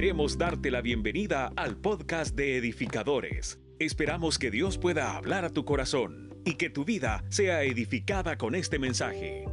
Queremos 0.00 0.38
darte 0.38 0.70
la 0.70 0.80
bienvenida 0.80 1.52
al 1.56 1.76
podcast 1.76 2.34
de 2.34 2.56
edificadores. 2.56 3.60
Esperamos 3.78 4.38
que 4.38 4.50
Dios 4.50 4.78
pueda 4.78 5.14
hablar 5.14 5.44
a 5.44 5.50
tu 5.50 5.66
corazón 5.66 6.40
y 6.46 6.54
que 6.54 6.70
tu 6.70 6.86
vida 6.86 7.22
sea 7.28 7.64
edificada 7.64 8.38
con 8.38 8.54
este 8.54 8.78
mensaje. 8.78 9.44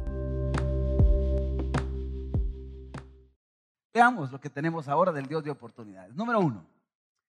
Veamos 3.92 4.32
lo 4.32 4.40
que 4.40 4.48
tenemos 4.48 4.88
ahora 4.88 5.12
del 5.12 5.26
Dios 5.26 5.44
de 5.44 5.50
oportunidades. 5.50 6.14
Número 6.14 6.40
uno, 6.40 6.66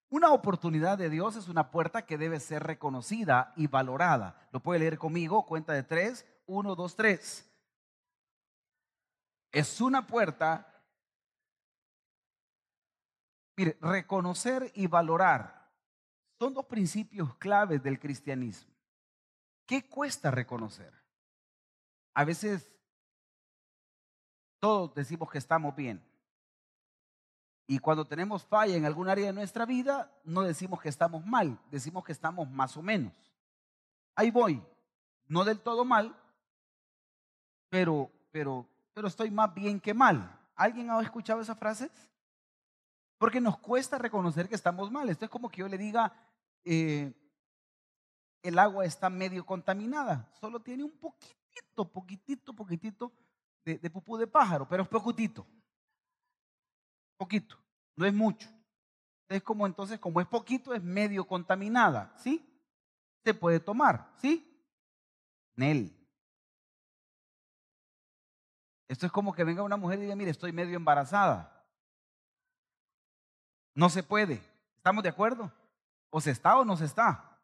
una 0.10 0.32
oportunidad 0.32 0.98
de 0.98 1.10
Dios 1.10 1.36
es 1.36 1.50
una 1.50 1.72
puerta 1.72 2.06
que 2.06 2.18
debe 2.18 2.40
ser 2.40 2.64
reconocida 2.64 3.52
y 3.58 3.68
valorada. 3.68 4.48
Lo 4.54 4.62
puede 4.62 4.80
leer 4.80 4.98
conmigo, 4.98 5.46
cuenta 5.46 5.74
de 5.74 5.84
tres, 5.84 6.26
uno, 6.46 6.74
dos, 6.74 6.96
tres. 6.96 7.52
Es 9.52 9.82
una 9.82 10.08
puerta 10.08 10.69
Mire, 13.60 13.78
reconocer 13.82 14.72
y 14.74 14.88
valorar 14.88 15.70
son 16.40 16.54
dos 16.54 16.66
principios 16.66 17.36
claves 17.36 17.84
del 17.84 18.00
cristianismo. 18.00 18.74
¿Qué 19.66 19.86
cuesta 19.86 20.32
reconocer? 20.32 20.94
A 22.14 22.24
veces 22.24 22.74
todos 24.60 24.94
decimos 24.94 25.30
que 25.30 25.40
estamos 25.40 25.76
bien. 25.76 26.02
Y 27.68 27.80
cuando 27.80 28.08
tenemos 28.08 28.46
falla 28.46 28.78
en 28.78 28.86
algún 28.86 29.10
área 29.10 29.26
de 29.26 29.34
nuestra 29.34 29.66
vida, 29.66 30.10
no 30.24 30.44
decimos 30.44 30.80
que 30.80 30.88
estamos 30.88 31.26
mal, 31.26 31.60
decimos 31.70 32.06
que 32.06 32.14
estamos 32.14 32.50
más 32.50 32.78
o 32.78 32.82
menos. 32.82 33.12
Ahí 34.16 34.32
voy, 34.32 34.64
no 35.28 35.44
del 35.44 35.60
todo 35.60 35.84
mal, 35.84 36.16
pero, 37.68 38.10
pero, 38.32 38.66
pero 38.94 39.10
estoy 39.10 39.30
más 39.30 39.54
bien 39.54 39.82
que 39.82 39.94
mal. 39.94 40.34
¿Alguien 40.56 40.90
ha 40.90 41.02
escuchado 41.02 41.42
esa 41.42 41.56
frase? 41.56 41.92
Porque 43.20 43.42
nos 43.42 43.60
cuesta 43.60 43.98
reconocer 44.00 44.48
que 44.48 44.56
estamos 44.56 44.90
mal. 44.90 45.10
Esto 45.10 45.26
es 45.26 45.32
como 45.32 45.50
que 45.50 45.60
yo 45.60 45.68
le 45.68 45.78
diga, 45.78 46.12
eh, 46.64 47.14
el 48.42 48.58
agua 48.58 48.86
está 48.86 49.10
medio 49.10 49.46
contaminada. 49.46 50.32
Solo 50.40 50.62
tiene 50.62 50.86
un 50.86 50.98
poquitito, 50.98 51.92
poquitito, 51.92 52.54
poquitito 52.54 53.12
de, 53.66 53.78
de 53.78 53.90
pupú 53.90 54.18
de 54.18 54.26
pájaro, 54.26 54.68
pero 54.68 54.84
es 54.84 54.90
poquitito. 54.90 55.46
Poquito, 57.18 57.58
no 57.98 58.06
es 58.06 58.14
mucho. 58.14 58.50
Es 59.28 59.44
como 59.44 59.68
entonces, 59.68 60.00
como 60.00 60.22
es 60.22 60.28
poquito, 60.28 60.74
es 60.74 60.82
medio 60.82 61.28
contaminada, 61.28 62.16
¿sí? 62.18 62.44
Se 63.26 63.34
puede 63.34 63.60
tomar, 63.60 64.14
¿sí? 64.16 64.50
Nel. 65.58 65.94
Esto 68.88 69.06
es 69.06 69.12
como 69.12 69.34
que 69.34 69.44
venga 69.44 69.62
una 69.62 69.76
mujer 69.76 70.00
y 70.00 70.04
diga, 70.04 70.16
mire, 70.16 70.32
estoy 70.32 70.54
medio 70.54 70.78
embarazada. 70.78 71.59
No 73.80 73.88
se 73.88 74.04
puede. 74.04 74.44
¿Estamos 74.76 75.04
de 75.04 75.10
acuerdo? 75.10 75.50
O 76.10 76.20
se 76.20 76.32
está 76.32 76.58
o 76.58 76.66
no 76.66 76.76
se 76.76 76.84
está. 76.84 77.38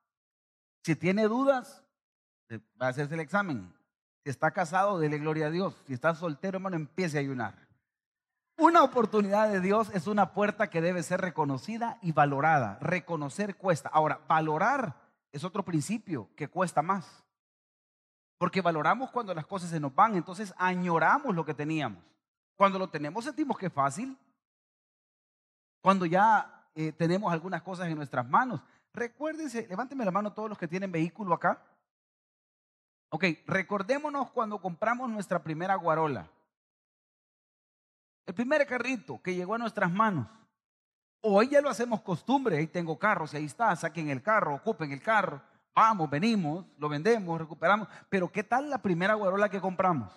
Si 0.83 0.94
tiene 0.94 1.30
dudas, 1.30 1.81
va 2.52 2.88
a 2.88 2.89
hacerse 2.89 3.14
el 3.14 3.22
examen. 3.22 3.73
Si 4.22 4.31
está 4.31 4.52
casado, 4.52 5.00
dele 5.00 5.17
gloria 5.17 5.47
a 5.47 5.50
Dios. 5.50 5.81
Si 5.88 5.94
está 5.94 6.13
soltero, 6.13 6.58
hermano, 6.58 6.75
empiece 6.75 7.16
a 7.16 7.22
ayunar. 7.22 7.56
Una 8.58 8.83
oportunidad 8.83 9.50
de 9.50 9.61
Dios 9.61 9.89
es 9.94 10.08
una 10.08 10.33
puerta 10.33 10.69
que 10.69 10.81
debe 10.81 11.03
ser 11.03 11.22
reconocida 11.22 12.00
y 12.02 12.11
valorada. 12.11 12.80
Reconocer 12.81 13.56
cuesta. 13.56 13.88
Ahora, 13.88 14.19
valorar 14.28 14.94
es 15.31 15.45
otro 15.45 15.63
principio 15.63 16.28
que 16.36 16.50
cuesta 16.50 16.81
más. 16.81 17.23
Porque 18.38 18.59
valoramos 18.59 19.09
cuando 19.09 19.33
las 19.33 19.45
cosas 19.45 19.69
se 19.69 19.80
nos 19.80 19.95
van, 19.95 20.17
entonces 20.17 20.53
añoramos 20.58 21.33
lo 21.33 21.45
que 21.45 21.53
teníamos. 21.53 22.03
Cuando 22.58 22.78
lo 22.78 22.89
tenemos 22.89 23.23
sentimos 23.23 23.58
que 23.58 23.67
es 23.67 23.73
fácil. 23.73 24.17
Cuando 25.86 26.08
ya 26.08 26.67
eh, 26.73 26.91
tenemos 26.94 27.31
algunas 27.31 27.61
cosas 27.61 27.88
en 27.88 27.95
nuestras 27.95 28.28
manos. 28.28 28.59
Recuérdense, 28.91 29.68
levánteme 29.68 30.03
la 30.03 30.09
mano 30.09 30.34
todos 30.34 30.50
los 30.50 30.57
que 30.57 30.68
tienen 30.68 30.91
vehículo 30.91 31.31
acá. 31.31 31.62
Ok, 33.09 33.25
recordémonos 33.46 34.31
cuando 34.31 34.59
compramos 34.59 35.07
nuestra 35.12 35.44
primera 35.44 35.75
guarola. 35.75 36.28
El 38.25 38.34
primer 38.34 38.66
carrito 38.66 39.22
que 39.22 39.35
llegó 39.35 39.53
a 39.53 39.59
nuestras 39.59 39.91
manos. 39.91 40.25
Hoy 41.22 41.50
ya 41.50 41.62
lo 41.62 41.69
hacemos 41.69 42.01
costumbre, 42.01 42.57
ahí 42.57 42.66
tengo 42.66 42.97
carros, 42.97 43.35
ahí 43.35 43.45
está, 43.45 43.75
saquen 43.75 44.09
el 44.09 44.24
carro, 44.24 44.56
ocupen 44.56 44.91
el 44.91 45.03
carro, 45.03 45.40
vamos, 45.75 46.09
venimos, 46.09 46.66
lo 46.79 46.90
vendemos, 46.90 47.40
recuperamos. 47.40 47.88
Pero 48.09 48.31
¿qué 48.31 48.44
tal 48.44 48.72
la 48.72 48.81
primera 48.81 49.13
guarola 49.13 49.50
que 49.50 49.62
compramos? 49.62 50.12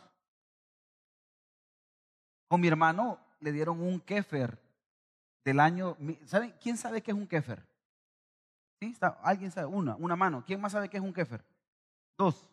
Con 2.49 2.59
mi 2.59 2.69
hermano 2.69 3.19
le 3.41 3.53
dieron 3.53 3.83
un 3.83 4.01
kefer 4.01 4.67
del 5.45 5.61
año. 5.61 5.97
¿saben? 6.25 6.55
¿Quién 6.61 6.77
sabe 6.77 7.03
qué 7.03 7.11
es 7.11 7.17
un 7.17 7.27
kefer? 7.27 7.65
¿Sí? 8.81 8.97
¿Alguien 9.23 9.51
sabe? 9.51 9.67
Una, 9.67 9.97
una 9.97 10.17
mano. 10.17 10.45
¿Quién 10.47 10.61
más 10.61 10.73
sabe 10.73 10.89
qué 10.89 10.99
es 10.99 11.03
un 11.03 11.13
kefer? 11.13 11.45
Dos. 12.17 12.49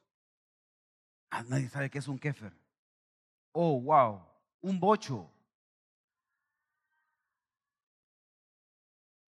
Ah, 1.30 1.44
nadie 1.44 1.70
sabe 1.70 1.90
qué 1.90 2.00
es 2.00 2.08
un 2.08 2.18
kefer. 2.18 2.54
Oh, 3.52 3.80
wow. 3.80 4.22
Un 4.62 4.80
bocho. 4.80 5.30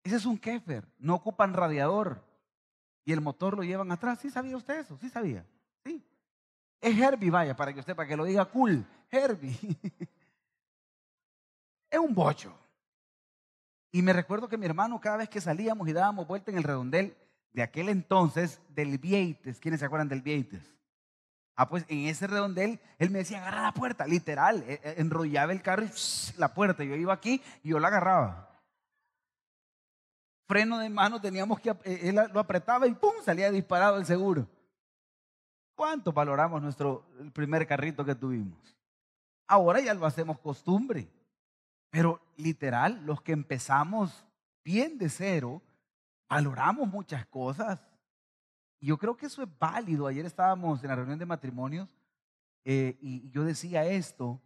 Ese 0.04 0.16
es 0.16 0.26
un 0.26 0.38
kefer. 0.38 0.86
No 0.98 1.14
ocupan 1.14 1.54
radiador. 1.54 2.22
Y 3.04 3.12
el 3.12 3.20
motor 3.20 3.56
lo 3.56 3.62
llevan 3.62 3.90
atrás. 3.92 4.20
¿Sí 4.20 4.30
sabía 4.30 4.56
usted 4.56 4.80
eso? 4.80 4.96
¿Sí 4.98 5.08
sabía? 5.08 5.46
Sí. 5.84 6.04
Es 6.80 6.98
Herbie, 6.98 7.30
vaya, 7.30 7.56
para 7.56 7.72
que 7.72 7.80
usted, 7.80 7.96
para 7.96 8.08
que 8.08 8.16
lo 8.16 8.24
diga 8.24 8.44
cool. 8.46 8.84
Herbie. 9.10 9.56
es 11.90 11.98
un 11.98 12.14
bocho. 12.14 12.54
Y 13.92 14.00
me 14.00 14.14
recuerdo 14.14 14.48
que 14.48 14.56
mi 14.56 14.64
hermano, 14.64 15.00
cada 15.00 15.18
vez 15.18 15.28
que 15.28 15.40
salíamos 15.40 15.86
y 15.86 15.92
dábamos 15.92 16.26
vuelta 16.26 16.50
en 16.50 16.56
el 16.56 16.64
redondel 16.64 17.14
de 17.52 17.62
aquel 17.62 17.90
entonces, 17.90 18.60
del 18.70 18.96
Vieites, 18.96 19.60
¿quiénes 19.60 19.80
se 19.80 19.86
acuerdan 19.86 20.08
del 20.08 20.22
Vieites? 20.22 20.62
Ah, 21.54 21.68
pues 21.68 21.84
en 21.88 22.06
ese 22.06 22.26
redondel, 22.26 22.80
él 22.98 23.10
me 23.10 23.18
decía, 23.18 23.42
agarra 23.42 23.62
la 23.62 23.74
puerta, 23.74 24.06
literal, 24.06 24.64
e, 24.66 24.80
e, 24.82 25.00
enrollaba 25.02 25.52
el 25.52 25.60
carro 25.60 25.84
y 25.84 25.90
la 26.38 26.54
puerta, 26.54 26.82
yo 26.82 26.94
iba 26.94 27.12
aquí 27.12 27.42
y 27.62 27.68
yo 27.68 27.78
la 27.78 27.88
agarraba. 27.88 28.48
Freno 30.48 30.78
de 30.78 30.88
mano 30.88 31.20
teníamos 31.20 31.60
que, 31.60 31.70
e, 31.84 32.08
él 32.08 32.18
lo 32.32 32.40
apretaba 32.40 32.86
y 32.86 32.94
¡pum! 32.94 33.12
salía 33.22 33.50
disparado 33.50 33.98
el 33.98 34.06
seguro. 34.06 34.48
¿Cuánto 35.74 36.12
valoramos 36.12 36.62
nuestro 36.62 37.04
primer 37.34 37.66
carrito 37.66 38.02
que 38.06 38.14
tuvimos? 38.14 38.74
Ahora 39.46 39.80
ya 39.80 39.92
lo 39.92 40.06
hacemos 40.06 40.38
costumbre. 40.38 41.06
Pero 41.92 42.22
literal, 42.38 43.04
los 43.04 43.20
que 43.20 43.32
empezamos 43.32 44.24
bien 44.64 44.96
de 44.96 45.10
cero, 45.10 45.60
valoramos 46.26 46.88
muchas 46.88 47.26
cosas. 47.26 47.78
Y 48.80 48.86
yo 48.86 48.96
creo 48.96 49.14
que 49.14 49.26
eso 49.26 49.42
es 49.42 49.48
válido. 49.58 50.06
Ayer 50.06 50.24
estábamos 50.24 50.82
en 50.82 50.88
la 50.88 50.96
reunión 50.96 51.18
de 51.18 51.26
matrimonios 51.26 51.94
eh, 52.64 52.96
y 53.02 53.28
yo 53.28 53.44
decía 53.44 53.84
esto, 53.84 54.40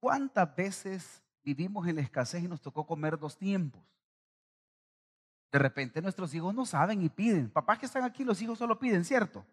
¿cuántas 0.00 0.54
veces 0.54 1.22
vivimos 1.42 1.88
en 1.88 1.96
la 1.96 2.02
escasez 2.02 2.44
y 2.44 2.48
nos 2.48 2.60
tocó 2.60 2.86
comer 2.86 3.18
dos 3.18 3.38
tiempos? 3.38 3.82
De 5.50 5.58
repente 5.58 6.02
nuestros 6.02 6.34
hijos 6.34 6.54
no 6.54 6.66
saben 6.66 7.00
y 7.00 7.08
piden. 7.08 7.48
Papás 7.48 7.78
que 7.78 7.86
están 7.86 8.04
aquí, 8.04 8.22
los 8.22 8.42
hijos 8.42 8.58
solo 8.58 8.78
piden, 8.78 9.06
¿cierto? 9.06 9.46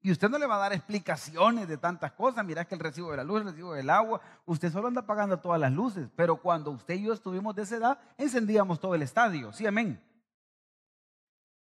Y 0.00 0.12
usted 0.12 0.28
no 0.28 0.38
le 0.38 0.46
va 0.46 0.56
a 0.56 0.60
dar 0.60 0.72
explicaciones 0.72 1.66
de 1.66 1.76
tantas 1.76 2.12
cosas. 2.12 2.44
Mira 2.44 2.64
que 2.64 2.74
el 2.74 2.80
recibo 2.80 3.10
de 3.10 3.16
la 3.16 3.24
luz, 3.24 3.40
el 3.40 3.48
recibo 3.48 3.74
del 3.74 3.90
agua, 3.90 4.20
usted 4.46 4.72
solo 4.72 4.88
anda 4.88 5.02
pagando 5.02 5.38
todas 5.40 5.60
las 5.60 5.72
luces. 5.72 6.08
Pero 6.14 6.36
cuando 6.36 6.70
usted 6.70 6.94
y 6.94 7.04
yo 7.04 7.12
estuvimos 7.12 7.54
de 7.56 7.62
esa 7.62 7.76
edad, 7.76 7.98
encendíamos 8.16 8.78
todo 8.78 8.94
el 8.94 9.02
estadio. 9.02 9.52
Sí, 9.52 9.66
amén. 9.66 10.00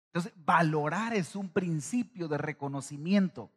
Entonces, 0.07 0.33
valorar 0.45 1.15
es 1.15 1.37
un 1.37 1.51
principio 1.51 2.29
de 2.29 2.39
reconocimiento. 2.39 3.51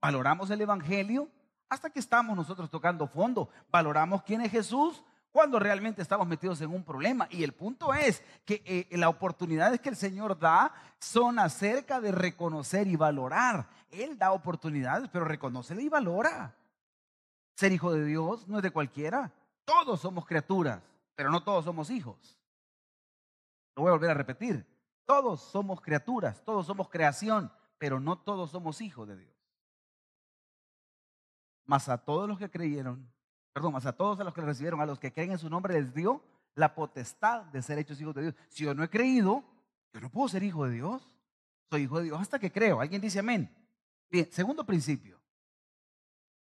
Valoramos 0.00 0.50
el 0.50 0.60
Evangelio 0.60 1.28
hasta 1.68 1.90
que 1.90 1.98
estamos 1.98 2.36
nosotros 2.36 2.70
tocando 2.70 3.06
fondo. 3.06 3.48
Valoramos 3.70 4.22
quién 4.22 4.40
es 4.42 4.50
Jesús 4.50 5.02
cuando 5.32 5.58
realmente 5.58 6.02
estamos 6.02 6.26
metidos 6.26 6.60
en 6.60 6.70
un 6.70 6.84
problema. 6.84 7.26
Y 7.30 7.44
el 7.44 7.52
punto 7.52 7.94
es 7.94 8.22
que 8.44 8.62
eh, 8.64 8.96
las 8.96 9.10
oportunidades 9.10 9.80
que 9.80 9.88
el 9.88 9.96
Señor 9.96 10.38
da 10.38 10.72
son 10.98 11.38
acerca 11.38 12.00
de 12.00 12.12
reconocer 12.12 12.86
y 12.88 12.96
valorar. 12.96 13.68
Él 13.90 14.18
da 14.18 14.32
oportunidades, 14.32 15.08
pero 15.12 15.24
reconocele 15.24 15.82
y 15.82 15.88
valora. 15.88 16.54
Ser 17.56 17.72
hijo 17.72 17.92
de 17.92 18.04
Dios 18.04 18.48
no 18.48 18.56
es 18.56 18.62
de 18.62 18.70
cualquiera. 18.70 19.32
Todos 19.64 20.00
somos 20.00 20.26
criaturas, 20.26 20.82
pero 21.14 21.30
no 21.30 21.42
todos 21.42 21.64
somos 21.64 21.90
hijos. 21.90 22.38
Lo 23.76 23.82
voy 23.82 23.90
a 23.90 23.92
volver 23.92 24.10
a 24.10 24.14
repetir. 24.14 24.66
Todos 25.04 25.40
somos 25.40 25.80
criaturas, 25.80 26.42
todos 26.44 26.66
somos 26.66 26.88
creación, 26.88 27.52
pero 27.78 27.98
no 27.98 28.18
todos 28.18 28.50
somos 28.50 28.80
hijos 28.80 29.08
de 29.08 29.16
Dios. 29.16 29.34
Mas 31.64 31.88
a 31.88 31.98
todos 31.98 32.28
los 32.28 32.38
que 32.38 32.50
creyeron, 32.50 33.08
perdón, 33.52 33.72
más 33.72 33.86
a 33.86 33.92
todos 33.92 34.20
a 34.20 34.24
los 34.24 34.34
que 34.34 34.40
recibieron, 34.40 34.80
a 34.80 34.86
los 34.86 34.98
que 34.98 35.12
creen 35.12 35.32
en 35.32 35.38
su 35.38 35.50
nombre, 35.50 35.74
les 35.74 35.94
dio 35.94 36.22
la 36.54 36.74
potestad 36.74 37.42
de 37.46 37.62
ser 37.62 37.78
hechos 37.78 38.00
hijos 38.00 38.14
de 38.14 38.22
Dios. 38.22 38.34
Si 38.48 38.64
yo 38.64 38.74
no 38.74 38.82
he 38.82 38.90
creído, 38.90 39.44
yo 39.92 40.00
no 40.00 40.10
puedo 40.10 40.28
ser 40.28 40.42
hijo 40.42 40.66
de 40.66 40.72
Dios. 40.72 41.02
Soy 41.70 41.82
hijo 41.82 41.98
de 41.98 42.04
Dios 42.04 42.20
hasta 42.20 42.38
que 42.38 42.50
creo. 42.50 42.80
¿Alguien 42.80 43.00
dice 43.00 43.20
amén? 43.20 43.54
Bien, 44.10 44.28
segundo 44.32 44.64
principio. 44.64 45.20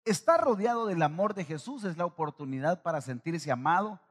Estar 0.05 0.41
rodeado 0.41 0.85
del 0.85 1.01
amor 1.01 1.33
de 1.33 1.45
Jesús 1.45 1.85
es 1.85 1.97
la 1.97 2.05
oportunidad 2.05 2.83
para 2.83 2.99
sentirse 2.99 3.51
amado 3.51 4.01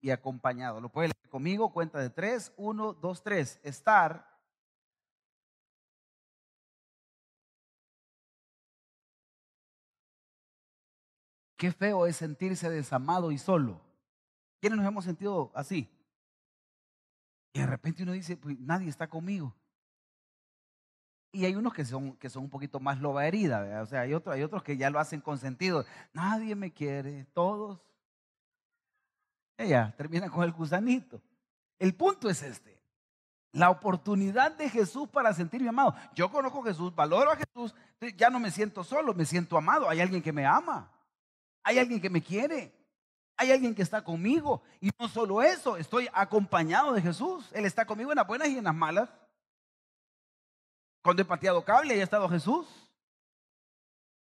y 0.00 0.10
acompañado. 0.10 0.80
Lo 0.80 0.90
puede 0.90 1.08
leer 1.08 1.30
conmigo, 1.30 1.72
cuenta 1.72 1.98
de 1.98 2.10
tres, 2.10 2.52
uno, 2.56 2.92
dos, 2.92 3.22
tres. 3.22 3.58
Estar 3.62 4.27
Qué 11.58 11.72
feo 11.72 12.06
es 12.06 12.16
sentirse 12.16 12.70
desamado 12.70 13.32
y 13.32 13.36
solo. 13.36 13.80
¿Quiénes 14.60 14.78
nos 14.78 14.86
hemos 14.86 15.04
sentido 15.04 15.50
así? 15.56 15.90
Y 17.52 17.58
de 17.58 17.66
repente 17.66 18.04
uno 18.04 18.12
dice, 18.12 18.36
pues 18.36 18.58
nadie 18.60 18.88
está 18.88 19.08
conmigo. 19.08 19.52
Y 21.32 21.44
hay 21.44 21.56
unos 21.56 21.74
que 21.74 21.84
son, 21.84 22.16
que 22.16 22.30
son 22.30 22.44
un 22.44 22.50
poquito 22.50 22.78
más 22.78 23.00
loba 23.00 23.26
herida, 23.26 23.82
o 23.82 23.86
sea, 23.86 24.02
hay, 24.02 24.12
hay 24.12 24.42
otros 24.42 24.62
que 24.62 24.76
ya 24.76 24.88
lo 24.88 25.00
hacen 25.00 25.20
con 25.20 25.36
sentido. 25.36 25.84
Nadie 26.12 26.54
me 26.54 26.72
quiere, 26.72 27.24
todos. 27.34 27.80
Ella 29.56 29.92
termina 29.96 30.30
con 30.30 30.44
el 30.44 30.52
gusanito. 30.52 31.20
El 31.76 31.92
punto 31.92 32.30
es 32.30 32.40
este. 32.44 32.80
La 33.50 33.70
oportunidad 33.70 34.56
de 34.56 34.70
Jesús 34.70 35.08
para 35.08 35.34
sentirme 35.34 35.70
amado. 35.70 35.96
Yo 36.14 36.30
conozco 36.30 36.60
a 36.62 36.66
Jesús, 36.66 36.94
valoro 36.94 37.32
a 37.32 37.36
Jesús, 37.36 37.74
ya 38.16 38.30
no 38.30 38.38
me 38.38 38.52
siento 38.52 38.84
solo, 38.84 39.12
me 39.12 39.24
siento 39.24 39.58
amado. 39.58 39.88
Hay 39.88 40.00
alguien 40.00 40.22
que 40.22 40.32
me 40.32 40.46
ama. 40.46 40.92
Hay 41.68 41.78
alguien 41.78 42.00
que 42.00 42.08
me 42.08 42.22
quiere. 42.22 42.72
Hay 43.36 43.52
alguien 43.52 43.74
que 43.74 43.82
está 43.82 44.02
conmigo. 44.02 44.62
Y 44.80 44.88
no 44.98 45.06
solo 45.06 45.42
eso, 45.42 45.76
estoy 45.76 46.08
acompañado 46.14 46.94
de 46.94 47.02
Jesús. 47.02 47.46
Él 47.52 47.66
está 47.66 47.84
conmigo 47.84 48.10
en 48.10 48.16
las 48.16 48.26
buenas 48.26 48.48
y 48.48 48.56
en 48.56 48.64
las 48.64 48.74
malas. 48.74 49.10
Cuando 51.02 51.20
he 51.20 51.26
pateado 51.26 51.62
cable, 51.62 51.92
ahí 51.92 52.00
ha 52.00 52.04
estado 52.04 52.26
Jesús. 52.26 52.66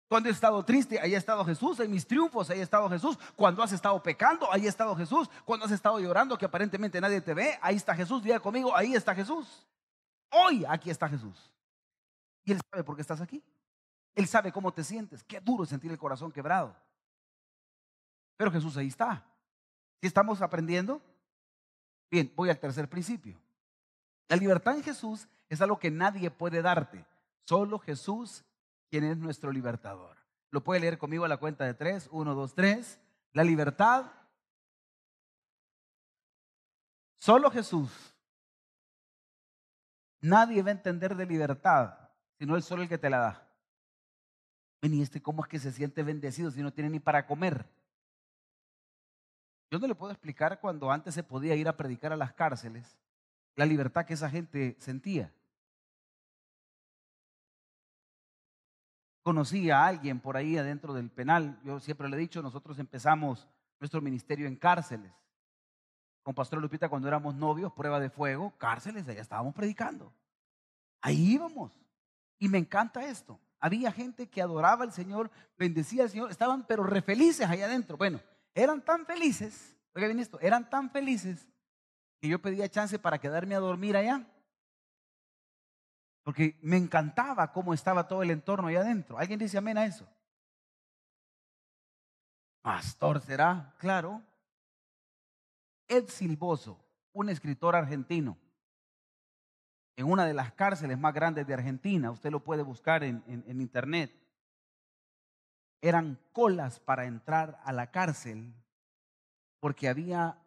Cuando 0.09 0.29
he 0.29 0.31
estado 0.31 0.65
triste, 0.65 0.99
ahí 0.99 1.13
ha 1.13 1.17
estado 1.19 1.45
Jesús. 1.45 1.79
En 1.79 1.91
mis 1.91 2.07
triunfos, 2.07 2.49
ahí 2.49 2.59
ha 2.59 2.63
estado 2.63 2.89
Jesús. 2.89 3.19
Cuando 3.35 3.61
has 3.61 3.71
estado 3.71 4.01
pecando, 4.01 4.51
ahí 4.51 4.65
ha 4.65 4.69
estado 4.69 4.95
Jesús. 4.95 5.29
Cuando 5.45 5.67
has 5.67 5.71
estado 5.71 5.99
llorando, 5.99 6.39
que 6.39 6.45
aparentemente 6.45 6.99
nadie 6.99 7.21
te 7.21 7.35
ve, 7.35 7.59
ahí 7.61 7.75
está 7.75 7.93
Jesús. 7.93 8.23
Diga 8.23 8.39
conmigo, 8.39 8.75
ahí 8.75 8.95
está 8.95 9.13
Jesús. 9.13 9.67
Hoy 10.31 10.65
aquí 10.67 10.89
está 10.89 11.07
Jesús. 11.07 11.51
Y 12.45 12.53
Él 12.53 12.61
sabe 12.71 12.83
por 12.83 12.95
qué 12.95 13.03
estás 13.03 13.21
aquí. 13.21 13.43
Él 14.15 14.27
sabe 14.27 14.51
cómo 14.51 14.73
te 14.73 14.83
sientes. 14.83 15.23
Qué 15.23 15.39
duro 15.39 15.67
sentir 15.67 15.91
el 15.91 15.99
corazón 15.99 16.31
quebrado. 16.31 16.75
Pero 18.37 18.51
Jesús 18.51 18.77
ahí 18.77 18.87
está. 18.87 19.25
¿Sí 19.99 20.07
estamos 20.07 20.41
aprendiendo? 20.41 21.01
Bien, 22.09 22.31
voy 22.35 22.49
al 22.49 22.59
tercer 22.59 22.87
principio. 22.87 23.39
La 24.29 24.37
libertad 24.37 24.75
en 24.75 24.83
Jesús 24.83 25.27
es 25.49 25.61
algo 25.61 25.79
que 25.79 25.91
nadie 25.91 26.29
puede 26.31 26.61
darte. 26.61 27.05
Solo 27.45 27.79
Jesús, 27.79 28.43
quien 28.89 29.03
es 29.03 29.17
nuestro 29.17 29.51
libertador. 29.51 30.17
Lo 30.51 30.63
puede 30.63 30.79
leer 30.79 30.97
conmigo 30.97 31.25
a 31.25 31.29
la 31.29 31.37
cuenta 31.37 31.65
de 31.65 31.73
tres. 31.73 32.07
Uno, 32.11 32.35
dos, 32.35 32.53
tres. 32.53 32.99
La 33.33 33.43
libertad. 33.43 34.05
Solo 37.19 37.49
Jesús. 37.49 37.89
Nadie 40.21 40.61
va 40.61 40.69
a 40.69 40.73
entender 40.73 41.15
de 41.15 41.25
libertad, 41.25 41.97
sino 42.37 42.55
Él 42.55 42.63
solo 42.63 42.83
el 42.83 42.89
que 42.89 42.97
te 42.97 43.09
la 43.09 43.19
da. 43.19 43.47
Ven, 44.81 44.93
¿y 44.93 45.01
este 45.01 45.21
cómo 45.21 45.43
es 45.43 45.49
que 45.49 45.59
se 45.59 45.71
siente 45.71 46.03
bendecido 46.03 46.51
si 46.51 46.61
no 46.61 46.71
tiene 46.71 46.89
ni 46.89 46.99
para 46.99 47.25
comer? 47.25 47.65
Yo 49.69 49.79
no 49.79 49.87
le 49.87 49.95
puedo 49.95 50.11
explicar 50.11 50.59
cuando 50.59 50.91
antes 50.91 51.13
se 51.13 51.23
podía 51.23 51.55
ir 51.55 51.67
a 51.67 51.75
predicar 51.75 52.13
a 52.13 52.17
las 52.17 52.33
cárceles 52.33 52.97
la 53.55 53.65
libertad 53.65 54.05
que 54.05 54.13
esa 54.13 54.29
gente 54.29 54.77
sentía. 54.79 55.33
Conocí 59.23 59.69
a 59.69 59.85
alguien 59.85 60.21
por 60.21 60.37
ahí 60.37 60.57
adentro 60.57 60.93
del 60.93 61.09
penal. 61.09 61.59
Yo 61.63 61.79
siempre 61.79 62.07
le 62.07 62.15
he 62.15 62.19
dicho, 62.19 62.41
nosotros 62.41 62.79
empezamos 62.79 63.45
nuestro 63.79 63.99
ministerio 63.99 64.47
en 64.47 64.55
cárceles. 64.55 65.11
Con 66.23 66.35
Pastor 66.35 66.61
Lupita 66.61 66.87
cuando 66.87 67.07
éramos 67.07 67.35
novios, 67.35 67.73
prueba 67.73 67.99
de 67.99 68.09
fuego, 68.09 68.53
cárceles, 68.57 69.07
allá 69.07 69.21
estábamos 69.21 69.53
predicando. 69.53 70.13
Ahí 71.01 71.33
íbamos. 71.33 71.71
Y 72.39 72.47
me 72.47 72.59
encanta 72.59 73.05
esto. 73.05 73.39
Había 73.59 73.91
gente 73.91 74.29
que 74.29 74.41
adoraba 74.41 74.83
al 74.83 74.93
Señor, 74.93 75.31
bendecía 75.57 76.03
al 76.03 76.09
Señor, 76.09 76.29
estaban 76.29 76.65
pero 76.67 76.83
re 76.83 77.01
felices 77.01 77.49
allá 77.49 77.65
adentro. 77.65 77.97
Bueno, 77.97 78.21
eran 78.57 78.81
tan 78.81 79.05
felices, 79.05 79.77
oiga 79.93 80.07
bien 80.07 80.19
esto, 80.19 80.39
eran 80.41 80.67
tan 80.67 80.89
felices 80.89 81.47
que 82.19 82.27
yo 82.27 82.41
pedía 82.41 82.67
chance 82.67 82.97
para 82.97 83.19
quedarme 83.19 83.53
a 83.53 83.59
dormir 83.59 83.95
allá. 83.95 84.27
Porque 86.23 86.57
me 86.61 86.75
encantaba 86.75 87.53
cómo 87.53 87.73
estaba 87.73 88.07
todo 88.07 88.23
el 88.23 88.31
entorno 88.31 88.67
allá 88.67 88.81
adentro. 88.81 89.17
¿Alguien 89.17 89.39
dice 89.39 89.59
amén 89.59 89.77
a 89.77 89.85
eso? 89.85 90.09
Pastor, 92.63 93.21
¿será? 93.21 93.75
Claro. 93.77 94.23
Ed 95.87 96.09
Silvoso, 96.09 96.83
un 97.13 97.29
escritor 97.29 97.75
argentino, 97.75 98.37
en 99.95 100.05
una 100.05 100.25
de 100.25 100.33
las 100.33 100.51
cárceles 100.51 100.97
más 100.97 101.13
grandes 101.13 101.47
de 101.47 101.53
Argentina, 101.53 102.11
usted 102.11 102.31
lo 102.31 102.43
puede 102.43 102.63
buscar 102.63 103.03
en, 103.03 103.23
en 103.27 103.61
internet, 103.61 104.11
eran 105.81 106.19
colas 106.31 106.79
para 106.79 107.05
entrar 107.05 107.59
a 107.63 107.71
la 107.71 107.91
cárcel 107.91 108.53
porque 109.59 109.87
había 109.87 110.37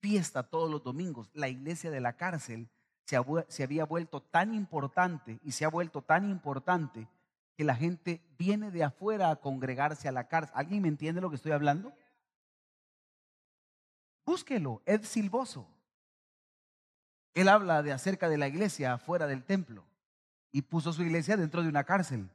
fiesta 0.00 0.42
todos 0.42 0.70
los 0.70 0.82
domingos. 0.82 1.30
La 1.34 1.48
iglesia 1.48 1.90
de 1.90 2.00
la 2.00 2.16
cárcel 2.16 2.68
se, 3.04 3.62
había 3.62 3.84
vuelto 3.84 4.20
tan 4.20 4.52
importante 4.54 5.38
y 5.42 5.52
se 5.52 5.64
ha 5.64 5.68
vuelto 5.68 6.02
tan 6.02 6.28
importante 6.28 7.08
que 7.56 7.64
la 7.64 7.74
gente 7.74 8.20
viene 8.38 8.70
de 8.70 8.84
afuera 8.84 9.30
a 9.30 9.36
congregarse 9.36 10.08
a 10.08 10.12
la 10.12 10.28
cárcel. 10.28 10.54
¿Alguien 10.56 10.82
me 10.82 10.88
entiende 10.88 11.20
lo 11.20 11.30
que 11.30 11.36
estoy 11.36 11.52
hablando? 11.52 11.92
Búsquelo, 14.24 14.82
Ed 14.84 15.04
Silvoso. 15.04 15.68
Él 17.32 17.48
habla 17.48 17.82
de 17.82 17.92
acerca 17.92 18.28
de 18.28 18.38
la 18.38 18.48
iglesia 18.48 18.94
afuera 18.94 19.26
del 19.26 19.44
templo 19.44 19.84
y 20.52 20.62
puso 20.62 20.92
su 20.92 21.02
iglesia 21.02 21.36
dentro 21.36 21.62
de 21.62 21.68
una 21.68 21.84
cárcel. 21.84 22.28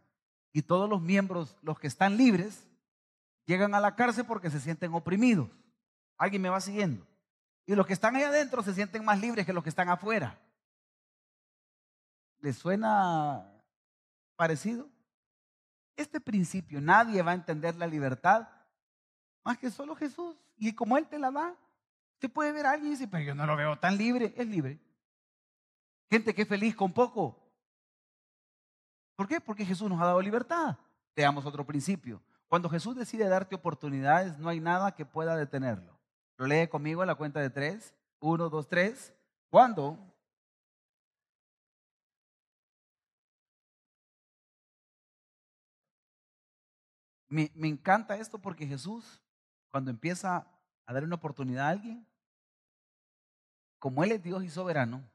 Y 0.53 0.63
todos 0.63 0.89
los 0.89 1.01
miembros, 1.01 1.57
los 1.61 1.79
que 1.79 1.87
están 1.87 2.17
libres, 2.17 2.67
llegan 3.45 3.73
a 3.73 3.79
la 3.79 3.95
cárcel 3.95 4.25
porque 4.25 4.49
se 4.49 4.59
sienten 4.59 4.93
oprimidos. 4.93 5.49
¿Alguien 6.17 6.41
me 6.41 6.49
va 6.49 6.61
siguiendo? 6.61 7.05
Y 7.65 7.75
los 7.75 7.87
que 7.87 7.93
están 7.93 8.15
ahí 8.15 8.23
adentro 8.23 8.61
se 8.63 8.73
sienten 8.73 9.05
más 9.05 9.19
libres 9.19 9.45
que 9.45 9.53
los 9.53 9.63
que 9.63 9.69
están 9.69 9.89
afuera. 9.89 10.39
¿Les 12.39 12.57
suena 12.57 13.45
parecido? 14.35 14.89
Este 15.95 16.19
principio, 16.19 16.81
nadie 16.81 17.21
va 17.21 17.31
a 17.31 17.35
entender 17.35 17.75
la 17.75 17.87
libertad 17.87 18.47
más 19.43 19.57
que 19.57 19.71
solo 19.71 19.95
Jesús. 19.95 20.35
Y 20.57 20.73
como 20.73 20.97
Él 20.97 21.07
te 21.07 21.19
la 21.19 21.31
da, 21.31 21.55
usted 22.13 22.31
puede 22.31 22.51
ver 22.51 22.65
a 22.65 22.71
alguien 22.71 22.87
y 22.87 22.95
dice, 22.95 23.07
pero 23.07 23.23
yo 23.23 23.35
no 23.35 23.45
lo 23.45 23.55
veo 23.55 23.77
tan 23.79 23.97
libre. 23.97 24.33
Es 24.35 24.47
libre. 24.47 24.79
Gente 26.09 26.35
que 26.35 26.41
es 26.43 26.47
feliz 26.47 26.75
con 26.75 26.93
poco, 26.93 27.40
¿Por 29.21 29.27
qué? 29.27 29.39
Porque 29.39 29.63
Jesús 29.63 29.87
nos 29.87 30.01
ha 30.01 30.05
dado 30.05 30.19
libertad. 30.19 30.79
Veamos 31.15 31.45
otro 31.45 31.63
principio. 31.63 32.23
Cuando 32.47 32.67
Jesús 32.67 32.95
decide 32.95 33.27
darte 33.27 33.53
oportunidades, 33.53 34.39
no 34.39 34.49
hay 34.49 34.59
nada 34.59 34.95
que 34.95 35.05
pueda 35.05 35.35
detenerlo. 35.35 35.95
Lo 36.37 36.47
lee 36.47 36.67
conmigo 36.67 37.03
a 37.03 37.05
la 37.05 37.13
cuenta 37.13 37.39
de 37.39 37.51
tres. 37.51 37.93
Uno, 38.19 38.49
dos, 38.49 38.67
tres. 38.67 39.13
¿Cuándo? 39.51 39.95
Me, 47.29 47.51
me 47.53 47.67
encanta 47.67 48.17
esto 48.17 48.39
porque 48.39 48.65
Jesús, 48.65 49.21
cuando 49.69 49.91
empieza 49.91 50.47
a 50.87 50.93
dar 50.93 51.03
una 51.03 51.17
oportunidad 51.17 51.67
a 51.67 51.69
alguien, 51.69 52.07
como 53.77 54.03
Él 54.03 54.13
es 54.13 54.23
Dios 54.23 54.43
y 54.43 54.49
soberano, 54.49 55.07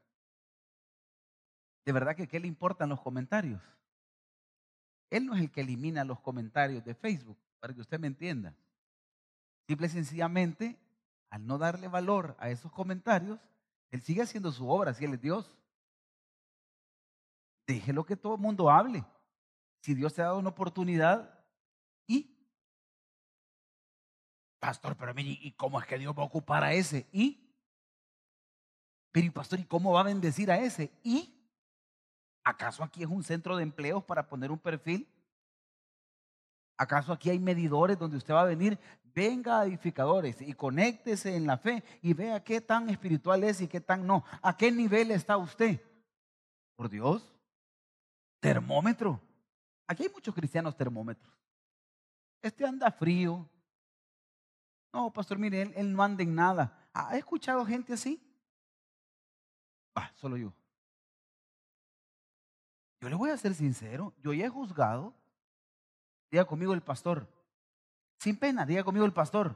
de 1.83 1.91
verdad 1.91 2.15
que 2.15 2.29
¿qué 2.29 2.39
le 2.39 2.47
importan 2.47 2.87
los 2.87 3.01
comentarios? 3.01 3.76
Él 5.09 5.25
no 5.25 5.35
es 5.35 5.41
el 5.41 5.51
que 5.51 5.61
elimina 5.61 6.03
los 6.03 6.19
comentarios 6.19 6.83
de 6.83 6.93
Facebook, 6.93 7.37
para 7.59 7.73
que 7.73 7.81
usted 7.81 7.99
me 7.99 8.07
entienda. 8.07 8.55
Simple 9.67 9.87
y 9.87 9.89
sencillamente, 9.89 10.79
al 11.29 11.45
no 11.45 11.57
darle 11.57 11.87
valor 11.87 12.35
a 12.39 12.49
esos 12.49 12.71
comentarios, 12.71 13.39
Él 13.91 14.01
sigue 14.01 14.21
haciendo 14.21 14.51
su 14.51 14.69
obra, 14.69 14.93
si 14.93 15.05
Él 15.05 15.13
es 15.13 15.21
Dios. 15.21 15.51
Déjelo 17.65 18.05
que 18.05 18.15
todo 18.15 18.35
el 18.35 18.41
mundo 18.41 18.69
hable. 18.69 19.03
Si 19.81 19.93
Dios 19.93 20.13
te 20.13 20.21
ha 20.21 20.25
dado 20.25 20.39
una 20.39 20.49
oportunidad, 20.49 21.37
y 22.07 22.37
Pastor, 24.59 24.97
pero 24.97 25.13
mire, 25.13 25.37
¿y 25.41 25.51
cómo 25.51 25.79
es 25.79 25.85
que 25.85 25.97
Dios 25.97 26.17
va 26.17 26.23
a 26.23 26.25
ocupar 26.25 26.63
a 26.63 26.73
ese? 26.73 27.07
¿Y? 27.11 27.47
Pero, 29.11 29.31
pastor, 29.31 29.59
¿y 29.59 29.65
cómo 29.65 29.93
va 29.93 30.01
a 30.01 30.05
bendecir 30.05 30.51
a 30.51 30.57
ese? 30.57 30.91
¿Y? 31.03 31.36
¿Acaso 32.47 32.81
aquí 32.81 33.03
es 33.03 33.09
un 33.09 33.25
centro 33.25 33.57
de 33.57 33.63
empleos 33.63 34.05
para 34.05 34.25
poner 34.25 34.51
un 34.51 34.57
perfil? 34.57 35.05
¿Acaso 36.77 37.11
aquí 37.11 37.29
hay 37.29 37.39
medidores 37.39 37.99
donde 37.99 38.15
usted 38.15 38.33
va 38.33 38.43
a 38.43 38.45
venir? 38.45 38.79
Venga 39.03 39.59
a 39.59 39.65
edificadores 39.65 40.41
y 40.41 40.53
conéctese 40.53 41.35
en 41.35 41.45
la 41.45 41.57
fe 41.57 41.83
y 42.01 42.13
vea 42.13 42.41
qué 42.41 42.61
tan 42.61 42.89
espiritual 42.89 43.43
es 43.43 43.59
y 43.59 43.67
qué 43.67 43.81
tan 43.81 44.07
no. 44.07 44.23
¿A 44.41 44.55
qué 44.55 44.71
nivel 44.71 45.11
está 45.11 45.35
usted? 45.35 45.81
Por 46.77 46.87
Dios. 46.87 47.35
Termómetro. 48.39 49.19
Aquí 49.85 50.03
hay 50.03 50.09
muchos 50.09 50.33
cristianos 50.33 50.77
termómetros. 50.77 51.37
Este 52.41 52.65
anda 52.65 52.89
frío. 52.91 53.45
No, 54.93 55.11
pastor, 55.11 55.37
mire, 55.37 55.63
él, 55.63 55.73
él 55.75 55.91
no 55.91 56.01
anda 56.01 56.23
en 56.23 56.33
nada. 56.33 56.89
¿Ha 56.93 57.17
escuchado 57.17 57.65
gente 57.65 57.91
así? 57.91 58.23
Va, 59.97 60.13
solo 60.15 60.37
yo. 60.37 60.53
Yo 62.99 63.09
le 63.09 63.15
voy 63.15 63.29
a 63.29 63.37
ser 63.37 63.53
sincero, 63.53 64.13
yo 64.23 64.33
ya 64.33 64.45
he 64.45 64.49
juzgado. 64.49 65.13
Diga 66.31 66.45
conmigo 66.45 66.73
el 66.73 66.81
pastor. 66.81 67.27
Sin 68.19 68.35
pena, 68.37 68.65
diga 68.65 68.83
conmigo 68.83 69.05
el 69.05 69.13
pastor. 69.13 69.55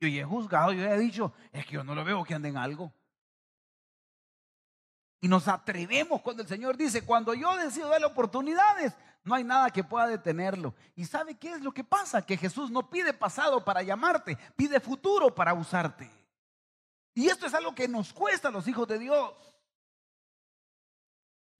Yo 0.00 0.08
ya 0.08 0.22
he 0.22 0.24
juzgado, 0.24 0.72
yo 0.72 0.82
ya 0.82 0.94
he 0.94 0.98
dicho, 0.98 1.32
es 1.52 1.64
que 1.66 1.72
yo 1.72 1.84
no 1.84 1.94
lo 1.94 2.04
veo 2.04 2.24
que 2.24 2.34
ande 2.34 2.48
en 2.48 2.56
algo. 2.56 2.92
Y 5.20 5.28
nos 5.28 5.48
atrevemos 5.48 6.20
cuando 6.20 6.42
el 6.42 6.48
Señor 6.48 6.76
dice, 6.76 7.02
cuando 7.02 7.32
yo 7.32 7.56
decido 7.56 7.88
darle 7.88 8.06
oportunidades, 8.06 8.94
no 9.22 9.34
hay 9.34 9.42
nada 9.42 9.70
que 9.70 9.82
pueda 9.82 10.06
detenerlo. 10.06 10.74
¿Y 10.94 11.06
sabe 11.06 11.36
qué 11.36 11.52
es 11.52 11.62
lo 11.62 11.72
que 11.72 11.82
pasa? 11.82 12.26
Que 12.26 12.36
Jesús 12.36 12.70
no 12.70 12.90
pide 12.90 13.14
pasado 13.14 13.64
para 13.64 13.82
llamarte, 13.82 14.36
pide 14.54 14.80
futuro 14.80 15.34
para 15.34 15.54
usarte. 15.54 16.10
Y 17.14 17.28
esto 17.28 17.46
es 17.46 17.54
algo 17.54 17.74
que 17.74 17.88
nos 17.88 18.12
cuesta 18.12 18.48
a 18.48 18.50
los 18.50 18.68
hijos 18.68 18.86
de 18.86 18.98
Dios. 18.98 19.32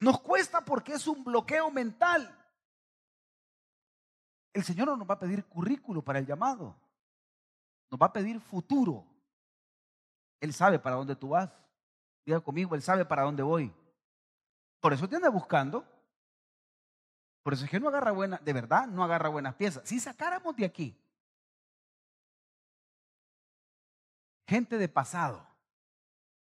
Nos 0.04 0.20
cuesta 0.20 0.62
porque 0.62 0.92
es 0.92 1.06
un 1.06 1.24
bloqueo 1.24 1.70
mental. 1.70 2.30
El 4.52 4.62
Señor 4.62 4.88
no 4.88 4.98
nos 4.98 5.08
va 5.08 5.14
a 5.14 5.18
pedir 5.18 5.46
currículo 5.46 6.02
para 6.02 6.18
el 6.18 6.26
llamado. 6.26 6.76
Nos 7.90 7.98
va 7.98 8.04
a 8.04 8.12
pedir 8.12 8.38
futuro. 8.38 9.06
Él 10.40 10.52
sabe 10.52 10.78
para 10.78 10.96
dónde 10.96 11.16
tú 11.16 11.30
vas. 11.30 11.50
Diga 12.26 12.38
conmigo, 12.40 12.74
Él 12.74 12.82
sabe 12.82 13.06
para 13.06 13.22
dónde 13.22 13.42
voy. 13.42 13.74
Por 14.78 14.92
eso 14.92 15.08
te 15.08 15.16
anda 15.16 15.30
buscando. 15.30 15.86
Por 17.42 17.54
eso 17.54 17.64
es 17.64 17.70
que 17.70 17.80
no 17.80 17.88
agarra 17.88 18.12
buenas, 18.12 18.44
de 18.44 18.52
verdad, 18.52 18.86
no 18.86 19.04
agarra 19.04 19.30
buenas 19.30 19.54
piezas. 19.54 19.88
Si 19.88 19.98
sacáramos 19.98 20.54
de 20.54 20.66
aquí 20.66 21.00
gente 24.46 24.76
de 24.76 24.88
pasado, 24.90 25.48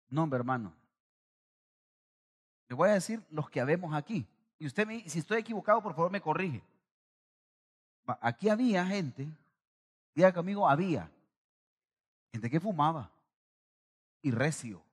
no, 0.08 0.30
hermano. 0.36 0.79
Le 2.70 2.76
voy 2.76 2.90
a 2.90 2.94
decir 2.94 3.22
los 3.32 3.50
que 3.50 3.60
habemos 3.60 3.94
aquí. 3.96 4.26
Y 4.60 4.68
usted, 4.68 4.88
si 5.08 5.20
estoy 5.20 5.40
equivocado, 5.40 5.82
por 5.82 5.96
favor 5.96 6.12
me 6.12 6.22
corrige. 6.22 6.64
Aquí 8.22 8.48
había 8.48 8.86
gente, 8.86 9.28
diga 10.14 10.32
conmigo, 10.32 10.68
había 10.68 11.12
gente 12.32 12.50
que 12.50 12.60
fumaba 12.60 13.12
y 14.22 14.32
recio. 14.32 14.84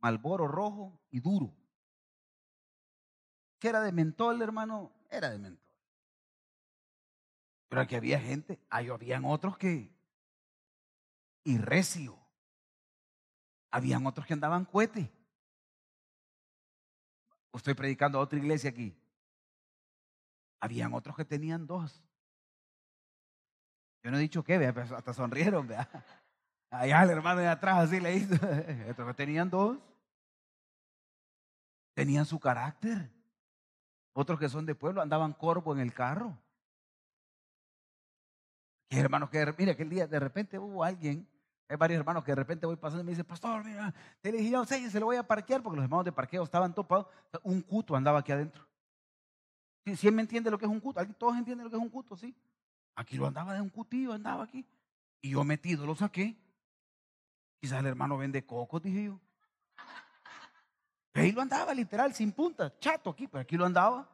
Malboro 0.00 0.46
rojo 0.48 0.98
y 1.10 1.20
duro. 1.20 1.52
¿Que 3.58 3.68
era 3.68 3.80
de 3.80 3.92
mentol, 3.92 4.40
hermano? 4.40 4.90
Era 5.10 5.30
de 5.30 5.38
mentol. 5.38 5.76
Pero 7.68 7.82
aquí 7.82 7.94
había 7.94 8.18
gente, 8.18 8.58
ahí 8.68 8.88
habían 8.88 9.24
otros 9.24 9.56
que. 9.56 9.90
Y 11.44 11.56
recio. 11.58 12.18
Habían 13.70 14.06
otros 14.06 14.26
que 14.26 14.34
andaban 14.34 14.64
cohete. 14.64 15.10
Estoy 17.52 17.74
predicando 17.74 18.18
a 18.18 18.22
otra 18.22 18.38
iglesia 18.38 18.70
aquí. 18.70 18.96
Habían 20.60 20.94
otros 20.94 21.16
que 21.16 21.24
tenían 21.24 21.66
dos. 21.66 22.02
Yo 24.02 24.10
no 24.10 24.16
he 24.16 24.20
dicho 24.20 24.42
qué, 24.42 24.58
vea, 24.58 24.70
hasta 24.70 25.12
sonrieron, 25.12 25.66
vea. 25.66 25.88
Allá 26.70 27.02
el 27.02 27.10
hermano 27.10 27.40
de 27.40 27.48
atrás 27.48 27.78
así 27.78 28.00
le 28.00 28.14
hizo. 28.14 28.34
Estos 28.86 29.06
que 29.06 29.14
tenían 29.14 29.50
dos. 29.50 29.78
Tenían 31.94 32.24
su 32.24 32.38
carácter. 32.38 33.10
Otros 34.12 34.38
que 34.38 34.48
son 34.48 34.66
de 34.66 34.74
pueblo 34.74 35.02
andaban 35.02 35.32
corvo 35.32 35.72
en 35.72 35.80
el 35.80 35.92
carro. 35.92 36.38
Y 38.88 38.98
hermanos 38.98 39.30
que, 39.30 39.54
mira, 39.56 39.72
aquel 39.72 39.88
día 39.88 40.06
de 40.06 40.18
repente 40.18 40.58
hubo 40.58 40.82
alguien, 40.82 41.28
hay 41.70 41.76
varios 41.76 42.00
hermanos 42.00 42.24
que 42.24 42.32
de 42.32 42.36
repente 42.36 42.66
voy 42.66 42.74
pasando 42.74 43.02
y 43.02 43.04
me 43.04 43.12
dicen, 43.12 43.24
pastor, 43.24 43.64
mira, 43.64 43.94
te 44.20 44.30
elegí 44.30 44.52
a 44.52 44.64
se 44.64 44.98
lo 44.98 45.06
voy 45.06 45.16
a 45.16 45.22
parquear 45.22 45.62
porque 45.62 45.76
los 45.76 45.84
hermanos 45.84 46.04
de 46.04 46.10
parqueo 46.10 46.42
estaban 46.42 46.74
topados. 46.74 47.06
Un 47.44 47.62
cuto 47.62 47.94
andaba 47.94 48.18
aquí 48.18 48.32
adentro. 48.32 48.66
¿Sí, 49.96 50.10
me 50.10 50.22
entiende 50.22 50.50
lo 50.50 50.58
que 50.58 50.64
es 50.64 50.70
un 50.70 50.80
cuto? 50.80 51.00
Todos 51.14 51.36
entienden 51.36 51.62
lo 51.64 51.70
que 51.70 51.76
es 51.76 51.82
un 51.82 51.88
cuto, 51.88 52.16
¿sí? 52.16 52.34
Aquí 52.96 53.16
lo 53.16 53.28
andaba 53.28 53.54
de 53.54 53.60
un 53.60 53.68
cutillo, 53.68 54.12
andaba 54.12 54.42
aquí. 54.42 54.66
Y 55.20 55.30
yo 55.30 55.44
metido 55.44 55.86
lo 55.86 55.94
saqué. 55.94 56.36
Quizás 57.60 57.78
el 57.78 57.86
hermano 57.86 58.18
vende 58.18 58.44
cocos, 58.44 58.82
dije 58.82 59.04
yo. 59.04 59.20
Ahí 61.14 61.30
lo 61.30 61.40
andaba 61.40 61.72
literal, 61.72 62.12
sin 62.14 62.32
punta, 62.32 62.76
chato 62.80 63.10
aquí, 63.10 63.28
pero 63.28 63.42
aquí 63.42 63.56
lo 63.56 63.64
andaba. 63.64 64.10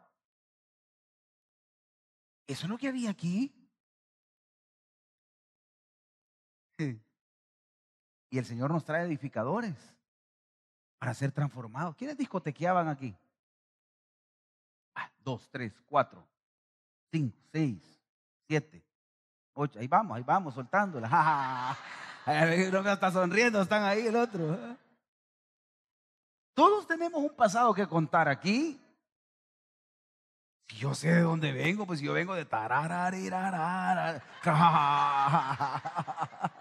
Eso 2.47 2.67
es 2.67 2.71
lo 2.71 2.77
que 2.77 2.89
había 2.89 3.09
aquí. 3.09 3.51
Y 8.37 8.39
el 8.39 8.45
Señor 8.45 8.71
nos 8.71 8.85
trae 8.85 9.07
edificadores 9.07 9.75
para 10.99 11.15
ser 11.15 11.33
transformados. 11.33 11.97
¿Quiénes 11.97 12.19
discotequeaban 12.19 12.87
aquí? 12.87 13.17
Ah, 14.95 15.11
dos, 15.21 15.49
tres, 15.51 15.73
cuatro, 15.87 16.23
cinco, 17.11 17.35
seis, 17.51 17.83
siete, 18.47 18.85
ocho. 19.55 19.79
Ahí 19.79 19.89
vamos, 19.89 20.19
ahí 20.19 20.23
vamos, 20.23 20.53
soltándola. 20.53 21.09
Uno 22.69 22.83
me 22.83 22.93
está 22.93 23.11
sonriendo, 23.11 23.63
están 23.63 23.85
ahí 23.85 24.07
el 24.07 24.17
otro. 24.17 24.77
Todos 26.53 26.87
tenemos 26.87 27.23
un 27.23 27.35
pasado 27.35 27.73
que 27.73 27.87
contar 27.87 28.29
aquí. 28.29 28.79
Si 30.69 30.77
yo 30.77 30.95
sé 30.95 31.11
de 31.11 31.23
dónde 31.23 31.53
vengo, 31.53 31.87
pues 31.87 32.01
yo 32.01 32.13
vengo 32.13 32.35
de 32.35 32.45
tararararara. 32.45 34.23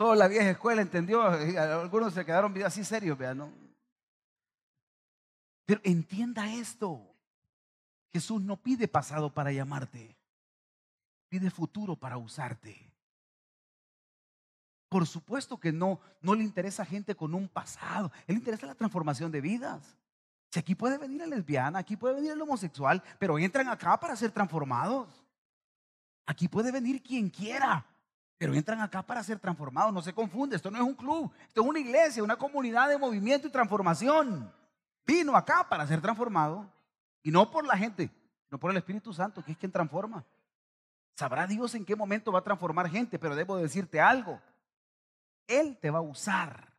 Toda 0.00 0.16
la 0.16 0.28
vieja 0.28 0.48
escuela 0.48 0.80
entendió, 0.80 1.22
algunos 1.22 2.14
se 2.14 2.24
quedaron 2.24 2.56
así 2.62 2.82
serios, 2.84 3.18
vean. 3.18 3.52
Pero 5.66 5.78
entienda 5.84 6.50
esto. 6.54 7.06
Jesús 8.10 8.40
no 8.40 8.56
pide 8.56 8.88
pasado 8.88 9.28
para 9.28 9.52
llamarte, 9.52 10.16
pide 11.28 11.50
futuro 11.50 11.96
para 11.96 12.16
usarte. 12.16 12.90
Por 14.88 15.06
supuesto 15.06 15.60
que 15.60 15.70
no, 15.70 16.00
no 16.22 16.34
le 16.34 16.44
interesa 16.44 16.82
a 16.84 16.86
gente 16.86 17.14
con 17.14 17.34
un 17.34 17.46
pasado. 17.46 18.10
Él 18.26 18.36
interesa 18.36 18.66
la 18.66 18.74
transformación 18.74 19.30
de 19.30 19.42
vidas. 19.42 19.98
Si 20.50 20.58
aquí 20.58 20.74
puede 20.74 20.96
venir 20.96 21.20
el 21.20 21.28
lesbiana, 21.28 21.78
aquí 21.78 21.98
puede 21.98 22.14
venir 22.14 22.32
el 22.32 22.40
homosexual, 22.40 23.02
pero 23.18 23.38
entran 23.38 23.68
acá 23.68 24.00
para 24.00 24.16
ser 24.16 24.30
transformados. 24.30 25.26
Aquí 26.24 26.48
puede 26.48 26.72
venir 26.72 27.02
quien 27.02 27.28
quiera, 27.28 27.84
pero 28.40 28.54
entran 28.54 28.80
acá 28.80 29.02
para 29.02 29.22
ser 29.22 29.38
transformados. 29.38 29.92
No 29.92 30.00
se 30.00 30.14
confunde, 30.14 30.56
esto 30.56 30.70
no 30.70 30.78
es 30.78 30.82
un 30.82 30.94
club, 30.94 31.30
esto 31.46 31.60
es 31.60 31.66
una 31.66 31.78
iglesia, 31.78 32.22
una 32.22 32.36
comunidad 32.36 32.88
de 32.88 32.96
movimiento 32.96 33.46
y 33.46 33.50
transformación. 33.50 34.50
Vino 35.04 35.36
acá 35.36 35.68
para 35.68 35.86
ser 35.86 36.00
transformado 36.00 36.66
y 37.22 37.30
no 37.30 37.50
por 37.50 37.66
la 37.66 37.76
gente, 37.76 38.10
no 38.50 38.58
por 38.58 38.70
el 38.70 38.78
Espíritu 38.78 39.12
Santo, 39.12 39.44
que 39.44 39.52
es 39.52 39.58
quien 39.58 39.70
transforma. 39.70 40.24
Sabrá 41.16 41.46
Dios 41.46 41.74
en 41.74 41.84
qué 41.84 41.94
momento 41.94 42.32
va 42.32 42.38
a 42.38 42.42
transformar 42.42 42.88
gente, 42.88 43.18
pero 43.18 43.34
debo 43.34 43.58
decirte 43.58 44.00
algo. 44.00 44.40
Él 45.46 45.76
te 45.76 45.90
va 45.90 45.98
a 45.98 46.02
usar. 46.02 46.72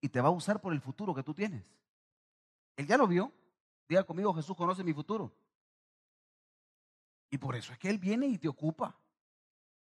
Y 0.00 0.08
te 0.08 0.20
va 0.20 0.28
a 0.28 0.30
usar 0.30 0.60
por 0.60 0.74
el 0.74 0.80
futuro 0.80 1.12
que 1.12 1.24
tú 1.24 1.34
tienes. 1.34 1.64
Él 2.76 2.86
ya 2.86 2.96
lo 2.96 3.08
vio. 3.08 3.32
Diga 3.88 4.04
conmigo, 4.04 4.32
Jesús 4.32 4.56
conoce 4.56 4.84
mi 4.84 4.94
futuro. 4.94 5.32
Y 7.30 7.38
por 7.38 7.56
eso 7.56 7.72
es 7.72 7.80
que 7.80 7.90
Él 7.90 7.98
viene 7.98 8.28
y 8.28 8.38
te 8.38 8.46
ocupa. 8.46 8.96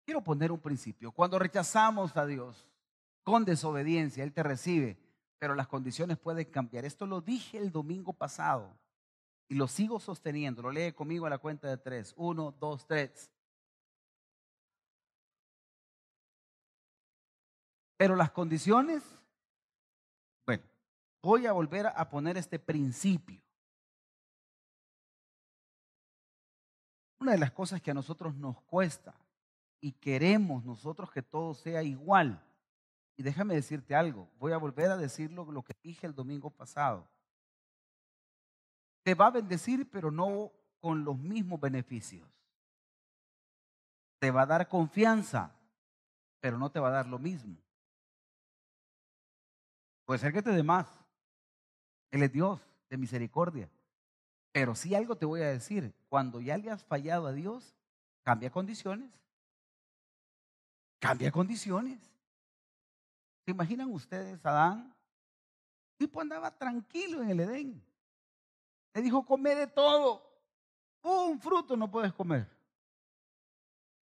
Quiero 0.09 0.25
poner 0.25 0.51
un 0.51 0.59
principio. 0.59 1.13
Cuando 1.13 1.39
rechazamos 1.39 2.17
a 2.17 2.25
Dios 2.25 2.67
con 3.25 3.45
desobediencia, 3.45 4.25
Él 4.25 4.33
te 4.33 4.43
recibe, 4.43 4.97
pero 5.39 5.55
las 5.55 5.69
condiciones 5.69 6.17
pueden 6.17 6.47
cambiar. 6.47 6.87
Esto 6.87 7.05
lo 7.05 7.21
dije 7.21 7.59
el 7.59 7.71
domingo 7.71 8.15
pasado 8.15 8.75
y 9.49 9.55
lo 9.55 9.69
sigo 9.69 10.01
sosteniendo. 10.01 10.63
Lo 10.63 10.71
lee 10.71 10.95
conmigo 10.95 11.27
a 11.27 11.29
la 11.29 11.37
cuenta 11.37 11.69
de 11.69 11.77
tres. 11.77 12.15
Uno, 12.17 12.53
dos, 12.59 12.87
tres. 12.87 13.31
Pero 17.99 18.17
las 18.17 18.31
condiciones, 18.31 19.03
bueno, 20.47 20.65
voy 21.21 21.45
a 21.45 21.53
volver 21.53 21.87
a 21.87 22.09
poner 22.09 22.39
este 22.39 22.59
principio. 22.59 23.43
Una 27.21 27.33
de 27.33 27.39
las 27.39 27.53
cosas 27.53 27.83
que 27.83 27.91
a 27.91 27.95
nosotros 27.95 28.35
nos 28.35 28.59
cuesta 28.63 29.15
y 29.81 29.93
queremos 29.93 30.65
nosotros 30.65 31.11
que 31.11 31.23
todo 31.23 31.55
sea 31.55 31.83
igual. 31.83 32.43
Y 33.17 33.23
déjame 33.23 33.55
decirte 33.55 33.95
algo, 33.95 34.29
voy 34.39 34.53
a 34.53 34.59
volver 34.59 34.91
a 34.91 34.97
decirlo 34.97 35.51
lo 35.51 35.63
que 35.63 35.75
dije 35.83 36.07
el 36.07 36.15
domingo 36.15 36.51
pasado. 36.51 37.09
Te 39.03 39.15
va 39.15 39.27
a 39.27 39.31
bendecir, 39.31 39.89
pero 39.91 40.11
no 40.11 40.53
con 40.81 41.05
los 41.05 41.19
mismos 41.19 41.61
beneficios. 41.61 42.29
Te 44.19 44.31
va 44.31 44.43
a 44.43 44.47
dar 44.47 44.69
confianza, 44.69 45.55
pero 46.41 46.59
no 46.59 46.71
te 46.71 46.81
va 46.81 46.89
a 46.89 46.93
dar 46.93 47.07
lo 47.07 47.19
mismo. 47.19 47.57
Puede 50.05 50.21
ser 50.21 50.33
que 50.33 50.43
te 50.43 50.51
dé 50.51 50.63
más. 50.63 50.87
Él 52.11 52.23
es 52.23 52.33
Dios 52.33 52.61
de 52.89 52.97
misericordia. 52.97 53.69
Pero 54.53 54.75
si 54.75 54.95
algo 54.95 55.17
te 55.17 55.27
voy 55.27 55.43
a 55.43 55.49
decir, 55.49 55.95
cuando 56.09 56.41
ya 56.41 56.57
le 56.57 56.71
has 56.71 56.85
fallado 56.85 57.27
a 57.27 57.33
Dios, 57.33 57.75
cambia 58.23 58.51
condiciones. 58.51 59.11
Cambia 60.99 61.31
condiciones. 61.31 62.01
¿Se 63.45 63.53
imaginan 63.53 63.91
ustedes, 63.93 64.45
Adán? 64.45 64.95
El 65.93 66.07
tipo 66.07 66.21
andaba 66.21 66.51
tranquilo 66.57 67.23
en 67.23 67.31
el 67.31 67.41
Edén. 67.41 67.85
Le 68.95 69.03
dijo, 69.03 69.25
come 69.25 69.55
de 69.55 69.67
todo. 69.67 70.23
Un 71.03 71.41
fruto 71.41 71.77
no 71.77 71.91
puedes 71.91 72.13
comer. 72.13 72.49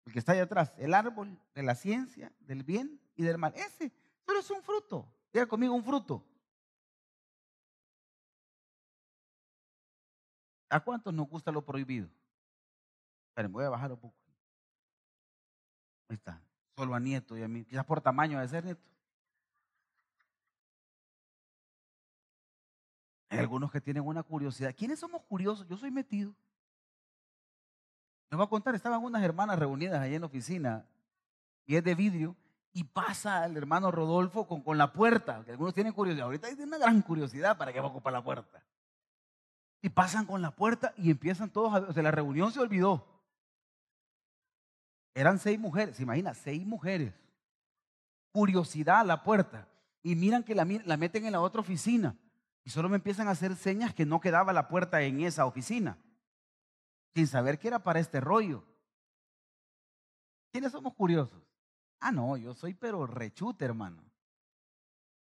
El 0.06 0.12
que 0.12 0.18
está 0.18 0.32
ahí 0.32 0.38
atrás, 0.38 0.72
el 0.78 0.94
árbol 0.94 1.38
de 1.54 1.62
la 1.62 1.74
ciencia, 1.74 2.32
del 2.40 2.62
bien 2.62 2.98
y 3.14 3.22
del 3.22 3.36
mal. 3.36 3.52
Ese 3.54 3.92
solo 4.24 4.40
es 4.40 4.50
un 4.50 4.62
fruto. 4.62 5.06
Diga 5.32 5.46
conmigo 5.46 5.74
un 5.74 5.84
fruto. 5.84 6.24
¿A 10.70 10.80
cuántos 10.80 11.12
nos 11.12 11.28
gusta 11.28 11.52
lo 11.52 11.64
prohibido? 11.64 12.08
Esperen, 13.28 13.52
voy 13.52 13.64
a 13.64 13.70
bajar 13.70 13.92
un 13.92 13.98
poco. 13.98 14.16
Ahí 16.08 16.14
está. 16.14 16.42
Solo 16.78 16.94
a 16.94 17.00
nieto 17.00 17.36
y 17.36 17.42
a 17.42 17.48
mí. 17.48 17.64
Quizás 17.64 17.84
por 17.84 18.00
tamaño 18.00 18.38
de 18.38 18.46
ser 18.46 18.64
nieto. 18.64 18.80
Hay 23.30 23.40
algunos 23.40 23.72
que 23.72 23.80
tienen 23.80 24.06
una 24.06 24.22
curiosidad. 24.22 24.72
¿Quiénes 24.76 25.00
somos 25.00 25.24
curiosos? 25.24 25.66
Yo 25.66 25.76
soy 25.76 25.90
metido. 25.90 26.32
Les 28.30 28.36
voy 28.36 28.46
a 28.46 28.48
contar, 28.48 28.76
estaban 28.76 29.02
unas 29.02 29.24
hermanas 29.24 29.58
reunidas 29.58 30.00
allá 30.00 30.14
en 30.14 30.20
la 30.20 30.28
oficina 30.28 30.86
y 31.66 31.74
es 31.74 31.82
de 31.82 31.96
vidrio 31.96 32.36
y 32.72 32.84
pasa 32.84 33.44
el 33.46 33.56
hermano 33.56 33.90
Rodolfo 33.90 34.46
con, 34.46 34.62
con 34.62 34.78
la 34.78 34.92
puerta, 34.92 35.42
que 35.44 35.50
algunos 35.50 35.74
tienen 35.74 35.92
curiosidad. 35.92 36.26
Ahorita 36.26 36.46
hay 36.46 36.54
una 36.60 36.78
gran 36.78 37.02
curiosidad 37.02 37.58
para 37.58 37.72
que 37.72 37.80
va 37.80 37.86
a 37.86 37.90
ocupar 37.90 38.12
la 38.12 38.22
puerta. 38.22 38.62
Y 39.82 39.88
pasan 39.88 40.26
con 40.26 40.42
la 40.42 40.52
puerta 40.52 40.94
y 40.96 41.10
empiezan 41.10 41.50
todos 41.50 41.74
a... 41.74 41.78
O 41.78 41.92
sea, 41.92 42.04
la 42.04 42.12
reunión 42.12 42.52
se 42.52 42.60
olvidó. 42.60 43.17
Eran 45.14 45.38
seis 45.38 45.58
mujeres, 45.58 45.96
se 45.96 46.02
imagina, 46.02 46.34
seis 46.34 46.66
mujeres. 46.66 47.14
Curiosidad 48.32 49.00
a 49.00 49.04
la 49.04 49.22
puerta. 49.22 49.68
Y 50.02 50.14
miran 50.14 50.44
que 50.44 50.54
la, 50.54 50.64
meten 50.64 51.26
en 51.26 51.32
la 51.32 51.40
otra 51.40 51.60
oficina. 51.60 52.16
Y 52.64 52.70
solo 52.70 52.88
me 52.88 52.96
empiezan 52.96 53.28
a 53.28 53.32
hacer 53.32 53.56
señas 53.56 53.94
que 53.94 54.06
no 54.06 54.20
quedaba 54.20 54.52
la 54.52 54.68
puerta 54.68 55.02
en 55.02 55.20
esa 55.20 55.46
oficina. 55.46 55.98
Sin 57.14 57.26
saber 57.26 57.58
que 57.58 57.68
era 57.68 57.78
para 57.78 58.00
este 58.00 58.20
rollo. 58.20 58.64
¿Quiénes 60.52 60.72
somos 60.72 60.94
curiosos? 60.94 61.42
Ah, 62.00 62.12
no, 62.12 62.36
yo 62.36 62.54
soy 62.54 62.74
pero 62.74 63.06
rechute, 63.06 63.64
hermano. 63.64 64.02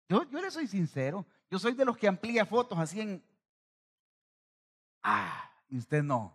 Yo, 0.10 0.30
yo 0.30 0.42
le 0.42 0.50
soy 0.50 0.68
sincero. 0.68 1.26
Yo 1.52 1.60
soy 1.60 1.74
de 1.74 1.86
los 1.86 1.98
que 1.98 2.08
amplía 2.08 2.46
fotos 2.46 2.80
así 2.80 3.02
en, 3.02 3.24
Ah, 5.04 5.52
y 5.70 5.78
usted 5.78 6.02
no. 6.02 6.34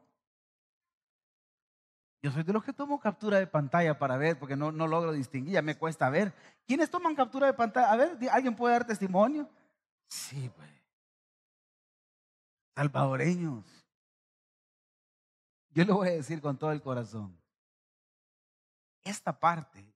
Yo 2.28 2.35
soy 2.35 2.42
de 2.42 2.52
los 2.52 2.62
que 2.62 2.75
tomo 2.75 3.00
captura 3.00 3.38
de 3.38 3.47
pantalla 3.47 3.99
para 3.99 4.18
ver, 4.18 4.38
porque 4.38 4.54
no, 4.54 4.70
no 4.70 4.87
logro 4.87 5.12
distinguir, 5.12 5.54
ya 5.54 5.62
me 5.62 5.78
cuesta 5.78 6.11
ver. 6.11 6.35
¿Quiénes 6.66 6.90
toman 6.90 7.14
captura 7.14 7.47
de 7.47 7.54
pantalla? 7.54 7.90
A 7.90 7.97
ver, 7.97 8.18
¿alguien 8.30 8.54
puede 8.54 8.75
dar 8.75 8.87
testimonio? 8.87 9.49
Sí, 10.08 10.50
pues. 10.54 10.68
Salvadoreños. 12.76 13.64
Yo 15.70 15.87
le 15.87 15.92
voy 15.94 16.08
a 16.08 16.11
decir 16.11 16.42
con 16.42 16.58
todo 16.58 16.70
el 16.70 16.82
corazón. 16.82 17.35
Esta 19.02 19.40
parte 19.40 19.90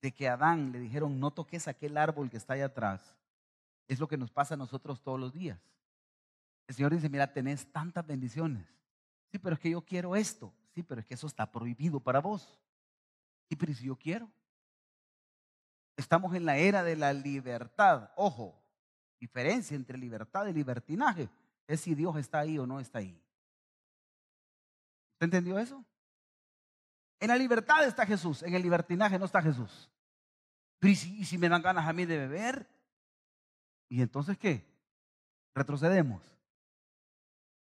de 0.00 0.12
que 0.12 0.28
a 0.28 0.34
Adán 0.34 0.70
le 0.70 0.78
dijeron 0.78 1.18
no 1.18 1.32
toques 1.32 1.66
aquel 1.66 1.96
árbol 1.96 2.30
que 2.30 2.36
está 2.36 2.54
allá 2.54 2.66
atrás, 2.66 3.16
es 3.88 3.98
lo 3.98 4.06
que 4.06 4.16
nos 4.16 4.30
pasa 4.30 4.54
a 4.54 4.58
nosotros 4.58 5.02
todos 5.02 5.18
los 5.18 5.32
días. 5.32 5.58
El 6.68 6.76
Señor 6.76 6.92
dice, 6.94 7.08
mira, 7.08 7.32
tenés 7.32 7.66
tantas 7.72 8.06
bendiciones. 8.06 8.64
Sí, 9.32 9.40
pero 9.40 9.56
es 9.56 9.60
que 9.60 9.70
yo 9.70 9.80
quiero 9.80 10.14
esto. 10.14 10.54
Sí, 10.74 10.82
pero 10.82 11.00
es 11.00 11.06
que 11.06 11.14
eso 11.14 11.26
está 11.26 11.50
prohibido 11.50 12.00
para 12.00 12.20
vos. 12.20 12.60
Sí, 13.48 13.56
pero 13.56 13.74
si 13.74 13.84
yo 13.86 13.96
quiero. 13.96 14.30
Estamos 15.96 16.34
en 16.34 16.44
la 16.44 16.56
era 16.56 16.82
de 16.82 16.96
la 16.96 17.12
libertad. 17.12 18.10
Ojo, 18.16 18.58
diferencia 19.18 19.74
entre 19.74 19.98
libertad 19.98 20.46
y 20.46 20.52
libertinaje 20.52 21.28
es 21.66 21.80
si 21.80 21.94
Dios 21.94 22.16
está 22.16 22.40
ahí 22.40 22.58
o 22.58 22.66
no 22.66 22.80
está 22.80 22.98
ahí. 23.00 23.20
¿Usted 25.12 25.26
entendió 25.26 25.58
eso? 25.58 25.84
En 27.18 27.28
la 27.28 27.36
libertad 27.36 27.84
está 27.84 28.06
Jesús, 28.06 28.42
en 28.42 28.54
el 28.54 28.62
libertinaje 28.62 29.18
no 29.18 29.26
está 29.26 29.42
Jesús. 29.42 29.90
Pero 30.78 30.92
¿y 30.92 30.96
si, 30.96 31.20
y 31.20 31.24
si 31.26 31.36
me 31.36 31.50
dan 31.50 31.60
ganas 31.60 31.86
a 31.86 31.92
mí 31.92 32.06
de 32.06 32.16
beber? 32.16 32.66
¿Y 33.90 34.00
entonces 34.00 34.38
qué? 34.38 34.64
Retrocedemos. 35.54 36.22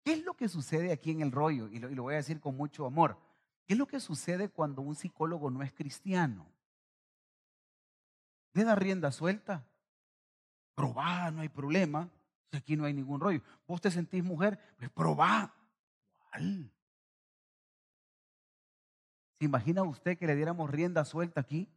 ¿Qué 0.08 0.14
es 0.14 0.24
lo 0.24 0.36
que 0.36 0.48
sucede 0.48 0.94
aquí 0.94 1.12
en 1.12 1.20
el 1.20 1.34
rollo? 1.34 1.68
Y 1.68 1.80
lo, 1.80 2.04
voy 2.04 2.14
a 2.14 2.18
decir 2.24 2.40
con 2.40 2.56
mucho 2.56 2.86
amor. 2.86 3.18
¿Qué 3.66 3.74
es 3.74 3.78
lo 3.78 3.88
que 3.88 4.00
sucede 4.00 4.48
cuando 4.48 4.82
un 4.82 4.96
psicólogo 4.96 5.52
no 5.52 5.62
es 5.64 5.74
cristiano? 5.74 6.50
Le 8.54 8.64
da 8.64 8.74
rienda 8.74 9.12
suelta. 9.12 9.68
Probá, 10.76 11.30
no 11.32 11.42
hay 11.42 11.50
problema. 11.50 12.10
Aquí 12.54 12.78
no 12.78 12.86
hay 12.86 12.94
ningún 12.94 13.20
rollo. 13.20 13.42
Vos 13.68 13.82
te 13.82 13.92
sentís 13.92 14.24
mujer, 14.24 14.58
pues 14.78 14.90
probá. 14.92 15.54
¿Cuál? 16.18 16.72
¿Se 19.40 19.44
imagina 19.44 19.84
usted 19.84 20.18
que 20.18 20.26
le 20.26 20.38
diéramos 20.38 20.70
rienda 20.70 21.04
suelta 21.04 21.42
aquí? 21.42 21.68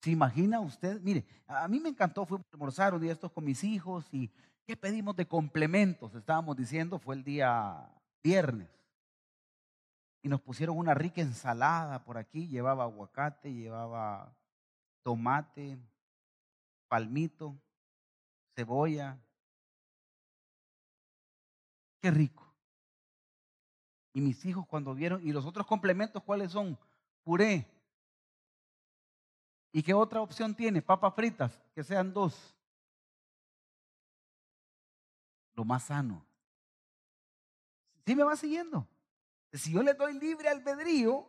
¿Se 0.00 0.10
imagina 0.10 0.60
usted? 0.60 1.00
Mire, 1.00 1.24
a 1.46 1.66
mí 1.68 1.80
me 1.80 1.88
encantó, 1.88 2.24
fui 2.24 2.38
a 2.38 2.44
almorzar 2.52 2.94
un 2.94 3.00
día 3.00 3.12
estos 3.12 3.32
con 3.32 3.44
mis 3.44 3.64
hijos 3.64 4.06
y 4.12 4.30
¿Qué 4.68 4.76
pedimos 4.76 5.16
de 5.16 5.26
complementos? 5.26 6.14
Estábamos 6.14 6.54
diciendo, 6.54 6.98
fue 6.98 7.14
el 7.14 7.24
día 7.24 7.90
viernes. 8.22 8.68
Y 10.20 10.28
nos 10.28 10.42
pusieron 10.42 10.76
una 10.76 10.92
rica 10.92 11.22
ensalada 11.22 12.04
por 12.04 12.18
aquí, 12.18 12.48
llevaba 12.48 12.84
aguacate, 12.84 13.50
llevaba 13.50 14.36
tomate, 15.02 15.78
palmito, 16.86 17.58
cebolla. 18.54 19.18
Qué 22.02 22.10
rico. 22.10 22.54
Y 24.12 24.20
mis 24.20 24.44
hijos 24.44 24.66
cuando 24.66 24.94
vieron, 24.94 25.26
y 25.26 25.32
los 25.32 25.46
otros 25.46 25.66
complementos, 25.66 26.22
¿cuáles 26.22 26.52
son? 26.52 26.78
Puré. 27.22 27.66
¿Y 29.72 29.82
qué 29.82 29.94
otra 29.94 30.20
opción 30.20 30.54
tiene? 30.54 30.82
Papas 30.82 31.14
fritas, 31.14 31.60
que 31.74 31.84
sean 31.84 32.12
dos 32.12 32.54
lo 35.58 35.64
más 35.64 35.82
sano. 35.82 36.24
¿Sí 38.06 38.14
me 38.14 38.22
va 38.22 38.36
siguiendo? 38.36 38.86
Si 39.52 39.72
yo 39.72 39.82
le 39.82 39.92
doy 39.92 40.16
libre 40.16 40.48
albedrío, 40.48 41.26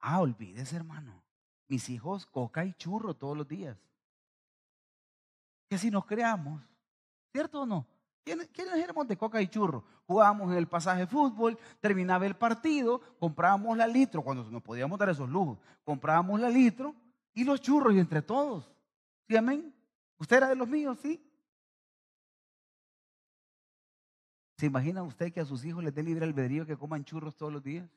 ah, 0.00 0.20
olvídese, 0.20 0.76
hermano. 0.76 1.22
Mis 1.68 1.88
hijos 1.88 2.26
coca 2.26 2.66
y 2.66 2.74
churro 2.74 3.14
todos 3.14 3.34
los 3.34 3.48
días. 3.48 3.78
Que 5.70 5.78
si 5.78 5.90
nos 5.90 6.04
creamos, 6.04 6.62
¿cierto 7.32 7.62
o 7.62 7.66
no? 7.66 7.86
¿Quiénes, 8.24 8.48
éramos 8.76 9.08
de 9.08 9.16
coca 9.16 9.42
y 9.42 9.48
churro? 9.48 9.84
Jugábamos 10.06 10.52
en 10.52 10.58
el 10.58 10.68
pasaje 10.68 11.00
de 11.00 11.06
fútbol, 11.06 11.58
terminaba 11.80 12.24
el 12.24 12.36
partido, 12.36 13.00
comprábamos 13.18 13.76
la 13.76 13.86
litro, 13.86 14.22
cuando 14.22 14.48
nos 14.50 14.62
podíamos 14.62 14.98
dar 14.98 15.08
esos 15.08 15.28
lujos, 15.28 15.58
comprábamos 15.82 16.40
la 16.40 16.48
litro 16.48 16.94
y 17.34 17.42
los 17.44 17.60
churros 17.60 17.94
y 17.94 17.98
entre 17.98 18.22
todos. 18.22 18.72
¿Sí, 19.26 19.36
amén? 19.36 19.74
¿Usted 20.18 20.36
era 20.36 20.48
de 20.48 20.54
los 20.54 20.68
míos? 20.68 20.98
Sí. 21.02 21.20
¿Se 24.56 24.66
imagina 24.66 25.02
usted 25.02 25.32
que 25.32 25.40
a 25.40 25.44
sus 25.44 25.64
hijos 25.64 25.82
les 25.82 25.92
dé 25.92 26.04
libre 26.04 26.24
albedrío 26.24 26.64
que 26.64 26.76
coman 26.76 27.04
churros 27.04 27.34
todos 27.34 27.52
los 27.52 27.62
días? 27.62 27.90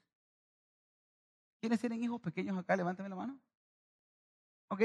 ¿Quiénes 1.60 1.80
tienen 1.80 2.04
hijos 2.04 2.20
pequeños 2.20 2.58
acá? 2.58 2.76
Levántame 2.76 3.10
la 3.10 3.16
mano. 3.16 3.40
¿Ok? 4.70 4.82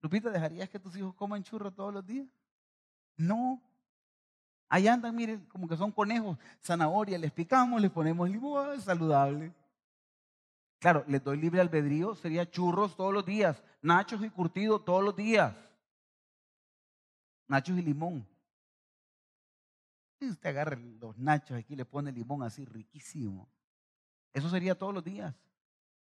Lupita, 0.00 0.30
¿dejarías 0.30 0.70
que 0.70 0.78
tus 0.78 0.96
hijos 0.96 1.14
coman 1.14 1.42
churros 1.42 1.74
todos 1.74 1.92
los 1.92 2.06
días? 2.06 2.26
No. 3.18 3.62
Ahí 4.74 4.88
andan, 4.88 5.14
miren, 5.14 5.46
como 5.46 5.68
que 5.68 5.76
son 5.76 5.92
conejos, 5.92 6.36
zanahoria, 6.60 7.16
les 7.16 7.30
picamos, 7.30 7.80
les 7.80 7.92
ponemos 7.92 8.28
limón, 8.28 8.80
saludable. 8.80 9.54
Claro, 10.80 11.04
les 11.06 11.22
doy 11.22 11.36
libre 11.36 11.60
albedrío, 11.60 12.16
sería 12.16 12.50
churros 12.50 12.96
todos 12.96 13.14
los 13.14 13.24
días, 13.24 13.62
nachos 13.80 14.24
y 14.24 14.30
curtido 14.30 14.80
todos 14.80 15.04
los 15.04 15.14
días. 15.14 15.54
Nachos 17.46 17.78
y 17.78 17.82
limón. 17.82 18.26
Usted 20.20 20.50
agarra 20.50 20.74
los 20.74 21.16
nachos 21.18 21.56
aquí 21.56 21.76
le 21.76 21.84
pone 21.84 22.10
limón 22.10 22.42
así 22.42 22.64
riquísimo. 22.64 23.48
Eso 24.32 24.50
sería 24.50 24.76
todos 24.76 24.92
los 24.92 25.04
días. 25.04 25.36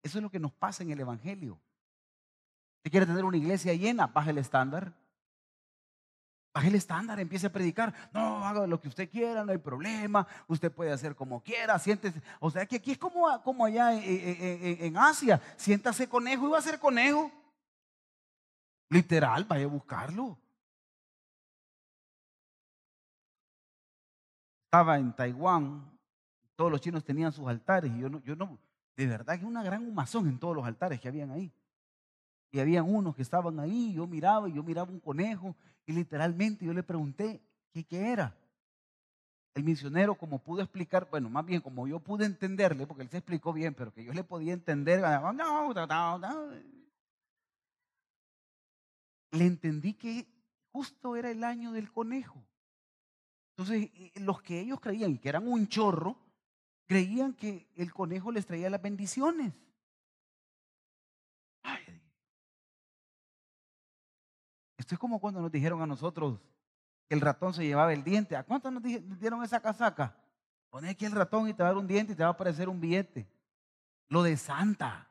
Eso 0.03 0.19
es 0.19 0.21
lo 0.21 0.29
que 0.29 0.39
nos 0.39 0.51
pasa 0.51 0.83
en 0.83 0.91
el 0.91 0.99
Evangelio. 0.99 1.59
Si 2.83 2.91
quiere 2.91 3.07
tener 3.07 3.25
una 3.25 3.37
iglesia 3.37 3.73
llena, 3.73 4.05
baje 4.05 4.29
el 4.29 4.37
estándar. 4.37 4.93
Baje 6.53 6.67
el 6.67 6.75
estándar, 6.75 7.19
empiece 7.19 7.47
a 7.47 7.51
predicar. 7.51 7.93
No, 8.11 8.43
haga 8.45 8.65
lo 8.65 8.79
que 8.79 8.87
usted 8.87 9.09
quiera, 9.09 9.45
no 9.45 9.51
hay 9.51 9.57
problema. 9.59 10.25
Usted 10.47 10.71
puede 10.71 10.91
hacer 10.91 11.15
como 11.15 11.41
quiera. 11.41 11.77
Siéntese. 11.77 12.21
O 12.39 12.49
sea 12.49 12.65
que 12.65 12.77
aquí 12.77 12.91
es 12.91 12.97
como, 12.97 13.41
como 13.43 13.65
allá 13.65 13.93
en, 13.93 14.83
en 14.83 14.97
Asia. 14.97 15.41
Siéntase 15.57 16.09
conejo 16.09 16.47
y 16.47 16.51
va 16.51 16.57
a 16.57 16.61
ser 16.61 16.79
conejo. 16.79 17.31
Literal, 18.89 19.45
vaya 19.45 19.65
a 19.65 19.67
buscarlo. 19.67 20.37
Estaba 24.65 24.97
en 24.97 25.15
Taiwán, 25.15 25.97
todos 26.55 26.71
los 26.71 26.79
chinos 26.79 27.03
tenían 27.03 27.31
sus 27.31 27.47
altares 27.47 27.91
y 27.91 28.01
yo 28.01 28.07
no, 28.07 28.21
yo 28.21 28.35
no, 28.35 28.59
de 28.95 29.07
verdad 29.07 29.39
que 29.39 29.45
una 29.45 29.63
gran 29.63 29.83
humazón 29.87 30.27
en 30.27 30.37
todos 30.37 30.55
los 30.55 30.63
altares 30.63 30.99
que 30.99 31.07
habían 31.07 31.31
ahí. 31.31 31.51
Y 32.51 32.59
habían 32.59 32.87
unos 32.87 33.15
que 33.15 33.23
estaban 33.23 33.59
ahí, 33.59 33.93
yo 33.93 34.05
miraba 34.05 34.47
y 34.47 34.53
yo 34.53 34.61
miraba 34.61 34.91
un 34.91 34.99
conejo 34.99 35.55
y 35.89 35.91
literalmente 35.91 36.63
yo 36.63 36.71
le 36.71 36.83
pregunté 36.83 37.41
qué, 37.73 38.11
era. 38.11 38.37
El 39.55 39.63
misionero, 39.63 40.13
como 40.13 40.37
pudo 40.37 40.61
explicar, 40.61 41.07
bueno, 41.09 41.31
más 41.31 41.43
bien 41.43 41.61
como 41.61 41.87
yo 41.87 41.99
pude 41.99 42.25
entenderle, 42.25 42.85
porque 42.85 43.01
él 43.01 43.09
se 43.09 43.17
explicó 43.17 43.53
bien, 43.53 43.73
pero 43.73 43.91
que 43.91 44.03
yo 44.03 44.13
le 44.13 44.23
podía 44.23 44.53
entender, 44.53 45.01
le 49.31 49.45
entendí 49.47 49.95
que 49.95 50.27
justo 50.71 51.15
era 51.15 51.31
el 51.31 51.43
año 51.43 51.71
del 51.71 51.91
conejo. 51.91 52.39
Entonces, 53.57 53.89
eh, 53.95 54.11
los 54.19 54.43
que 54.43 54.59
ellos 54.59 54.79
creían 54.79 55.17
que 55.17 55.29
eran 55.29 55.47
un 55.47 55.67
chorro, 55.67 56.19
creían 56.85 57.33
que 57.33 57.67
el 57.75 57.91
conejo 57.91 58.31
les 58.31 58.45
traía 58.45 58.69
las 58.69 58.83
bendiciones. 58.83 59.53
Esto 64.89 64.95
es 64.95 64.99
como 64.99 65.19
cuando 65.19 65.39
nos 65.39 65.51
dijeron 65.51 65.83
a 65.83 65.85
nosotros 65.85 66.39
que 67.07 67.13
el 67.13 67.21
ratón 67.21 67.53
se 67.53 67.63
llevaba 67.63 67.93
el 67.93 68.03
diente. 68.03 68.35
¿A 68.35 68.43
cuántos 68.43 68.73
nos 68.73 68.81
dieron 68.81 69.43
esa 69.43 69.59
casaca? 69.59 70.15
Pone 70.71 70.89
aquí 70.89 71.05
el 71.05 71.11
ratón 71.11 71.47
y 71.47 71.53
te 71.53 71.61
va 71.61 71.69
a 71.69 71.73
dar 71.73 71.79
un 71.79 71.85
diente 71.85 72.13
y 72.13 72.15
te 72.15 72.23
va 72.23 72.29
a 72.29 72.31
aparecer 72.31 72.67
un 72.67 72.81
billete. 72.81 73.29
Lo 74.07 74.23
de 74.23 74.35
Santa. 74.35 75.07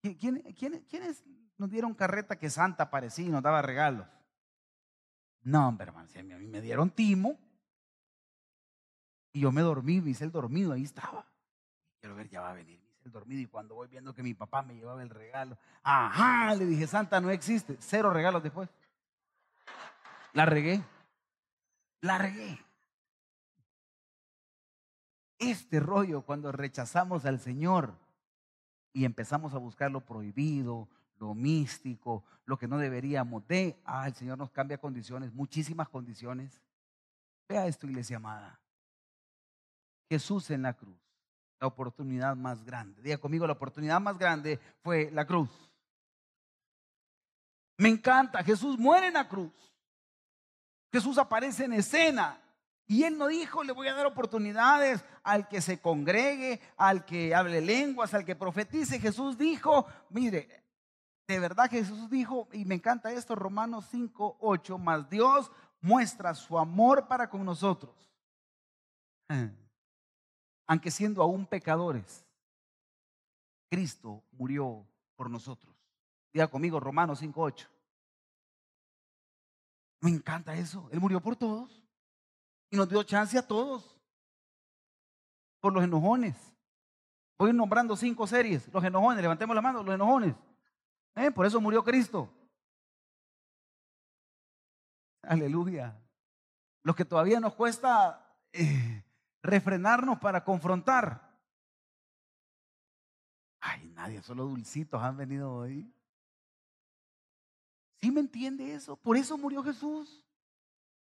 ¿Quiénes 0.00 1.24
nos 1.58 1.68
dieron 1.68 1.92
carreta 1.92 2.38
que 2.38 2.50
Santa 2.50 2.84
aparecía 2.84 3.26
y 3.26 3.30
nos 3.30 3.42
daba 3.42 3.62
regalos? 3.62 4.06
No, 5.42 5.66
hombre, 5.66 5.88
hermano, 5.88 6.06
si 6.06 6.20
a 6.20 6.22
mí 6.22 6.46
me 6.46 6.60
dieron 6.60 6.90
timo 6.90 7.36
y 9.32 9.40
yo 9.40 9.50
me 9.50 9.62
dormí, 9.62 10.00
me 10.00 10.10
hice 10.10 10.22
el 10.22 10.30
dormido, 10.30 10.72
ahí 10.72 10.84
estaba. 10.84 11.26
Quiero 11.98 12.14
ver, 12.14 12.28
ya 12.28 12.42
va 12.42 12.52
a 12.52 12.54
venir, 12.54 12.80
el 13.04 13.12
dormido 13.12 13.40
y 13.40 13.46
cuando 13.46 13.74
voy 13.74 13.88
viendo 13.88 14.14
que 14.14 14.22
mi 14.22 14.34
papá 14.34 14.62
me 14.62 14.74
llevaba 14.74 15.02
el 15.02 15.10
regalo, 15.10 15.58
ajá, 15.82 16.54
le 16.54 16.66
dije, 16.66 16.86
Santa 16.86 17.20
no 17.20 17.30
existe, 17.30 17.76
cero 17.80 18.10
regalos 18.10 18.42
después. 18.42 18.68
La 20.32 20.46
regué, 20.46 20.82
la 22.00 22.18
regué. 22.18 22.58
Este 25.38 25.80
rollo 25.80 26.22
cuando 26.22 26.50
rechazamos 26.52 27.24
al 27.26 27.40
Señor 27.40 27.94
y 28.92 29.04
empezamos 29.04 29.54
a 29.54 29.58
buscar 29.58 29.90
lo 29.90 30.00
prohibido, 30.00 30.88
lo 31.18 31.34
místico, 31.34 32.24
lo 32.46 32.58
que 32.58 32.68
no 32.68 32.78
deberíamos 32.78 33.46
de, 33.46 33.80
ah, 33.84 34.06
el 34.06 34.14
Señor 34.14 34.38
nos 34.38 34.50
cambia 34.50 34.78
condiciones, 34.78 35.32
muchísimas 35.32 35.88
condiciones. 35.88 36.60
Vea 37.48 37.66
esto, 37.66 37.86
iglesia 37.86 38.16
amada. 38.16 38.60
Jesús 40.08 40.50
en 40.50 40.62
la 40.62 40.74
cruz, 40.74 40.98
la 41.60 41.66
oportunidad 41.66 42.36
más 42.36 42.64
grande. 42.64 43.02
Diga 43.02 43.18
conmigo, 43.18 43.46
la 43.46 43.54
oportunidad 43.54 44.00
más 44.00 44.18
grande 44.18 44.58
fue 44.82 45.10
la 45.10 45.26
cruz. 45.26 45.50
Me 47.76 47.88
encanta, 47.88 48.42
Jesús 48.42 48.78
muere 48.78 49.08
en 49.08 49.14
la 49.14 49.28
cruz. 49.28 49.52
Jesús 50.92 51.18
aparece 51.18 51.64
en 51.64 51.72
escena. 51.72 52.40
Y 52.86 53.04
él 53.04 53.16
no 53.16 53.28
dijo, 53.28 53.64
le 53.64 53.72
voy 53.72 53.88
a 53.88 53.94
dar 53.94 54.06
oportunidades 54.06 55.04
al 55.22 55.48
que 55.48 55.62
se 55.62 55.80
congregue, 55.80 56.60
al 56.76 57.04
que 57.04 57.34
hable 57.34 57.60
lenguas, 57.60 58.12
al 58.12 58.24
que 58.24 58.36
profetice. 58.36 59.00
Jesús 59.00 59.38
dijo, 59.38 59.86
mire, 60.10 60.64
de 61.26 61.40
verdad 61.40 61.70
Jesús 61.70 62.10
dijo, 62.10 62.48
y 62.52 62.64
me 62.66 62.74
encanta 62.74 63.10
esto, 63.12 63.34
Romanos 63.34 63.86
5, 63.90 64.36
8, 64.40 64.78
más 64.78 65.08
Dios 65.08 65.50
muestra 65.80 66.34
su 66.34 66.58
amor 66.58 67.08
para 67.08 67.28
con 67.28 67.44
nosotros. 67.44 67.94
Aunque 70.66 70.90
siendo 70.90 71.22
aún 71.22 71.46
pecadores, 71.46 72.24
Cristo 73.70 74.22
murió 74.32 74.86
por 75.16 75.30
nosotros. 75.30 75.74
Diga 76.32 76.48
conmigo 76.48 76.80
Romanos 76.80 77.18
5, 77.20 77.40
8. 77.40 77.68
Me 80.00 80.10
encanta 80.10 80.54
eso. 80.54 80.88
Él 80.92 81.00
murió 81.00 81.20
por 81.20 81.36
todos. 81.36 81.82
Y 82.70 82.76
nos 82.76 82.88
dio 82.88 83.02
chance 83.04 83.38
a 83.38 83.46
todos. 83.46 83.96
Por 85.60 85.72
los 85.72 85.84
enojones. 85.84 86.36
Voy 87.38 87.52
nombrando 87.52 87.96
cinco 87.96 88.26
series. 88.26 88.68
Los 88.72 88.84
enojones, 88.84 89.22
levantemos 89.22 89.54
la 89.54 89.62
mano, 89.62 89.82
los 89.82 89.94
enojones. 89.94 90.34
¿Eh? 91.14 91.30
Por 91.30 91.46
eso 91.46 91.60
murió 91.60 91.82
Cristo. 91.82 92.28
Aleluya. 95.22 95.96
Lo 96.82 96.94
que 96.94 97.04
todavía 97.04 97.40
nos 97.40 97.54
cuesta 97.54 98.38
eh, 98.52 99.03
refrenarnos 99.44 100.18
para 100.18 100.42
confrontar. 100.42 101.30
Ay, 103.60 103.86
nadie, 103.90 104.22
solo 104.22 104.44
dulcitos 104.44 105.00
han 105.00 105.16
venido 105.16 105.54
hoy. 105.54 105.92
¿Sí 108.00 108.10
me 108.10 108.20
entiende 108.20 108.74
eso? 108.74 108.96
Por 108.96 109.16
eso 109.16 109.38
murió 109.38 109.62
Jesús. 109.62 110.24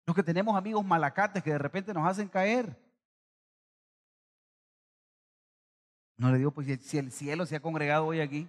Los 0.05 0.14
que 0.14 0.22
tenemos 0.22 0.55
amigos 0.55 0.85
malacates 0.85 1.42
que 1.42 1.51
de 1.51 1.59
repente 1.59 1.92
nos 1.92 2.07
hacen 2.07 2.29
caer. 2.29 2.79
No 6.16 6.31
le 6.31 6.38
digo, 6.38 6.51
pues 6.51 6.66
si 6.83 6.99
el 6.99 7.11
cielo 7.11 7.44
se 7.44 7.57
ha 7.57 7.61
congregado 7.61 8.07
hoy 8.07 8.20
aquí. 8.20 8.49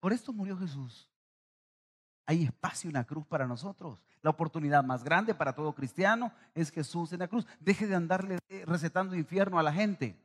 Por 0.00 0.12
esto 0.12 0.32
murió 0.32 0.56
Jesús. 0.56 1.10
Hay 2.26 2.44
espacio 2.44 2.88
en 2.88 2.94
la 2.94 3.04
cruz 3.04 3.26
para 3.26 3.46
nosotros. 3.46 3.98
La 4.22 4.30
oportunidad 4.30 4.82
más 4.82 5.04
grande 5.04 5.34
para 5.34 5.54
todo 5.54 5.74
cristiano 5.74 6.32
es 6.54 6.70
Jesús 6.70 7.12
en 7.12 7.18
la 7.20 7.28
cruz. 7.28 7.46
Deje 7.60 7.86
de 7.86 7.94
andarle 7.94 8.38
eh, 8.48 8.64
recetando 8.66 9.14
infierno 9.14 9.58
a 9.58 9.62
la 9.62 9.72
gente. 9.72 10.16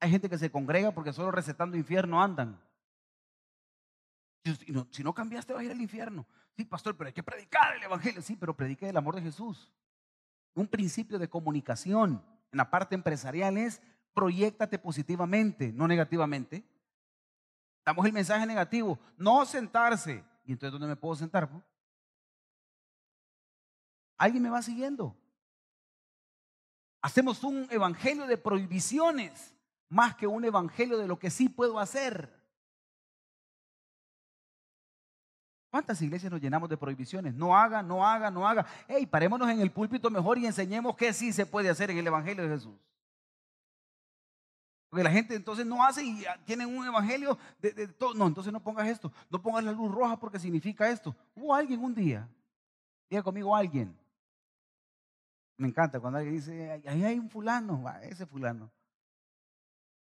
Hay 0.00 0.10
gente 0.10 0.30
que 0.30 0.38
se 0.38 0.50
congrega 0.50 0.92
porque 0.92 1.12
solo 1.12 1.30
recetando 1.30 1.76
infierno 1.76 2.22
andan. 2.22 2.58
Si 4.90 5.02
no, 5.02 5.14
cambiaste 5.14 5.52
vas 5.52 5.62
a 5.62 5.64
ir 5.64 5.70
al 5.70 5.80
infierno. 5.80 6.26
Sí, 6.56 6.64
pastor, 6.64 6.96
pero 6.96 7.08
hay 7.08 7.14
que 7.14 7.22
predicar 7.22 7.74
el 7.76 7.82
Evangelio. 7.82 8.20
Sí, 8.20 8.36
pero 8.36 8.54
predique 8.54 8.88
el 8.88 8.96
amor 8.96 9.16
de 9.16 9.22
Jesús. 9.22 9.72
Un 10.54 10.66
principio 10.66 11.18
de 11.18 11.28
comunicación 11.28 12.22
en 12.52 12.58
la 12.58 12.70
parte 12.70 12.94
empresarial 12.94 13.56
es 13.56 13.80
proyectate 14.12 14.78
positivamente, 14.78 15.72
no 15.72 15.88
negativamente. 15.88 16.64
Damos 17.84 18.06
el 18.06 18.12
mensaje 18.12 18.46
negativo, 18.46 18.98
no 19.16 19.44
sentarse. 19.44 20.24
¿Y 20.44 20.52
entonces 20.52 20.72
dónde 20.72 20.86
me 20.86 20.96
puedo 20.96 21.16
sentar? 21.16 21.48
¿Alguien 24.16 24.42
me 24.42 24.50
va 24.50 24.62
siguiendo? 24.62 25.16
Hacemos 27.00 27.42
un 27.44 27.66
evangelio 27.70 28.26
de 28.26 28.38
prohibiciones 28.38 29.54
más 29.88 30.14
que 30.16 30.26
un 30.26 30.44
evangelio 30.44 30.98
de 30.98 31.06
lo 31.06 31.18
que 31.18 31.30
sí 31.30 31.48
puedo 31.48 31.78
hacer. 31.78 32.32
¿Cuántas 35.70 36.00
iglesias 36.02 36.30
nos 36.30 36.40
llenamos 36.40 36.68
de 36.68 36.76
prohibiciones? 36.76 37.34
No 37.34 37.56
haga, 37.56 37.82
no 37.82 38.06
haga, 38.06 38.30
no 38.30 38.46
haga. 38.46 38.64
Hey, 38.86 39.06
parémonos 39.06 39.48
en 39.50 39.60
el 39.60 39.72
púlpito 39.72 40.08
mejor 40.08 40.38
y 40.38 40.46
enseñemos 40.46 40.94
qué 40.94 41.12
sí 41.12 41.32
se 41.32 41.46
puede 41.46 41.68
hacer 41.68 41.90
en 41.90 41.98
el 41.98 42.06
evangelio 42.06 42.44
de 42.44 42.50
Jesús. 42.50 42.78
Porque 44.94 45.02
la 45.02 45.10
gente 45.10 45.34
entonces 45.34 45.66
no 45.66 45.84
hace 45.84 46.04
y 46.04 46.24
tienen 46.44 46.68
un 46.68 46.86
evangelio 46.86 47.36
de, 47.58 47.88
todo. 47.88 48.14
No, 48.14 48.28
entonces 48.28 48.52
no 48.52 48.62
pongas 48.62 48.86
esto. 48.86 49.10
No 49.28 49.42
pongas 49.42 49.64
la 49.64 49.72
luz 49.72 49.90
roja 49.90 50.20
porque 50.20 50.38
significa 50.38 50.88
esto. 50.88 51.16
Hubo 51.34 51.52
alguien 51.52 51.82
un 51.82 51.92
día. 51.92 52.28
Diga 53.10 53.20
conmigo 53.20 53.56
alguien. 53.56 53.98
Me 55.56 55.66
encanta 55.66 55.98
cuando 55.98 56.20
alguien 56.20 56.36
dice, 56.36 56.80
ahí 56.86 57.02
hay 57.02 57.18
un 57.18 57.28
fulano, 57.28 57.84
ese 58.02 58.24
fulano. 58.24 58.70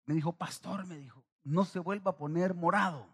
Me 0.05 0.15
dijo, 0.15 0.33
pastor, 0.33 0.87
me 0.87 0.97
dijo, 0.97 1.23
no 1.43 1.65
se 1.65 1.77
vuelva 1.77 2.09
a 2.09 2.17
poner 2.17 2.55
morado. 2.55 3.05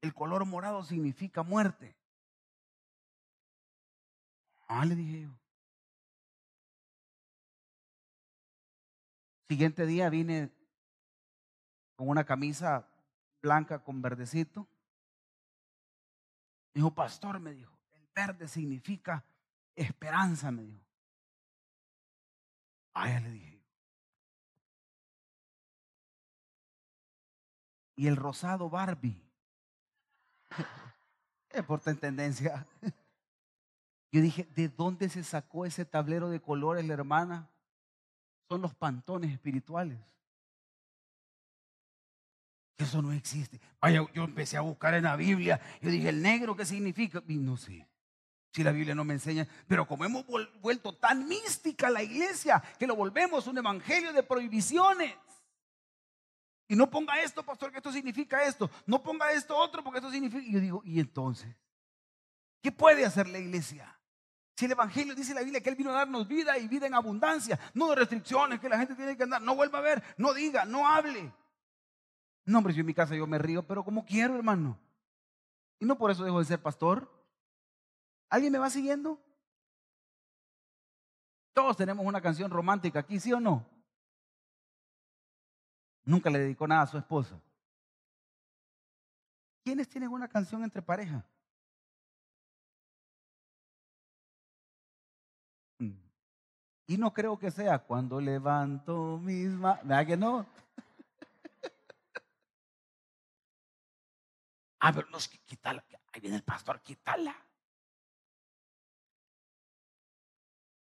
El 0.00 0.14
color 0.14 0.46
morado 0.46 0.82
significa 0.84 1.42
muerte. 1.42 1.94
Ah, 4.68 4.86
le 4.86 4.94
dije 4.94 5.20
yo. 5.20 5.43
Siguiente 9.48 9.84
día 9.86 10.08
vine 10.08 10.50
con 11.96 12.08
una 12.08 12.24
camisa 12.24 12.88
blanca 13.42 13.82
con 13.82 14.00
verdecito. 14.00 14.66
Dijo, 16.72 16.94
pastor, 16.94 17.38
me 17.40 17.52
dijo, 17.52 17.78
el 17.92 18.08
verde 18.14 18.48
significa 18.48 19.24
esperanza, 19.76 20.50
me 20.50 20.64
dijo. 20.64 20.84
Ah, 22.94 23.20
le 23.20 23.30
dije. 23.30 23.62
Y 27.96 28.06
el 28.06 28.16
rosado 28.16 28.70
Barbie. 28.70 29.20
Es 31.50 31.62
por 31.66 31.80
tendencia. 31.80 32.66
Yo 34.10 34.20
dije, 34.20 34.44
¿de 34.54 34.68
dónde 34.68 35.08
se 35.08 35.22
sacó 35.22 35.66
ese 35.66 35.84
tablero 35.84 36.30
de 36.30 36.40
colores 36.40 36.84
la 36.86 36.94
hermana? 36.94 37.50
Son 38.48 38.62
los 38.62 38.74
pantones 38.74 39.32
espirituales. 39.32 39.98
Eso 42.76 43.00
no 43.00 43.12
existe. 43.12 43.60
Vaya, 43.80 44.04
yo 44.12 44.24
empecé 44.24 44.56
a 44.56 44.62
buscar 44.62 44.94
en 44.94 45.04
la 45.04 45.16
Biblia. 45.16 45.60
Yo 45.80 45.90
dije, 45.90 46.08
¿el 46.08 46.22
negro 46.22 46.56
qué 46.56 46.64
significa? 46.64 47.22
No 47.26 47.56
sé. 47.56 47.86
Si 48.52 48.62
la 48.62 48.72
Biblia 48.72 48.94
no 48.94 49.04
me 49.04 49.14
enseña, 49.14 49.48
pero 49.66 49.86
como 49.86 50.04
hemos 50.04 50.24
vuelto 50.60 50.94
tan 50.94 51.26
mística 51.26 51.90
la 51.90 52.02
iglesia 52.02 52.62
que 52.78 52.86
lo 52.86 52.94
volvemos 52.94 53.46
un 53.46 53.58
evangelio 53.58 54.12
de 54.12 54.22
prohibiciones. 54.22 55.16
Y 56.68 56.76
no 56.76 56.88
ponga 56.88 57.20
esto, 57.20 57.44
pastor, 57.44 57.70
que 57.70 57.78
esto 57.78 57.92
significa 57.92 58.44
esto. 58.44 58.70
No 58.86 59.02
ponga 59.02 59.32
esto 59.32 59.56
otro 59.56 59.82
porque 59.82 59.98
esto 59.98 60.10
significa. 60.10 60.44
Y 60.44 60.52
yo 60.52 60.60
digo, 60.60 60.82
¿y 60.84 61.00
entonces? 61.00 61.54
¿Qué 62.62 62.72
puede 62.72 63.04
hacer 63.04 63.28
la 63.28 63.38
iglesia? 63.38 63.98
Si 64.56 64.66
el 64.66 64.72
Evangelio 64.72 65.14
dice 65.14 65.34
la 65.34 65.40
Biblia 65.40 65.60
que 65.60 65.70
Él 65.70 65.76
vino 65.76 65.90
a 65.90 65.94
darnos 65.94 66.28
vida 66.28 66.56
y 66.58 66.68
vida 66.68 66.86
en 66.86 66.94
abundancia, 66.94 67.58
no 67.74 67.88
de 67.88 67.96
restricciones 67.96 68.60
que 68.60 68.68
la 68.68 68.78
gente 68.78 68.94
tiene 68.94 69.16
que 69.16 69.24
andar, 69.24 69.42
no 69.42 69.56
vuelva 69.56 69.78
a 69.78 69.82
ver, 69.82 70.02
no 70.16 70.32
diga, 70.32 70.64
no 70.64 70.88
hable. 70.88 71.32
No, 72.44 72.58
hombre, 72.58 72.74
yo 72.74 72.80
en 72.80 72.86
mi 72.86 72.94
casa 72.94 73.16
yo 73.16 73.26
me 73.26 73.38
río, 73.38 73.66
pero 73.66 73.84
como 73.84 74.04
quiero, 74.04 74.36
hermano. 74.36 74.78
Y 75.80 75.86
no 75.86 75.98
por 75.98 76.10
eso 76.10 76.24
dejo 76.24 76.38
de 76.38 76.44
ser 76.44 76.62
pastor. 76.62 77.10
¿Alguien 78.28 78.52
me 78.52 78.58
va 78.58 78.70
siguiendo? 78.70 79.18
Todos 81.52 81.76
tenemos 81.76 82.06
una 82.06 82.20
canción 82.20 82.50
romántica 82.50 83.00
aquí, 83.00 83.18
¿sí 83.18 83.32
o 83.32 83.40
no? 83.40 83.66
Nunca 86.04 86.30
le 86.30 86.38
dedicó 86.38 86.68
nada 86.68 86.82
a 86.82 86.86
su 86.86 86.98
esposa. 86.98 87.40
¿Quiénes 89.64 89.88
tienen 89.88 90.10
una 90.10 90.28
canción 90.28 90.62
entre 90.62 90.82
pareja? 90.82 91.24
Y 96.86 96.98
no 96.98 97.14
creo 97.14 97.38
que 97.38 97.50
sea 97.50 97.78
cuando 97.78 98.20
levanto 98.20 99.18
mis 99.18 99.48
manos. 99.48 99.82
¿Verdad 99.84 100.06
que 100.06 100.16
no? 100.16 100.46
ah, 104.80 104.92
pero 104.92 105.08
no, 105.10 105.16
es 105.18 105.28
que 105.28 105.38
quítala. 105.38 105.82
Ahí 106.12 106.20
viene 106.20 106.36
el 106.36 106.42
pastor, 106.42 106.80
quítala. 106.80 107.34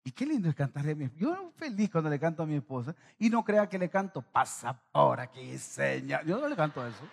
Y 0.04 0.12
qué 0.12 0.24
lindo 0.24 0.48
es 0.48 0.54
cantarle 0.54 0.92
a 0.92 0.94
mi 0.94 1.04
esposa. 1.04 1.20
Yo 1.20 1.52
feliz 1.56 1.90
cuando 1.90 2.08
le 2.08 2.18
canto 2.18 2.42
a 2.42 2.46
mi 2.46 2.54
esposa. 2.56 2.94
Y 3.18 3.28
no 3.28 3.44
crea 3.44 3.68
que 3.68 3.78
le 3.78 3.90
canto, 3.90 4.22
pasa 4.22 4.72
por 4.92 5.20
aquí, 5.20 5.58
señor. 5.58 6.24
Yo 6.24 6.40
no 6.40 6.48
le 6.48 6.56
canto 6.56 6.86
eso. 6.86 7.04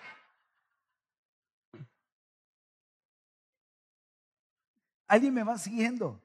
Alguien 5.07 5.33
me 5.33 5.43
va 5.43 5.57
siguiendo. 5.57 6.21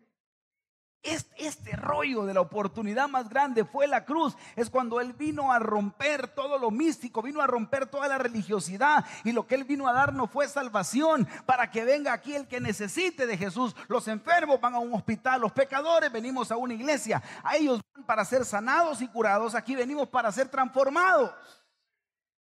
Este, 1.02 1.74
rollo 1.74 2.24
de 2.26 2.34
la 2.34 2.40
oportunidad 2.40 3.08
más 3.08 3.28
grande 3.28 3.64
fue 3.64 3.88
la 3.88 4.04
cruz. 4.04 4.36
Es 4.54 4.70
cuando 4.70 5.00
Él 5.00 5.12
vino 5.12 5.50
a 5.50 5.58
romper 5.58 6.28
todo 6.28 6.58
lo 6.58 6.70
místico, 6.70 7.22
vino 7.22 7.40
a 7.40 7.48
romper 7.48 7.86
toda 7.86 8.06
la 8.06 8.18
religiosidad. 8.18 9.04
Y 9.24 9.32
lo 9.32 9.44
que 9.44 9.56
Él 9.56 9.64
vino 9.64 9.88
a 9.88 9.92
dar 9.92 10.12
no 10.12 10.28
fue 10.28 10.46
salvación 10.46 11.26
para 11.44 11.72
que 11.72 11.84
venga 11.84 12.12
aquí 12.12 12.36
el 12.36 12.46
que 12.46 12.60
necesite 12.60 13.26
de 13.26 13.36
Jesús. 13.36 13.74
Los 13.88 14.06
enfermos 14.06 14.60
van 14.60 14.74
a 14.74 14.78
un 14.78 14.94
hospital, 14.94 15.40
los 15.40 15.50
pecadores 15.50 16.12
venimos 16.12 16.52
a 16.52 16.56
una 16.56 16.74
iglesia. 16.74 17.20
A 17.42 17.56
ellos 17.56 17.80
van 17.94 18.04
para 18.04 18.24
ser 18.24 18.44
sanados 18.44 19.02
y 19.02 19.08
curados. 19.08 19.56
Aquí 19.56 19.74
venimos 19.74 20.08
para 20.08 20.30
ser 20.30 20.48
transformados. 20.48 21.32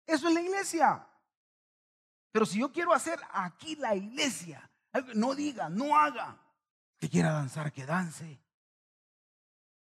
Eso 0.07 0.27
es 0.27 0.33
la 0.33 0.41
iglesia. 0.41 1.07
Pero 2.31 2.47
si 2.47 2.59
yo 2.59 2.71
quiero 2.71 2.93
hacer 2.93 3.19
aquí 3.31 3.75
la 3.75 3.95
iglesia, 3.95 4.67
no 5.13 5.35
diga, 5.35 5.69
no 5.69 5.95
haga 5.95 6.35
que 6.99 7.09
quiera 7.09 7.31
danzar, 7.31 7.71
que 7.71 7.85
dance. 7.85 8.39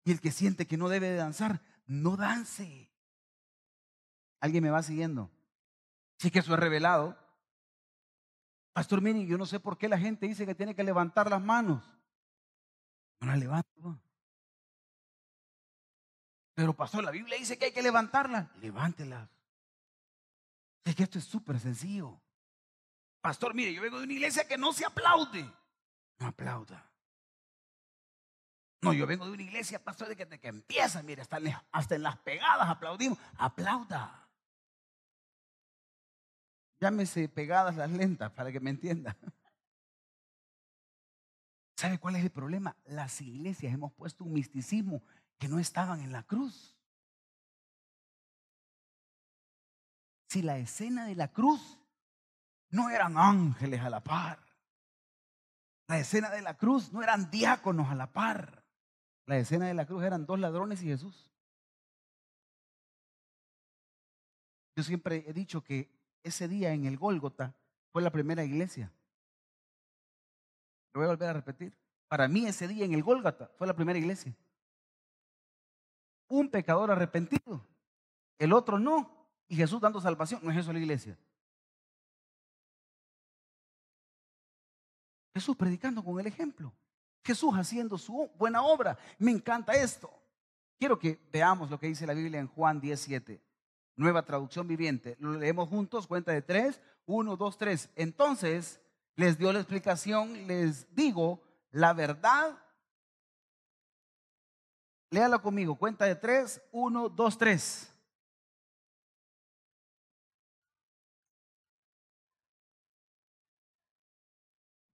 Y 0.04 0.12
el 0.12 0.22
que 0.22 0.32
siente 0.32 0.68
que 0.68 0.78
no 0.78 0.90
debe 0.90 1.10
de 1.10 1.16
danzar, 1.16 1.62
no 1.86 2.16
dance. 2.16 2.90
¿Alguien 4.40 4.64
me 4.64 4.70
va 4.70 4.84
siguiendo? 4.84 5.30
Sí 6.18 6.32
que 6.32 6.40
eso 6.40 6.54
es 6.54 6.60
revelado. 6.60 7.18
Pastor 8.74 9.02
Mini, 9.02 9.26
yo 9.26 9.38
no 9.38 9.46
sé 9.46 9.60
por 9.60 9.78
qué 9.78 9.90
la 9.90 9.98
gente 9.98 10.28
dice 10.28 10.46
que 10.46 10.56
tiene 10.56 10.76
que 10.76 10.84
levantar 10.84 11.30
las 11.30 11.42
manos. 11.42 11.84
No 13.20 13.28
las 13.28 13.40
levanto. 13.40 14.00
Pero 16.54 16.74
pastor, 16.76 17.04
la 17.04 17.12
Biblia 17.12 17.38
dice 17.38 17.58
que 17.58 17.66
hay 17.66 17.72
que 17.72 17.82
levantarlas. 17.82 18.48
Levántelas. 18.58 19.30
Es 20.84 20.96
que 20.96 21.04
esto 21.04 21.18
es 21.18 21.26
súper 21.26 21.60
sencillo. 21.60 22.22
Pastor, 23.22 23.54
mire, 23.54 23.74
yo 23.74 23.82
vengo 23.82 23.98
de 23.98 24.06
una 24.06 24.14
iglesia 24.14 24.48
que 24.48 24.58
no 24.58 24.72
se 24.72 24.86
aplaude. 24.86 25.44
No 26.20 26.28
aplauda. 26.28 26.89
No, 28.82 28.94
yo 28.94 29.06
vengo 29.06 29.26
de 29.26 29.32
una 29.32 29.42
iglesia, 29.42 29.84
pastor, 29.84 30.08
de 30.08 30.16
que, 30.16 30.40
que 30.40 30.48
empieza, 30.48 31.04
mire, 31.04 31.22
hasta 31.22 31.38
en, 31.38 31.54
hasta 31.72 31.96
en 31.96 32.04
las 32.04 32.18
pegadas 32.18 32.70
aplaudimos. 32.70 33.18
Aplauda. 33.38 34.28
Llámese 36.80 37.28
pegadas 37.28 37.76
las 37.76 37.90
lentas 37.90 38.32
para 38.32 38.52
que 38.52 38.60
me 38.62 38.70
entienda. 38.70 39.18
¿Sabe 41.76 41.98
cuál 41.98 42.16
es 42.16 42.24
el 42.24 42.32
problema? 42.32 42.76
Las 42.86 43.20
iglesias 43.22 43.74
hemos 43.74 43.92
puesto 43.94 44.24
un 44.24 44.34
misticismo 44.34 45.02
que 45.38 45.50
no 45.50 45.60
estaban 45.60 46.02
en 46.02 46.12
la 46.12 46.24
cruz. 46.24 46.78
Si 50.28 50.42
la 50.42 50.58
escena 50.58 51.06
de 51.06 51.16
la 51.16 51.30
cruz 51.30 51.80
no 52.70 52.90
eran 52.90 53.18
ángeles 53.18 53.82
a 53.82 53.90
la 53.90 54.04
par. 54.04 54.40
La 55.88 55.98
escena 55.98 56.30
de 56.30 56.42
la 56.42 56.56
cruz 56.56 56.94
no 56.94 57.02
eran 57.02 57.32
diáconos 57.32 57.90
a 57.90 57.96
la 57.96 58.12
par. 58.12 58.59
La 59.30 59.38
escena 59.38 59.68
de 59.68 59.76
la 59.76 59.86
cruz 59.86 60.04
eran 60.04 60.26
dos 60.26 60.40
ladrones 60.40 60.82
y 60.82 60.88
Jesús. 60.88 61.30
Yo 64.76 64.82
siempre 64.82 65.24
he 65.28 65.34
dicho 65.34 65.64
que 65.64 65.88
ese 66.24 66.48
día 66.48 66.74
en 66.74 66.86
el 66.86 66.98
Gólgota 66.98 67.54
fue 67.92 68.02
la 68.02 68.10
primera 68.10 68.44
iglesia. 68.44 68.92
Lo 70.94 71.02
voy 71.02 71.06
a 71.06 71.12
volver 71.12 71.30
a 71.30 71.34
repetir. 71.34 71.78
Para 72.08 72.28
mí 72.28 72.48
ese 72.48 72.68
día 72.68 72.86
en 72.86 72.96
el 72.96 73.04
Gólgota 73.04 73.52
fue 73.56 73.68
la 73.68 73.76
primera 73.76 74.00
iglesia. 74.00 74.36
Un 76.28 76.50
pecador 76.50 76.90
arrepentido, 76.90 77.64
el 78.40 78.52
otro 78.52 78.80
no, 78.80 79.30
y 79.48 79.56
Jesús 79.56 79.80
dando 79.80 80.02
salvación. 80.02 80.40
No 80.44 80.50
es 80.50 80.58
eso 80.58 80.74
la 80.74 80.80
iglesia. 80.80 81.16
Jesús 85.36 85.56
predicando 85.56 86.04
con 86.04 86.20
el 86.20 86.26
ejemplo. 86.26 86.74
Jesús 87.24 87.54
haciendo 87.56 87.98
su 87.98 88.30
buena 88.38 88.64
obra. 88.64 88.98
Me 89.18 89.32
encanta 89.32 89.74
esto. 89.74 90.12
Quiero 90.78 90.98
que 90.98 91.20
veamos 91.32 91.70
lo 91.70 91.80
que 91.80 91.88
dice 91.88 92.08
la 92.08 92.14
Biblia 92.14 92.40
en 92.40 92.48
Juan 92.48 92.80
17, 92.80 93.42
nueva 93.98 94.24
traducción 94.24 94.68
viviente. 94.68 95.18
Lo 95.20 95.34
leemos 95.34 95.68
juntos, 95.68 96.08
cuenta 96.08 96.32
de 96.32 96.42
tres, 96.42 96.82
uno, 97.06 97.36
dos, 97.36 97.58
tres. 97.58 97.90
Entonces 97.96 98.80
les 99.16 99.38
dio 99.38 99.52
la 99.52 99.60
explicación, 99.60 100.48
les 100.48 100.94
digo 100.96 101.42
la 101.72 101.94
verdad. 101.94 102.58
Léala 105.10 105.40
conmigo, 105.40 105.76
cuenta 105.76 106.06
de 106.06 106.16
tres, 106.16 106.62
uno, 106.72 107.10
dos, 107.10 107.38
tres. 107.38 107.89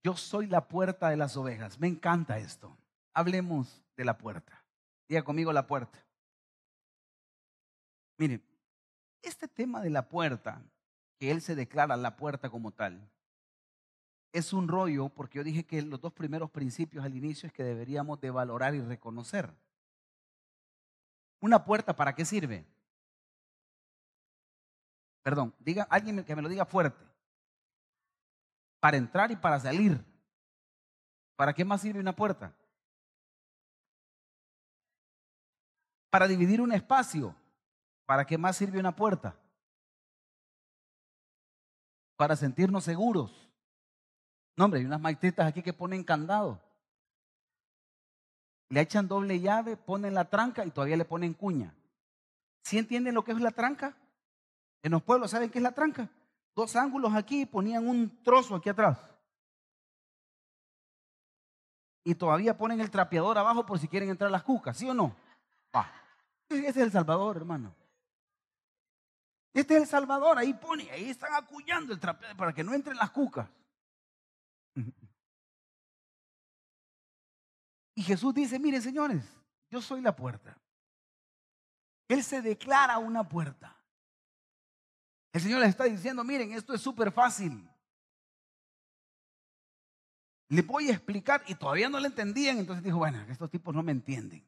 Yo 0.06 0.16
soy 0.16 0.46
la 0.46 0.68
puerta 0.68 1.10
de 1.10 1.18
las 1.18 1.36
ovejas. 1.36 1.80
Me 1.80 1.88
encanta 1.88 2.38
esto. 2.38 2.78
Hablemos 3.12 3.82
de 3.98 4.06
la 4.06 4.16
puerta. 4.16 4.64
Diga 5.10 5.24
conmigo 5.24 5.52
la 5.52 5.66
puerta. 5.66 5.98
Miren, 8.20 8.40
este 9.24 9.48
tema 9.48 9.82
de 9.82 9.90
la 9.90 10.08
puerta, 10.08 10.62
que 11.18 11.32
Él 11.32 11.42
se 11.42 11.56
declara 11.56 11.98
la 11.98 12.18
puerta 12.18 12.52
como 12.52 12.70
tal, 12.70 13.10
es 14.32 14.54
un 14.54 14.68
rollo 14.68 15.10
porque 15.10 15.40
yo 15.40 15.44
dije 15.44 15.64
que 15.64 15.82
los 15.82 16.00
dos 16.00 16.14
primeros 16.14 16.52
principios 16.52 17.04
al 17.04 17.16
inicio 17.16 17.48
es 17.48 17.54
que 17.54 17.64
deberíamos 17.64 18.22
de 18.22 18.30
valorar 18.30 18.76
y 18.76 18.82
reconocer. 18.82 19.52
Una 21.40 21.66
puerta, 21.66 21.96
¿para 21.96 22.14
qué 22.14 22.26
sirve? 22.26 22.64
Perdón, 25.24 25.56
diga 25.58 25.88
alguien 25.90 26.24
que 26.24 26.36
me 26.36 26.44
lo 26.44 26.50
diga 26.50 26.68
fuerte 26.68 27.05
para 28.80 28.98
entrar 28.98 29.32
y 29.32 29.36
para 29.36 29.60
salir. 29.60 30.04
¿Para 31.36 31.54
qué 31.54 31.66
más 31.66 31.82
sirve 31.82 32.00
una 32.00 32.16
puerta? 32.16 32.54
Para 36.10 36.28
dividir 36.28 36.62
un 36.62 36.72
espacio. 36.72 37.36
¿Para 38.06 38.26
qué 38.26 38.38
más 38.38 38.56
sirve 38.56 38.80
una 38.80 38.96
puerta? 38.96 39.36
Para 42.16 42.36
sentirnos 42.36 42.84
seguros. 42.84 43.50
No, 44.56 44.66
hombre, 44.66 44.80
hay 44.80 44.86
unas 44.86 45.02
maestritas 45.02 45.48
aquí 45.48 45.62
que 45.62 45.74
ponen 45.74 46.04
candado. 46.04 46.62
Le 48.70 48.82
echan 48.82 49.08
doble 49.08 49.40
llave, 49.40 49.76
ponen 49.76 50.14
la 50.14 50.30
tranca 50.30 50.66
y 50.66 50.72
todavía 50.72 50.98
le 50.98 51.06
ponen 51.06 51.34
cuña. 51.34 51.74
¿Sí 52.64 52.78
entienden 52.78 53.14
lo 53.14 53.24
que 53.24 53.32
es 53.32 53.42
la 53.42 53.52
tranca? 53.52 53.96
En 54.82 54.92
los 54.92 55.04
pueblos, 55.04 55.32
¿saben 55.32 55.50
qué 55.50 55.60
es 55.60 55.64
la 55.64 55.74
tranca? 55.74 56.10
Dos 56.56 56.76
ángulos 56.76 57.14
aquí 57.14 57.42
y 57.42 57.46
ponían 57.46 57.88
un 57.88 58.24
trozo 58.24 58.56
aquí 58.56 58.70
atrás. 58.70 58.98
Y 62.04 62.16
todavía 62.16 62.58
ponen 62.58 62.80
el 62.80 62.90
trapeador 62.90 63.38
abajo 63.38 63.66
por 63.66 63.80
si 63.80 63.88
quieren 63.88 64.10
entrar 64.10 64.32
las 64.32 64.44
cucas, 64.44 64.78
¿sí 64.78 64.90
o 64.90 64.94
no? 64.94 65.16
Ese 66.50 66.68
es 66.68 66.78
el 66.78 66.92
Salvador, 66.92 67.38
hermano. 67.38 67.76
Este 69.54 69.76
es 69.76 69.84
el 69.84 69.88
Salvador, 69.88 70.38
ahí 70.38 70.54
pone, 70.54 70.90
ahí 70.92 71.10
están 71.10 71.34
acullando 71.34 71.94
el 71.94 72.00
trapeador 72.00 72.38
para 72.38 72.54
que 72.54 72.64
no 72.64 72.74
entren 72.74 72.98
las 72.98 73.10
cucas. 73.12 73.50
Y 77.96 78.04
Jesús 78.04 78.34
dice, 78.34 78.60
mire 78.60 78.82
señores, 78.82 79.24
yo 79.70 79.82
soy 79.82 80.02
la 80.02 80.16
puerta. 80.16 80.58
Él 82.08 82.24
se 82.24 82.42
declara 82.42 82.98
una 82.98 83.28
puerta. 83.28 83.75
El 85.36 85.42
Señor 85.42 85.60
les 85.60 85.72
está 85.72 85.84
diciendo, 85.84 86.24
miren, 86.24 86.54
esto 86.54 86.74
es 86.74 86.80
súper 86.80 87.12
fácil. 87.12 87.70
Le 90.48 90.62
voy 90.62 90.88
a 90.88 90.94
explicar 90.94 91.44
y 91.46 91.56
todavía 91.56 91.90
no 91.90 92.00
le 92.00 92.08
entendían, 92.08 92.58
entonces 92.58 92.82
dijo, 92.82 93.00
bueno, 93.00 93.22
estos 93.24 93.52
tipos 93.52 93.76
no 93.76 93.84
me 93.84 93.92
entienden. 93.92 94.48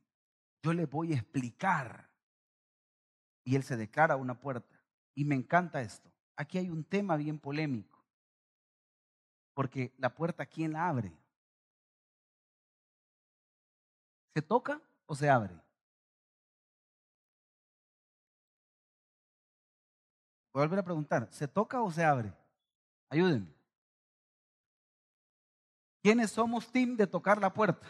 Yo 0.64 0.72
les 0.72 0.90
voy 0.90 1.12
a 1.12 1.18
explicar. 1.18 2.10
Y 3.44 3.58
él 3.58 3.64
se 3.64 3.76
declara 3.76 4.16
una 4.16 4.40
puerta. 4.40 4.80
Y 5.14 5.26
me 5.26 5.36
encanta 5.36 5.82
esto. 5.82 6.10
Aquí 6.38 6.58
hay 6.58 6.70
un 6.70 6.86
tema 6.86 7.18
bien 7.18 7.38
polémico. 7.38 8.02
Porque 9.54 9.94
la 9.98 10.16
puerta, 10.16 10.46
¿quién 10.46 10.72
la 10.72 10.88
abre? 10.88 11.12
¿Se 14.34 14.42
toca 14.42 14.82
o 15.06 15.16
se 15.16 15.30
abre? 15.30 15.67
Voy 20.58 20.76
a 20.76 20.80
a 20.80 20.84
preguntar, 20.84 21.28
¿se 21.30 21.48
toca 21.48 21.80
o 21.84 21.92
se 21.92 22.04
abre? 22.04 22.34
Ayúdenme. 23.10 23.54
¿Quiénes 26.02 26.32
somos 26.32 26.72
team 26.72 26.98
de 26.98 27.06
tocar 27.06 27.40
la 27.40 27.54
puerta? 27.54 27.86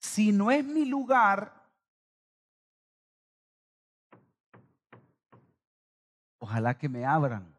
Si 0.00 0.32
no 0.32 0.50
es 0.50 0.62
mi 0.62 0.84
lugar, 0.84 1.50
ojalá 6.38 6.76
que 6.76 6.90
me 6.90 7.06
abran. 7.06 7.56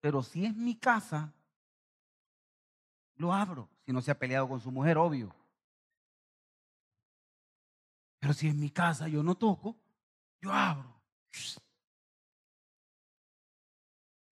Pero 0.00 0.22
si 0.22 0.46
es 0.46 0.54
mi 0.54 0.76
casa, 0.76 1.32
lo 3.16 3.32
abro. 3.32 3.68
Si 3.84 3.92
no 3.92 4.00
se 4.00 4.12
ha 4.12 4.18
peleado 4.18 4.48
con 4.48 4.60
su 4.60 4.70
mujer, 4.70 4.96
obvio. 4.96 5.34
Pero 8.20 8.32
si 8.32 8.46
es 8.46 8.54
mi 8.54 8.70
casa, 8.70 9.08
yo 9.08 9.24
no 9.24 9.34
toco, 9.34 9.76
yo 10.40 10.52
abro. 10.52 10.94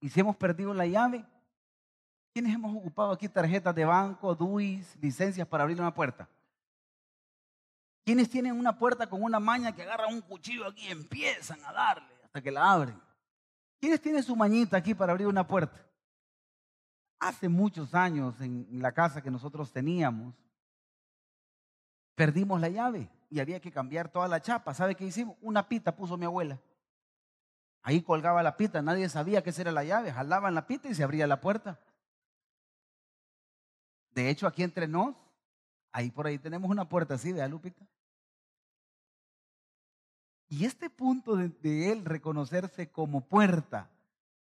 Y 0.01 0.09
si 0.11 0.21
hemos 0.21 0.37
perdido 0.37 0.75
la 0.75 0.87
llave, 0.87 1.25
¿Quiénes 2.35 2.53
hemos 2.53 2.75
ocupado 2.75 3.12
aquí 3.12 3.29
tarjetas 3.29 3.73
de 3.73 3.85
banco, 3.85 4.35
DUIs, 4.35 4.97
licencias 5.01 5.47
para 5.47 5.62
abrir 5.62 5.81
una 5.81 5.95
puerta? 5.95 6.29
¿Quiénes 8.05 8.29
tienen 8.29 8.59
una 8.59 8.77
puerta 8.77 9.09
con 9.09 9.23
una 9.23 9.38
maña 9.38 9.71
que 9.71 9.83
agarran 9.83 10.12
un 10.12 10.21
cuchillo 10.21 10.67
aquí 10.67 10.88
y 10.88 10.90
empiezan 10.90 11.64
a 11.64 11.73
darle 11.73 12.12
hasta 12.25 12.43
que 12.43 12.51
la 12.51 12.73
abren? 12.73 13.01
¿Quiénes 13.79 14.01
tienen 14.01 14.25
su 14.25 14.35
mañita 14.35 14.77
aquí 14.77 14.95
para 14.95 15.12
abrir 15.12 15.29
una 15.29 15.47
puerta? 15.47 15.81
Hace 17.21 17.49
muchos 17.49 17.95
años 17.95 18.40
en 18.40 18.83
la 18.83 18.90
casa 18.90 19.23
que 19.23 19.31
nosotros 19.31 19.73
teníamos, 19.73 20.35
perdimos 22.17 22.61
la 22.61 22.69
llave 22.69 23.09
y 23.35 23.40
había 23.40 23.59
que 23.59 23.73
cambiar 23.73 24.09
toda 24.12 24.29
la 24.29 24.40
chapa. 24.40 24.75
¿Sabe 24.75 24.94
qué 24.94 25.05
hicimos? 25.05 25.37
Una 25.40 25.68
pita 25.68 25.97
puso 25.97 26.16
mi 26.16 26.25
abuela. 26.25 26.61
Ahí 27.83 28.01
colgaba 28.01 28.44
la 28.44 28.57
pita, 28.57 28.81
nadie 28.81 29.09
sabía 29.09 29.42
qué 29.42 29.53
era 29.59 29.73
la 29.73 29.83
llave, 29.83 30.12
jalaban 30.12 30.55
la 30.55 30.68
pita 30.68 30.88
y 30.88 30.94
se 30.94 31.03
abría 31.03 31.27
la 31.27 31.40
puerta. 31.40 31.81
De 34.12 34.31
hecho, 34.31 34.47
aquí 34.47 34.62
entre 34.62 34.87
nos, 34.87 35.16
ahí 35.90 36.12
por 36.12 36.29
ahí 36.29 36.38
tenemos 36.38 36.70
una 36.70 36.88
puerta 36.88 37.14
así, 37.14 37.33
¿verdad, 37.33 37.51
Lupita? 37.51 37.85
Y 40.47 40.64
este 40.64 40.88
punto 40.88 41.35
de, 41.35 41.49
de, 41.49 41.90
él 41.90 42.05
reconocerse 42.05 42.92
como 42.92 43.23
puerta 43.23 43.90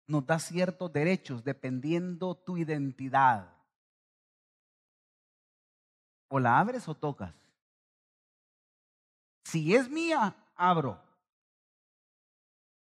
nos 0.09 0.27
da 0.27 0.41
ciertos 0.41 0.93
derechos 0.93 1.45
dependiendo 1.45 2.35
tu 2.35 2.59
identidad. 2.59 3.55
O 6.27 6.41
la 6.41 6.59
abres 6.59 6.89
o 6.89 6.97
tocas. 6.97 7.40
Si 9.45 9.75
es 9.75 9.89
mía, 9.89 10.37
abro. 10.55 11.01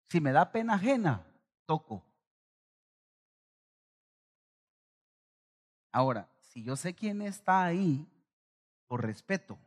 Si 0.09 0.19
me 0.19 0.31
da 0.31 0.51
pena 0.51 0.73
ajena, 0.73 1.25
toco. 1.65 2.03
Ahora, 5.91 6.29
si 6.41 6.63
yo 6.63 6.75
sé 6.75 6.93
quién 6.93 7.21
está 7.21 7.63
ahí, 7.63 8.07
por 8.87 9.03
respeto, 9.05 9.57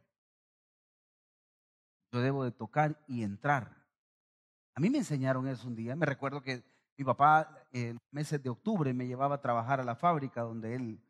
yo 2.13 2.21
debo 2.21 2.45
de 2.45 2.53
tocar 2.53 3.03
y 3.07 3.23
entrar. 3.23 3.85
A 4.75 4.81
mí 4.81 4.91
me 4.91 4.99
enseñaron 4.99 5.49
eso 5.49 5.67
un 5.67 5.75
día. 5.75 5.97
Me 5.97 6.07
recuerdo 6.07 6.43
que 6.43 6.63
mi 6.97 7.05
papá 7.05 7.67
el 7.73 7.99
meses 8.11 8.43
de 8.43 8.51
octubre 8.51 8.93
me 8.93 9.07
llevaba 9.07 9.37
a 9.37 9.41
trabajar 9.41 9.81
a 9.81 9.85
la 9.85 9.97
fábrica 9.97 10.43
donde 10.43 10.75
él 10.75 11.01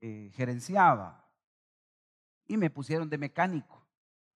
eh, 0.00 0.30
gerenciaba 0.34 1.28
y 2.46 2.56
me 2.56 2.70
pusieron 2.70 3.08
de 3.08 3.18
mecánico. 3.18 3.77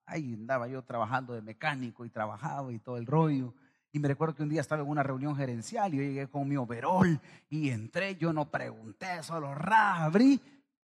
Ahí 0.07 0.35
andaba 0.35 0.69
yo 0.69 0.83
trabajando 0.83 1.33
de 1.33 1.43
mecánico 1.43 2.05
y 2.05 2.11
trabajaba 2.11 2.73
y 2.73 2.79
todo 2.79 2.97
el 2.97 3.07
rollo. 3.07 3.55
Y 3.93 3.99
me 3.99 4.09
recuerdo 4.09 4.35
que 4.35 4.43
un 4.43 4.49
día 4.49 4.61
estaba 4.61 4.83
en 4.83 4.89
una 4.89 5.03
reunión 5.03 5.37
gerencial 5.37 5.93
y 5.93 5.99
yo 5.99 6.03
llegué 6.03 6.29
con 6.29 6.49
mi 6.49 6.57
overol 6.57 7.21
y 7.51 7.71
entré, 7.71 8.17
yo 8.17 8.33
no 8.33 8.51
pregunté, 8.51 9.23
solo 9.23 9.49
abrí 9.49 10.41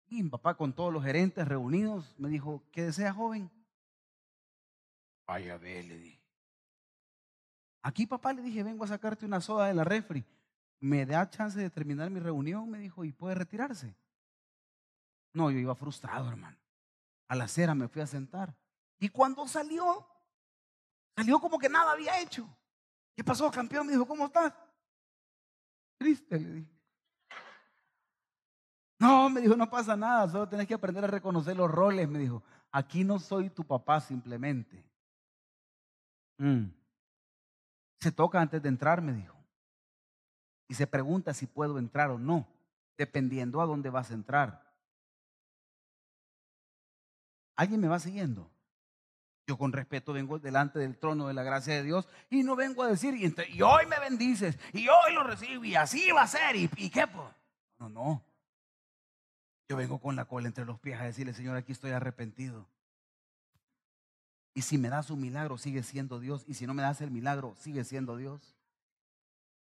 y 0.08 0.24
mi 0.24 0.30
papá 0.30 0.56
con 0.56 0.74
todos 0.74 0.94
los 0.94 1.04
gerentes 1.04 1.48
reunidos 1.48 2.14
me 2.20 2.30
dijo, 2.30 2.64
¿qué 2.72 2.84
desea, 2.84 3.14
joven? 3.14 3.50
Vaya, 5.26 5.58
ve, 5.58 5.84
le 5.84 5.98
dije. 5.98 6.22
Aquí, 7.82 8.06
papá, 8.06 8.32
le 8.32 8.42
dije, 8.42 8.64
vengo 8.64 8.84
a 8.84 8.88
sacarte 8.88 9.26
una 9.26 9.42
soda 9.42 9.68
de 9.68 9.74
la 9.74 9.84
refri. 9.84 10.24
¿Me 10.80 11.06
da 11.06 11.30
chance 11.30 11.60
de 11.60 11.70
terminar 11.70 12.10
mi 12.10 12.20
reunión? 12.20 12.70
Me 12.70 12.78
dijo, 12.78 13.04
¿y 13.04 13.12
puede 13.12 13.36
retirarse? 13.36 13.96
No, 15.34 15.50
yo 15.50 15.58
iba 15.58 15.76
frustrado, 15.76 16.30
hermano. 16.30 16.58
A 17.28 17.36
la 17.36 17.46
acera 17.46 17.74
me 17.74 17.88
fui 17.88 18.02
a 18.02 18.08
sentar. 18.08 18.56
Y 19.04 19.10
cuando 19.10 19.46
salió, 19.50 20.08
salió 21.14 21.38
como 21.42 21.60
que 21.60 21.68
nada 21.68 21.92
había 21.92 22.22
hecho. 22.22 22.48
¿Qué 23.14 23.22
pasó, 23.22 23.52
campeón? 23.52 23.86
Me 23.86 23.92
dijo, 23.92 24.08
¿cómo 24.08 24.28
estás? 24.28 24.54
Triste, 25.98 26.40
le 26.40 26.50
dije. 26.54 26.72
No, 29.00 29.30
me 29.30 29.42
dijo, 29.42 29.58
no 29.58 29.70
pasa 29.70 29.98
nada, 29.98 30.30
solo 30.30 30.48
tenés 30.48 30.68
que 30.68 30.74
aprender 30.76 31.04
a 31.04 31.08
reconocer 31.08 31.58
los 31.58 31.70
roles, 31.70 32.08
me 32.08 32.18
dijo. 32.18 32.44
Aquí 32.72 33.04
no 33.04 33.20
soy 33.20 33.50
tu 33.50 33.66
papá 33.66 34.00
simplemente. 34.00 34.90
Mm. 36.38 36.68
Se 38.00 38.10
toca 38.14 38.40
antes 38.40 38.62
de 38.62 38.70
entrar, 38.70 39.02
me 39.02 39.12
dijo. 39.12 39.36
Y 40.70 40.76
se 40.76 40.88
pregunta 40.88 41.34
si 41.34 41.46
puedo 41.46 41.78
entrar 41.78 42.10
o 42.10 42.18
no, 42.18 42.48
dependiendo 42.98 43.60
a 43.60 43.66
dónde 43.66 43.90
vas 43.90 44.12
a 44.12 44.14
entrar. 44.14 44.74
¿Alguien 47.58 47.82
me 47.82 47.90
va 47.90 48.00
siguiendo? 48.00 48.53
Yo 49.46 49.58
con 49.58 49.74
respeto 49.74 50.14
vengo 50.14 50.40
delante 50.40 50.80
del 50.80 50.98
trono 50.98 51.28
de 51.28 51.34
la 51.34 51.44
gracia 51.44 51.74
de 51.74 51.84
Dios 51.84 52.08
y 52.30 52.44
no 52.44 52.56
vengo 52.56 52.84
a 52.84 52.88
decir, 52.88 53.14
y, 53.16 53.62
hoy 53.62 53.86
me 53.88 54.00
bendices, 54.00 54.58
y 54.72 54.88
hoy 54.88 55.14
lo 55.14 55.24
recibo, 55.24 55.66
y 55.66 55.76
así 55.76 56.12
va 56.12 56.24
a 56.24 56.28
ser, 56.28 56.56
y, 56.56 56.70
y 56.78 56.90
qué. 56.90 57.06
No, 57.80 57.90
no. 57.90 58.24
Yo 59.68 59.76
vengo 59.76 60.00
con 60.00 60.16
la 60.16 60.26
cola 60.26 60.48
entre 60.48 60.66
los 60.66 60.80
pies 60.80 61.00
a 61.00 61.06
decirle, 61.06 61.34
Señor, 61.34 61.58
aquí 61.58 61.72
estoy 61.72 61.92
arrepentido. 61.92 62.68
Y 64.54 64.62
si 64.62 64.78
me 64.78 64.90
das 64.90 65.10
un 65.10 65.20
milagro, 65.20 65.58
sigue 65.58 65.84
siendo 65.84 66.20
Dios. 66.20 66.44
Y 66.48 66.54
si 66.54 66.68
no 66.68 66.74
me 66.74 66.84
das 66.84 67.02
el 67.02 67.12
milagro, 67.12 67.56
sigue 67.58 67.84
siendo 67.84 68.18
Dios. 68.18 68.56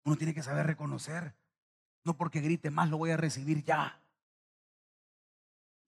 Uno 0.05 0.17
tiene 0.17 0.35
que 0.35 0.43
saber 0.43 0.67
reconocer. 0.67 1.35
No 2.05 2.17
porque 2.17 2.41
grite 2.41 2.71
más 2.71 2.89
lo 2.89 2.97
voy 2.97 3.11
a 3.11 3.17
recibir 3.17 3.63
ya. 3.63 4.01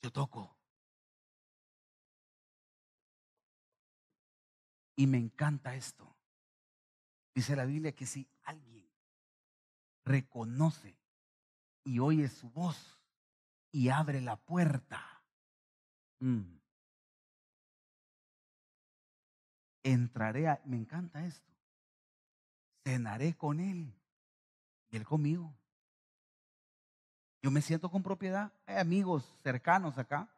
Yo 0.02 0.12
toco. 0.12 0.54
Y 4.96 5.06
me 5.06 5.18
encanta 5.18 5.74
esto. 5.74 6.16
Dice 7.34 7.56
la 7.56 7.64
Biblia 7.64 7.92
que 7.92 8.06
si 8.06 8.28
alguien 8.44 8.86
reconoce 10.04 10.96
y 11.84 11.98
oye 11.98 12.28
su 12.28 12.50
voz, 12.50 13.02
y 13.72 13.88
abre 13.88 14.20
la 14.20 14.36
puerta. 14.36 15.02
Mm. 16.20 16.42
Entraré, 19.82 20.48
a, 20.48 20.60
me 20.64 20.76
encanta 20.76 21.26
esto, 21.26 21.50
cenaré 22.84 23.34
con 23.34 23.58
él 23.58 23.92
y 24.90 24.96
él 24.96 25.04
conmigo. 25.04 25.52
Yo 27.42 27.50
me 27.50 27.62
siento 27.62 27.90
con 27.90 28.04
propiedad. 28.04 28.52
Hay 28.66 28.76
amigos 28.76 29.34
cercanos 29.42 29.98
acá 29.98 30.28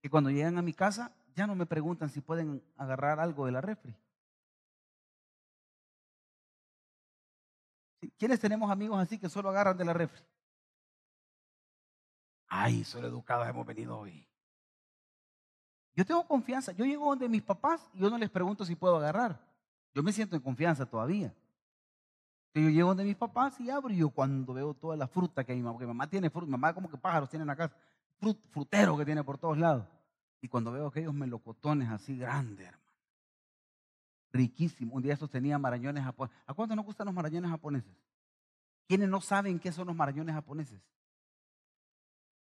que 0.00 0.08
cuando 0.08 0.30
llegan 0.30 0.58
a 0.58 0.62
mi 0.62 0.72
casa 0.72 1.12
ya 1.34 1.46
no 1.46 1.54
me 1.54 1.66
preguntan 1.66 2.08
si 2.08 2.20
pueden 2.20 2.62
agarrar 2.76 3.20
algo 3.20 3.46
de 3.46 3.52
la 3.52 3.60
refri. 3.60 3.94
¿Quiénes 8.18 8.38
tenemos 8.38 8.70
amigos 8.70 8.98
así 8.98 9.18
que 9.18 9.28
solo 9.28 9.48
agarran 9.48 9.76
de 9.76 9.84
la 9.84 9.92
refri? 9.92 10.22
Ay, 12.48 12.84
solo 12.84 13.08
educados 13.08 13.48
hemos 13.48 13.66
venido 13.66 13.98
hoy. 13.98 14.26
Yo 15.96 16.04
tengo 16.04 16.26
confianza. 16.26 16.72
Yo 16.72 16.84
llego 16.84 17.08
donde 17.08 17.28
mis 17.28 17.42
papás 17.42 17.88
y 17.94 18.00
yo 18.00 18.10
no 18.10 18.18
les 18.18 18.30
pregunto 18.30 18.64
si 18.64 18.76
puedo 18.76 18.96
agarrar. 18.96 19.40
Yo 19.94 20.02
me 20.02 20.12
siento 20.12 20.36
en 20.36 20.42
confianza 20.42 20.86
todavía. 20.86 21.34
Yo 22.54 22.68
llego 22.68 22.88
donde 22.88 23.04
mis 23.04 23.16
papás 23.16 23.58
y 23.60 23.70
abro 23.70 23.92
yo 23.92 24.10
cuando 24.10 24.54
veo 24.54 24.74
toda 24.74 24.96
la 24.96 25.08
fruta 25.08 25.42
que 25.42 25.54
mi 25.54 25.62
mamá, 25.62 25.78
mi 25.78 25.86
mamá 25.86 26.08
tiene 26.08 26.30
fruta, 26.30 26.50
mamá 26.50 26.72
como 26.72 26.88
que 26.88 26.96
pájaros 26.96 27.28
tiene 27.28 27.42
en 27.42 27.48
la 27.48 27.56
casa, 27.56 27.74
frut, 28.20 28.38
frutero 28.50 28.96
que 28.96 29.04
tiene 29.04 29.24
por 29.24 29.38
todos 29.38 29.58
lados. 29.58 29.84
Y 30.44 30.48
cuando 30.48 30.70
veo 30.72 30.88
aquellos 30.88 31.14
melocotones 31.14 31.88
así 31.88 32.18
grandes, 32.18 32.66
hermano, 32.66 32.84
riquísimo. 34.30 34.94
Un 34.94 35.02
día 35.02 35.14
estos 35.14 35.30
tenían 35.30 35.58
marañones 35.58 36.04
japoneses. 36.04 36.38
¿A 36.46 36.52
cuánto 36.52 36.76
nos 36.76 36.84
gustan 36.84 37.06
los 37.06 37.14
marañones 37.14 37.50
japoneses? 37.50 37.96
¿Quiénes 38.86 39.08
no 39.08 39.22
saben 39.22 39.58
qué 39.58 39.72
son 39.72 39.86
los 39.86 39.96
marañones 39.96 40.34
japoneses? 40.34 40.78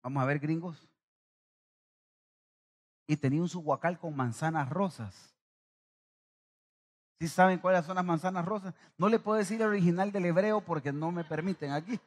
Vamos 0.02 0.20
a 0.20 0.26
ver, 0.26 0.40
gringos. 0.40 0.88
Y 3.06 3.16
tenía 3.16 3.40
un 3.40 3.48
subuacal 3.48 3.96
con 3.96 4.16
manzanas 4.16 4.68
rosas. 4.70 5.32
¿Sí 7.20 7.28
saben 7.28 7.60
cuáles 7.60 7.86
son 7.86 7.94
las 7.94 8.04
manzanas 8.04 8.44
rosas? 8.44 8.74
No 8.98 9.08
le 9.08 9.20
puedo 9.20 9.38
decir 9.38 9.62
el 9.62 9.68
original 9.68 10.10
del 10.10 10.26
hebreo 10.26 10.62
porque 10.62 10.92
no 10.92 11.12
me 11.12 11.22
permiten 11.22 11.70
aquí. 11.70 12.00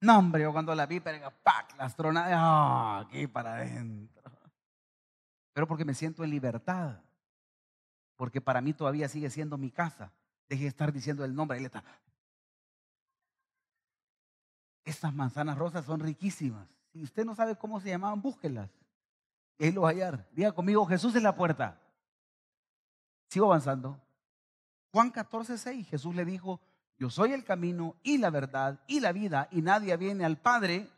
No, 0.00 0.18
hombre, 0.18 0.42
yo 0.42 0.52
cuando 0.52 0.74
la 0.74 0.86
vi, 0.86 1.00
pero 1.00 1.32
¡pac! 1.42 1.76
Las 1.76 1.96
tronadas, 1.96 2.32
¡ah! 2.34 3.04
aquí 3.06 3.26
para 3.26 3.54
adentro. 3.54 4.17
Pero 5.58 5.66
porque 5.66 5.84
me 5.84 5.92
siento 5.92 6.22
en 6.22 6.30
libertad. 6.30 7.00
Porque 8.14 8.40
para 8.40 8.60
mí 8.60 8.72
todavía 8.72 9.08
sigue 9.08 9.28
siendo 9.28 9.58
mi 9.58 9.72
casa. 9.72 10.12
Deje 10.48 10.62
de 10.62 10.68
estar 10.68 10.92
diciendo 10.92 11.24
el 11.24 11.34
nombre. 11.34 11.58
Él 11.58 11.64
está. 11.66 11.82
Estas 14.84 15.12
manzanas 15.12 15.58
rosas 15.58 15.84
son 15.84 15.98
riquísimas. 15.98 16.68
Si 16.92 17.02
usted 17.02 17.24
no 17.24 17.34
sabe 17.34 17.56
cómo 17.56 17.80
se 17.80 17.88
llamaban, 17.88 18.22
búsquelas. 18.22 18.70
Y 19.58 19.64
ahí 19.64 19.72
lo 19.72 19.80
va 19.80 19.88
a 19.88 19.90
hallar. 19.90 20.28
Diga 20.30 20.52
conmigo, 20.52 20.86
Jesús 20.86 21.16
es 21.16 21.24
la 21.24 21.34
puerta. 21.34 21.80
Sigo 23.26 23.46
avanzando. 23.46 24.00
Juan 24.92 25.10
14, 25.10 25.58
6, 25.58 25.88
Jesús 25.88 26.14
le 26.14 26.24
dijo, 26.24 26.60
yo 27.00 27.10
soy 27.10 27.32
el 27.32 27.42
camino 27.42 27.96
y 28.04 28.18
la 28.18 28.30
verdad 28.30 28.78
y 28.86 29.00
la 29.00 29.10
vida 29.10 29.48
y 29.50 29.60
nadie 29.60 29.96
viene 29.96 30.24
al 30.24 30.38
Padre. 30.38 30.88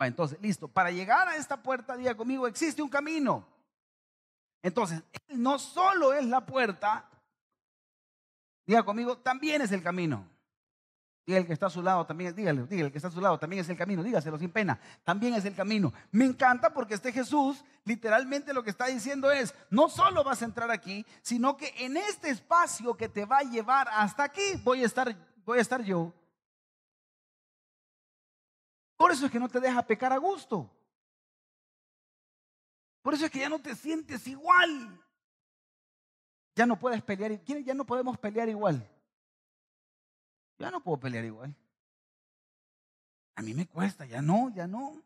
Entonces, 0.00 0.38
listo, 0.40 0.68
para 0.68 0.90
llegar 0.90 1.28
a 1.28 1.36
esta 1.36 1.62
puerta, 1.62 1.96
diga 1.96 2.16
conmigo, 2.16 2.46
existe 2.46 2.82
un 2.82 2.88
camino. 2.88 3.46
Entonces, 4.62 5.02
Él 5.28 5.42
no 5.42 5.58
solo 5.58 6.12
es 6.12 6.24
la 6.24 6.44
puerta, 6.44 7.08
diga 8.66 8.82
conmigo, 8.84 9.18
también 9.18 9.62
es 9.62 9.72
el 9.72 9.82
camino. 9.82 10.28
Diga 11.24 11.38
el 11.38 11.46
que 11.46 11.52
está 11.52 11.66
a 11.66 11.70
su 11.70 11.82
lado 11.82 12.04
también, 12.04 12.34
dígale, 12.34 12.62
dígale, 12.62 12.86
el 12.86 12.92
que 12.92 12.98
está 12.98 13.06
a 13.06 13.12
su 13.12 13.20
lado 13.20 13.38
también 13.38 13.60
es 13.60 13.68
el 13.68 13.76
camino, 13.76 14.02
dígaselo 14.02 14.38
sin 14.38 14.50
pena, 14.50 14.80
también 15.04 15.34
es 15.34 15.44
el 15.44 15.54
camino. 15.54 15.92
Me 16.10 16.24
encanta 16.24 16.72
porque 16.72 16.94
este 16.94 17.12
Jesús 17.12 17.64
literalmente 17.84 18.52
lo 18.52 18.64
que 18.64 18.70
está 18.70 18.86
diciendo 18.86 19.30
es, 19.30 19.54
no 19.70 19.88
solo 19.88 20.24
vas 20.24 20.42
a 20.42 20.46
entrar 20.46 20.70
aquí, 20.72 21.06
sino 21.22 21.56
que 21.56 21.72
en 21.78 21.96
este 21.96 22.30
espacio 22.30 22.96
que 22.96 23.08
te 23.08 23.24
va 23.24 23.38
a 23.38 23.42
llevar 23.42 23.88
hasta 23.88 24.24
aquí 24.24 24.60
voy 24.64 24.82
a 24.82 24.86
estar, 24.86 25.14
voy 25.44 25.58
a 25.58 25.62
estar 25.62 25.82
yo. 25.84 26.12
Por 29.02 29.10
eso 29.10 29.26
es 29.26 29.32
que 29.32 29.40
no 29.40 29.48
te 29.48 29.58
deja 29.58 29.84
pecar 29.84 30.12
a 30.12 30.16
gusto. 30.16 30.70
Por 33.02 33.14
eso 33.14 33.24
es 33.24 33.32
que 33.32 33.40
ya 33.40 33.48
no 33.48 33.60
te 33.60 33.74
sientes 33.74 34.28
igual. 34.28 34.96
Ya 36.54 36.66
no 36.66 36.78
puedes 36.78 37.02
pelear, 37.02 37.32
ya 37.42 37.74
no 37.74 37.84
podemos 37.84 38.16
pelear 38.16 38.48
igual. 38.48 38.88
Ya 40.56 40.70
no 40.70 40.80
puedo 40.80 41.00
pelear 41.00 41.24
igual. 41.24 41.52
A 43.34 43.42
mí 43.42 43.54
me 43.54 43.66
cuesta, 43.66 44.06
ya 44.06 44.22
no, 44.22 44.50
ya 44.54 44.68
no. 44.68 45.02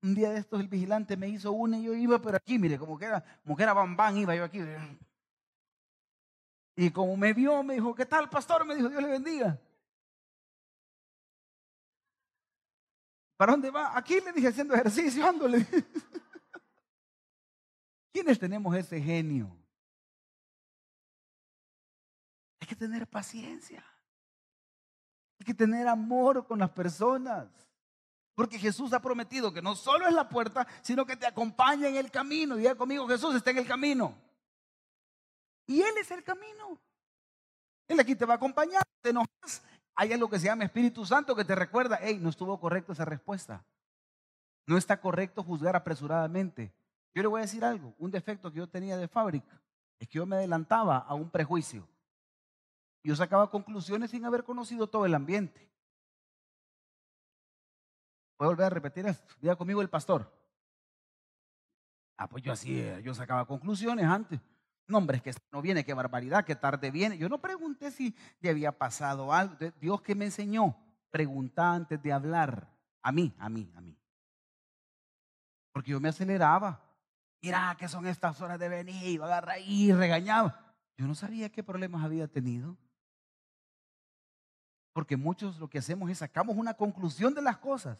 Un 0.00 0.14
día 0.14 0.30
de 0.30 0.38
estos 0.38 0.60
el 0.60 0.68
vigilante 0.68 1.16
me 1.16 1.28
hizo 1.28 1.50
una 1.50 1.78
y 1.78 1.82
yo 1.82 1.94
iba 1.94 2.22
por 2.22 2.36
aquí, 2.36 2.60
mire, 2.60 2.78
como 2.78 2.96
que 2.96 3.06
era, 3.06 3.24
como 3.42 3.56
que 3.56 3.64
era 3.64 3.72
bam, 3.72 4.16
iba 4.16 4.36
yo 4.36 4.44
aquí. 4.44 4.60
Y 6.76 6.92
como 6.92 7.16
me 7.16 7.32
vio, 7.32 7.64
me 7.64 7.74
dijo, 7.74 7.92
¿qué 7.92 8.06
tal, 8.06 8.30
pastor? 8.30 8.64
Me 8.64 8.76
dijo, 8.76 8.88
Dios 8.88 9.02
le 9.02 9.08
bendiga. 9.08 9.60
¿Para 13.40 13.52
dónde 13.52 13.70
va? 13.70 13.96
Aquí 13.96 14.20
le 14.20 14.34
dije, 14.34 14.48
haciendo 14.48 14.74
ejercicio, 14.74 15.26
ándole. 15.26 15.66
¿Quiénes 18.12 18.38
tenemos 18.38 18.76
ese 18.76 19.00
genio? 19.00 19.56
que 22.68 22.76
tener 22.76 23.06
paciencia. 23.06 23.82
Hay 25.38 25.46
que 25.46 25.54
tener 25.54 25.88
amor 25.88 26.46
con 26.46 26.58
las 26.58 26.68
personas. 26.68 27.48
Porque 28.34 28.58
Jesús 28.58 28.92
ha 28.92 29.00
prometido 29.00 29.54
que 29.54 29.62
no 29.62 29.74
solo 29.74 30.06
es 30.06 30.12
la 30.12 30.28
puerta, 30.28 30.66
sino 30.82 31.06
que 31.06 31.16
te 31.16 31.24
acompaña 31.24 31.88
en 31.88 31.96
el 31.96 32.10
camino. 32.10 32.56
Diga 32.56 32.74
conmigo, 32.74 33.08
Jesús 33.08 33.34
está 33.34 33.52
en 33.52 33.58
el 33.58 33.66
camino. 33.66 34.14
Y 35.66 35.80
Él 35.80 35.94
es 35.98 36.10
el 36.10 36.22
camino. 36.22 36.78
Él 37.88 38.00
aquí 38.00 38.14
te 38.14 38.26
va 38.26 38.34
a 38.34 38.36
acompañar. 38.36 38.82
Te 39.00 39.08
enojas. 39.08 39.62
Hay 40.00 40.14
algo 40.14 40.30
que 40.30 40.38
se 40.38 40.46
llama 40.46 40.64
Espíritu 40.64 41.04
Santo 41.04 41.36
que 41.36 41.44
te 41.44 41.54
recuerda, 41.54 41.98
hey, 42.00 42.18
no 42.22 42.30
estuvo 42.30 42.58
correcto 42.58 42.92
esa 42.92 43.04
respuesta. 43.04 43.62
No 44.66 44.78
está 44.78 44.98
correcto 44.98 45.42
juzgar 45.42 45.76
apresuradamente. 45.76 46.72
Yo 47.14 47.20
le 47.20 47.28
voy 47.28 47.40
a 47.40 47.42
decir 47.42 47.62
algo, 47.62 47.94
un 47.98 48.10
defecto 48.10 48.50
que 48.50 48.56
yo 48.56 48.66
tenía 48.66 48.96
de 48.96 49.08
fábrica 49.08 49.60
es 49.98 50.08
que 50.08 50.16
yo 50.16 50.24
me 50.24 50.36
adelantaba 50.36 50.96
a 50.96 51.12
un 51.12 51.28
prejuicio. 51.28 51.86
Yo 53.04 53.14
sacaba 53.14 53.50
conclusiones 53.50 54.10
sin 54.10 54.24
haber 54.24 54.42
conocido 54.42 54.86
todo 54.86 55.04
el 55.04 55.14
ambiente. 55.14 55.70
Voy 58.38 58.46
a 58.46 58.48
volver 58.48 58.64
a 58.64 58.70
repetir 58.70 59.04
esto. 59.04 59.34
Diga 59.38 59.54
conmigo 59.54 59.82
el 59.82 59.90
pastor. 59.90 60.32
Ah, 62.16 62.26
pues 62.26 62.42
yo 62.42 62.52
así, 62.52 62.82
yo 63.02 63.12
sacaba 63.12 63.44
conclusiones 63.44 64.06
antes. 64.06 64.40
No, 64.90 64.98
hombre, 64.98 65.20
que 65.20 65.32
no 65.52 65.62
viene, 65.62 65.84
qué 65.84 65.94
barbaridad, 65.94 66.44
qué 66.44 66.56
tarde 66.56 66.90
viene. 66.90 67.16
Yo 67.16 67.28
no 67.28 67.40
pregunté 67.40 67.92
si 67.92 68.14
le 68.40 68.50
había 68.50 68.76
pasado 68.76 69.32
algo. 69.32 69.56
Dios 69.80 70.02
que 70.02 70.16
me 70.16 70.24
enseñó, 70.24 70.76
pregunta 71.10 71.72
antes 71.72 72.02
de 72.02 72.12
hablar. 72.12 72.68
A 73.00 73.12
mí, 73.12 73.32
a 73.38 73.48
mí, 73.48 73.72
a 73.76 73.80
mí. 73.80 73.96
Porque 75.72 75.92
yo 75.92 76.00
me 76.00 76.08
aceleraba. 76.08 76.82
Mira, 77.40 77.76
¿qué 77.78 77.86
son 77.86 78.04
estas 78.06 78.40
horas 78.40 78.58
de 78.58 78.68
venir? 78.68 79.06
Iba 79.06 79.26
a 79.26 79.28
agarrar 79.28 79.60
y 79.64 79.92
regañaba. 79.92 80.74
Yo 80.98 81.06
no 81.06 81.14
sabía 81.14 81.50
qué 81.50 81.62
problemas 81.62 82.04
había 82.04 82.26
tenido. 82.26 82.76
Porque 84.92 85.16
muchos 85.16 85.58
lo 85.60 85.70
que 85.70 85.78
hacemos 85.78 86.10
es 86.10 86.18
sacamos 86.18 86.56
una 86.56 86.74
conclusión 86.74 87.32
de 87.32 87.42
las 87.42 87.58
cosas 87.58 87.96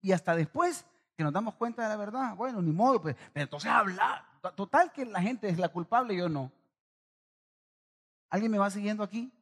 y 0.00 0.10
hasta 0.10 0.34
después 0.34 0.84
que 1.16 1.22
nos 1.22 1.32
damos 1.32 1.54
cuenta 1.54 1.84
de 1.84 1.88
la 1.88 1.96
verdad, 1.96 2.34
bueno, 2.34 2.60
ni 2.60 2.72
modo, 2.72 3.00
pues, 3.00 3.14
pero 3.32 3.44
entonces 3.44 3.70
habla. 3.70 4.26
Total 4.50 4.92
que 4.92 5.04
la 5.04 5.20
gente 5.20 5.48
es 5.48 5.58
la 5.58 5.68
culpable 5.68 6.16
yo 6.16 6.28
no. 6.28 6.50
¿Alguien 8.28 8.50
me 8.50 8.58
va 8.58 8.70
siguiendo 8.70 9.02
aquí? 9.02 9.32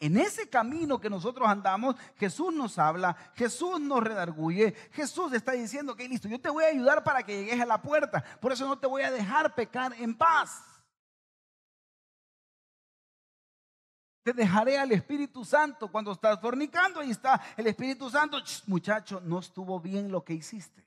En 0.00 0.16
ese 0.16 0.48
camino 0.48 1.00
que 1.00 1.08
nosotros 1.08 1.48
andamos, 1.48 1.94
Jesús 2.16 2.52
nos 2.52 2.78
habla, 2.78 3.16
Jesús 3.34 3.80
nos 3.80 4.02
redarguye, 4.02 4.74
Jesús 4.92 5.32
está 5.32 5.52
diciendo 5.52 5.94
que 5.94 6.08
listo, 6.08 6.28
yo 6.28 6.40
te 6.40 6.50
voy 6.50 6.64
a 6.64 6.68
ayudar 6.68 7.04
para 7.04 7.22
que 7.22 7.44
llegues 7.44 7.60
a 7.60 7.66
la 7.66 7.80
puerta, 7.80 8.24
por 8.40 8.52
eso 8.52 8.66
no 8.66 8.78
te 8.78 8.86
voy 8.86 9.02
a 9.02 9.10
dejar 9.10 9.54
pecar 9.54 9.94
en 9.94 10.14
paz. 10.14 10.62
te 14.24 14.32
dejaré 14.32 14.78
al 14.78 14.90
Espíritu 14.90 15.44
Santo. 15.44 15.86
Cuando 15.88 16.10
estás 16.10 16.40
fornicando, 16.40 17.00
ahí 17.00 17.10
está 17.10 17.40
el 17.56 17.66
Espíritu 17.66 18.08
Santo. 18.08 18.38
muchacho, 18.66 19.20
no 19.20 19.38
estuvo 19.38 19.78
bien 19.78 20.10
lo 20.10 20.24
que 20.24 20.32
hiciste. 20.32 20.82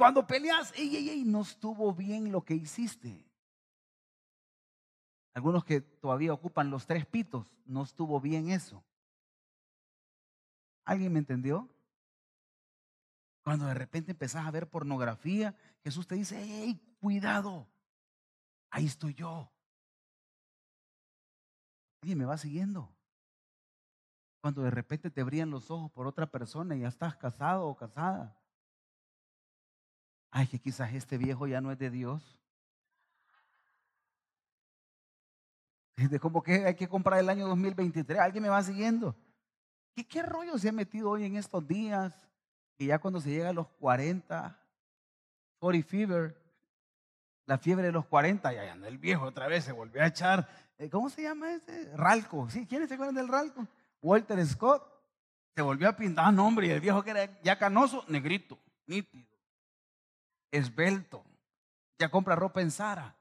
Cuando 0.00 0.26
peleas, 0.26 0.72
ey, 0.78 0.96
ey, 0.96 1.10
ey, 1.10 1.24
no 1.24 1.42
estuvo 1.42 1.92
bien 1.92 2.32
lo 2.32 2.42
que 2.42 2.54
hiciste. 2.54 3.22
Algunos 5.34 5.62
que 5.62 5.82
todavía 5.82 6.32
ocupan 6.32 6.70
los 6.70 6.86
tres 6.86 7.04
pitos, 7.04 7.54
no 7.66 7.82
estuvo 7.82 8.18
bien 8.18 8.48
eso. 8.48 8.82
¿Alguien 10.86 11.12
me 11.12 11.18
entendió? 11.18 11.68
Cuando 13.44 13.66
de 13.66 13.74
repente 13.74 14.12
empezás 14.12 14.46
a 14.46 14.50
ver 14.50 14.70
pornografía, 14.70 15.54
Jesús 15.84 16.06
te 16.06 16.14
dice, 16.14 16.42
hey, 16.42 16.80
cuidado, 16.98 17.68
ahí 18.70 18.86
estoy 18.86 19.12
yo. 19.12 19.52
Alguien 22.00 22.16
me 22.16 22.24
va 22.24 22.38
siguiendo. 22.38 22.90
Cuando 24.40 24.62
de 24.62 24.70
repente 24.70 25.10
te 25.10 25.22
brillan 25.22 25.50
los 25.50 25.70
ojos 25.70 25.90
por 25.90 26.06
otra 26.06 26.24
persona 26.24 26.74
y 26.74 26.80
ya 26.80 26.88
estás 26.88 27.16
casado 27.16 27.66
o 27.66 27.76
casada. 27.76 28.39
Ay, 30.30 30.46
que 30.46 30.58
quizás 30.58 30.92
este 30.94 31.18
viejo 31.18 31.46
ya 31.46 31.60
no 31.60 31.72
es 31.72 31.78
de 31.78 31.90
Dios. 31.90 32.38
De 36.10 36.18
como 36.18 36.42
que 36.42 36.64
hay 36.64 36.74
que 36.74 36.88
comprar 36.88 37.20
el 37.20 37.28
año 37.28 37.46
2023. 37.48 38.18
Alguien 38.20 38.42
me 38.42 38.48
va 38.48 38.62
siguiendo. 38.62 39.14
¿Qué, 39.94 40.06
¿Qué 40.06 40.22
rollo 40.22 40.56
se 40.56 40.68
ha 40.68 40.72
metido 40.72 41.10
hoy 41.10 41.24
en 41.24 41.36
estos 41.36 41.66
días? 41.66 42.14
Que 42.78 42.86
ya 42.86 42.98
cuando 42.98 43.20
se 43.20 43.30
llega 43.30 43.50
a 43.50 43.52
los 43.52 43.68
40, 43.68 44.58
40 45.58 45.88
fever, 45.88 46.40
la 47.44 47.58
fiebre 47.58 47.86
de 47.86 47.92
los 47.92 48.06
40, 48.06 48.52
ya 48.52 48.72
anda 48.72 48.88
el 48.88 48.98
viejo 48.98 49.24
otra 49.24 49.48
vez, 49.48 49.64
se 49.64 49.72
volvió 49.72 50.02
a 50.02 50.06
echar 50.06 50.48
eh, 50.80 50.88
¿cómo 50.88 51.10
se 51.10 51.22
llama 51.22 51.52
ese? 51.52 51.94
Ralco. 51.94 52.48
¿Sí? 52.48 52.66
¿Quiénes 52.66 52.88
se 52.88 52.94
acuerdan 52.94 53.14
del 53.14 53.28
Ralco? 53.28 53.66
Walter 54.00 54.44
Scott. 54.46 54.82
Se 55.54 55.60
volvió 55.60 55.90
a 55.90 55.96
pintar 55.96 56.32
nombre 56.32 56.68
y 56.68 56.70
el 56.70 56.80
viejo 56.80 57.02
que 57.02 57.10
era 57.10 57.42
ya 57.42 57.58
canoso, 57.58 58.02
negrito, 58.08 58.58
nítido, 58.86 59.28
esbelto. 60.50 61.24
Ya 61.98 62.10
compra 62.10 62.36
ropa 62.36 62.60
en 62.60 62.70
Sara. 62.70 63.16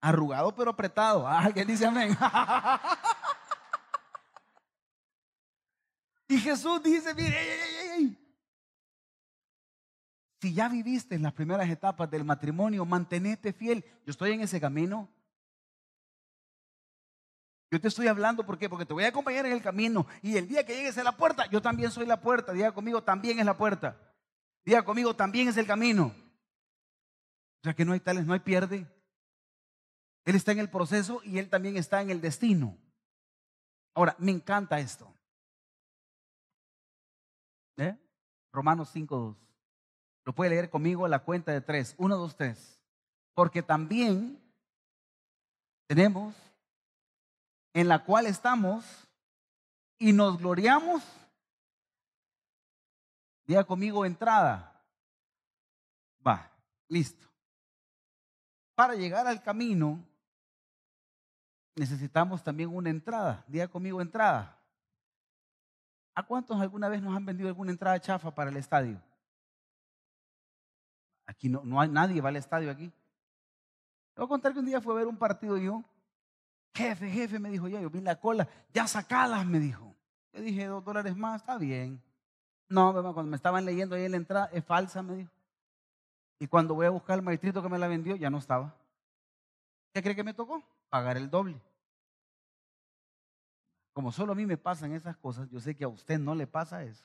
Arrugado 0.00 0.54
pero 0.54 0.70
apretado. 0.70 1.26
Ah, 1.26 1.40
alguien 1.44 1.66
dice 1.66 1.86
amén. 1.86 2.16
y 6.28 6.38
Jesús 6.38 6.80
dice, 6.82 7.14
mire, 7.14 8.18
si 10.40 10.52
ya 10.52 10.68
viviste 10.68 11.14
en 11.14 11.22
las 11.22 11.32
primeras 11.32 11.70
etapas 11.70 12.10
del 12.10 12.22
matrimonio, 12.22 12.84
mantenete 12.84 13.54
fiel. 13.54 13.82
Yo 14.04 14.10
estoy 14.10 14.32
en 14.32 14.42
ese 14.42 14.60
camino. 14.60 15.08
Yo 17.70 17.80
te 17.80 17.88
estoy 17.88 18.08
hablando, 18.08 18.44
¿por? 18.44 18.58
Porque 18.68 18.84
te 18.84 18.92
voy 18.92 19.04
a 19.04 19.08
acompañar 19.08 19.46
en 19.46 19.52
el 19.52 19.62
camino. 19.62 20.06
Y 20.20 20.36
el 20.36 20.46
día 20.46 20.66
que 20.66 20.76
llegues 20.76 20.98
a 20.98 21.02
la 21.02 21.16
puerta, 21.16 21.46
yo 21.46 21.62
también 21.62 21.90
soy 21.90 22.04
la 22.04 22.20
puerta. 22.20 22.52
Diga 22.52 22.72
conmigo, 22.72 23.02
también 23.02 23.38
es 23.38 23.46
la 23.46 23.56
puerta. 23.56 23.96
Diga 24.64 24.84
conmigo, 24.84 25.14
también 25.14 25.48
es 25.48 25.56
el 25.56 25.66
camino. 25.66 26.06
O 26.06 27.62
sea 27.64 27.74
que 27.74 27.84
no 27.84 27.92
hay 27.92 28.00
tales, 28.00 28.26
no 28.26 28.32
hay 28.32 28.40
pierde. 28.40 28.86
Él 30.24 30.36
está 30.36 30.52
en 30.52 30.58
el 30.58 30.70
proceso 30.70 31.20
y 31.24 31.38
Él 31.38 31.48
también 31.50 31.76
está 31.76 32.00
en 32.00 32.10
el 32.10 32.20
destino. 32.20 32.78
Ahora, 33.94 34.16
me 34.18 34.32
encanta 34.32 34.78
esto. 34.80 35.12
¿Eh? 37.76 37.96
Romanos 38.52 38.94
5.2. 38.94 39.36
Lo 40.24 40.34
puede 40.34 40.50
leer 40.50 40.70
conmigo 40.70 41.04
a 41.04 41.08
la 41.08 41.20
cuenta 41.20 41.52
de 41.52 41.60
tres. 41.60 41.94
Uno, 41.98 42.16
dos, 42.16 42.36
tres. 42.36 42.80
Porque 43.34 43.62
también 43.62 44.40
tenemos 45.86 46.34
en 47.74 47.88
la 47.88 48.04
cual 48.04 48.26
estamos 48.26 48.84
y 49.98 50.12
nos 50.12 50.38
gloriamos. 50.38 51.02
Diga 53.46 53.64
conmigo 53.64 54.04
entrada. 54.04 54.82
Va, 56.26 56.50
listo. 56.88 57.26
Para 58.74 58.94
llegar 58.94 59.26
al 59.26 59.42
camino 59.42 60.04
necesitamos 61.76 62.42
también 62.42 62.74
una 62.74 62.90
entrada. 62.90 63.44
Diga 63.46 63.68
conmigo 63.68 64.00
entrada. 64.00 64.58
¿A 66.14 66.22
cuántos 66.22 66.60
alguna 66.60 66.88
vez 66.88 67.02
nos 67.02 67.14
han 67.14 67.26
vendido 67.26 67.48
alguna 67.48 67.72
entrada 67.72 68.00
chafa 68.00 68.32
para 68.34 68.50
el 68.50 68.56
estadio? 68.56 69.00
Aquí 71.26 71.48
no, 71.48 71.62
no 71.64 71.80
hay 71.80 71.88
nadie, 71.88 72.20
va 72.20 72.28
al 72.28 72.36
estadio 72.36 72.70
aquí. 72.70 72.88
Te 72.88 74.20
voy 74.20 74.26
a 74.26 74.28
contar 74.28 74.52
que 74.52 74.60
un 74.60 74.66
día 74.66 74.80
fue 74.80 74.94
a 74.94 74.98
ver 74.98 75.08
un 75.08 75.16
partido 75.16 75.56
yo. 75.56 75.82
Jefe, 76.74 77.10
jefe, 77.10 77.38
me 77.38 77.50
dijo 77.50 77.68
ya, 77.68 77.80
yo 77.80 77.90
vi 77.90 78.00
la 78.00 78.20
cola, 78.20 78.48
ya 78.72 78.86
sacalas, 78.86 79.44
me 79.46 79.58
dijo. 79.58 79.94
Le 80.32 80.40
dije, 80.40 80.66
dos 80.66 80.84
dólares 80.84 81.16
más, 81.16 81.40
está 81.40 81.56
bien. 81.58 82.02
No, 82.68 82.92
cuando 82.92 83.24
me 83.24 83.36
estaban 83.36 83.64
leyendo 83.64 83.94
ahí 83.94 84.04
en 84.04 84.12
la 84.12 84.16
entrada, 84.16 84.50
es 84.52 84.64
falsa, 84.64 85.02
me 85.02 85.16
dijo. 85.16 85.30
Y 86.38 86.46
cuando 86.46 86.74
voy 86.74 86.86
a 86.86 86.90
buscar 86.90 87.14
al 87.14 87.22
maestrito 87.22 87.62
que 87.62 87.68
me 87.68 87.78
la 87.78 87.88
vendió, 87.88 88.16
ya 88.16 88.30
no 88.30 88.38
estaba. 88.38 88.74
¿Qué 89.92 90.02
cree 90.02 90.16
que 90.16 90.24
me 90.24 90.34
tocó? 90.34 90.62
Pagar 90.90 91.16
el 91.16 91.30
doble. 91.30 91.60
Como 93.92 94.10
solo 94.10 94.32
a 94.32 94.34
mí 94.34 94.44
me 94.44 94.56
pasan 94.56 94.92
esas 94.92 95.16
cosas, 95.16 95.48
yo 95.50 95.60
sé 95.60 95.76
que 95.76 95.84
a 95.84 95.88
usted 95.88 96.18
no 96.18 96.34
le 96.34 96.46
pasa 96.46 96.82
eso. 96.82 97.04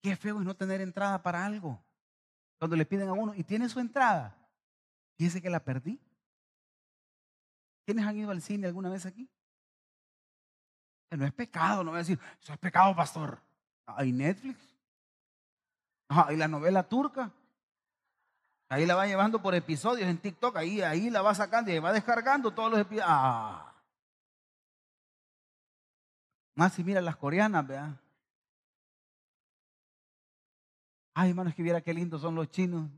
Qué 0.00 0.16
feo 0.16 0.38
es 0.38 0.44
no 0.44 0.56
tener 0.56 0.80
entrada 0.80 1.22
para 1.22 1.44
algo. 1.44 1.82
Cuando 2.58 2.76
le 2.76 2.86
piden 2.86 3.08
a 3.08 3.12
uno, 3.12 3.34
y 3.34 3.44
tiene 3.44 3.68
su 3.68 3.78
entrada, 3.78 4.34
dice 5.18 5.42
que 5.42 5.50
la 5.50 5.60
perdí. 5.60 6.00
¿Quiénes 7.84 8.06
han 8.06 8.16
ido 8.16 8.30
al 8.30 8.42
cine 8.42 8.66
alguna 8.66 8.90
vez 8.90 9.06
aquí? 9.06 9.28
no 11.10 11.24
es 11.24 11.32
pecado, 11.32 11.82
no 11.82 11.90
voy 11.90 11.98
a 11.98 12.02
decir, 12.02 12.18
eso 12.42 12.52
es 12.52 12.58
pecado, 12.58 12.94
pastor. 12.94 13.40
Hay 13.96 14.12
Netflix. 14.12 14.58
Hay 16.08 16.36
la 16.36 16.48
novela 16.48 16.82
turca. 16.82 17.30
Ahí 18.68 18.84
la 18.84 18.94
va 18.94 19.06
llevando 19.06 19.40
por 19.40 19.54
episodios 19.54 20.08
en 20.08 20.18
TikTok, 20.18 20.56
ahí, 20.56 20.82
ahí 20.82 21.08
la 21.08 21.22
va 21.22 21.34
sacando 21.34 21.70
y 21.70 21.78
va 21.78 21.92
descargando 21.92 22.50
todos 22.50 22.70
los 22.70 22.80
episodios. 22.80 23.06
Ah. 23.08 23.74
Más 26.54 26.74
si 26.74 26.84
mira 26.84 27.00
las 27.00 27.16
coreanas, 27.16 27.66
vea. 27.66 27.98
Ay, 31.14 31.30
hermano, 31.30 31.48
es 31.50 31.56
que 31.56 31.62
viera 31.62 31.80
qué 31.80 31.94
lindos 31.94 32.20
son 32.20 32.34
los 32.34 32.50
chinos. 32.50 32.90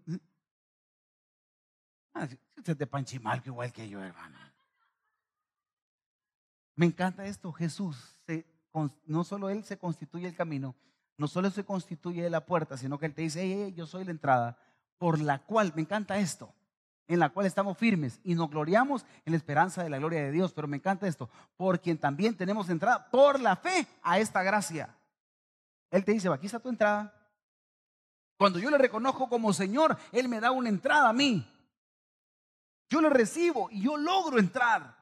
Ah, 2.14 2.24
usted 2.56 2.72
es 2.72 2.78
de 2.78 2.86
Panchimal, 2.86 3.40
igual 3.44 3.72
que 3.72 3.88
yo, 3.88 4.02
hermano. 4.02 4.38
Me 6.74 6.86
encanta 6.86 7.24
esto. 7.26 7.52
Jesús, 7.52 8.18
no 9.06 9.24
solo 9.24 9.50
Él 9.50 9.64
se 9.64 9.78
constituye 9.78 10.28
el 10.28 10.34
camino, 10.34 10.74
no 11.16 11.28
solo 11.28 11.50
se 11.50 11.64
constituye 11.64 12.30
la 12.30 12.46
puerta, 12.46 12.76
sino 12.76 12.98
que 12.98 13.06
Él 13.06 13.14
te 13.14 13.22
dice, 13.22 13.72
yo 13.72 13.86
soy 13.86 14.04
la 14.04 14.10
entrada, 14.10 14.58
por 14.98 15.20
la 15.20 15.38
cual, 15.40 15.72
me 15.74 15.82
encanta 15.82 16.18
esto, 16.18 16.52
en 17.08 17.18
la 17.18 17.30
cual 17.30 17.46
estamos 17.46 17.76
firmes 17.76 18.20
y 18.22 18.34
nos 18.34 18.50
gloriamos 18.50 19.04
en 19.24 19.32
la 19.32 19.36
esperanza 19.36 19.82
de 19.82 19.90
la 19.90 19.98
gloria 19.98 20.22
de 20.22 20.30
Dios. 20.30 20.52
Pero 20.52 20.68
me 20.68 20.76
encanta 20.76 21.08
esto, 21.08 21.28
por 21.56 21.80
quien 21.80 21.98
también 21.98 22.36
tenemos 22.36 22.68
entrada 22.68 23.10
por 23.10 23.40
la 23.40 23.56
fe 23.56 23.86
a 24.02 24.18
esta 24.18 24.42
gracia. 24.42 24.94
Él 25.90 26.04
te 26.04 26.12
dice, 26.12 26.28
aquí 26.28 26.46
está 26.46 26.60
tu 26.60 26.68
entrada. 26.68 27.14
Cuando 28.36 28.58
yo 28.58 28.70
le 28.70 28.78
reconozco 28.78 29.28
como 29.28 29.52
Señor, 29.52 29.98
Él 30.12 30.28
me 30.28 30.40
da 30.40 30.50
una 30.52 30.68
entrada 30.68 31.08
a 31.08 31.12
mí. 31.12 31.46
Yo 32.88 33.00
le 33.00 33.10
recibo 33.10 33.68
y 33.70 33.82
yo 33.82 33.96
logro 33.96 34.38
entrar. 34.38 34.99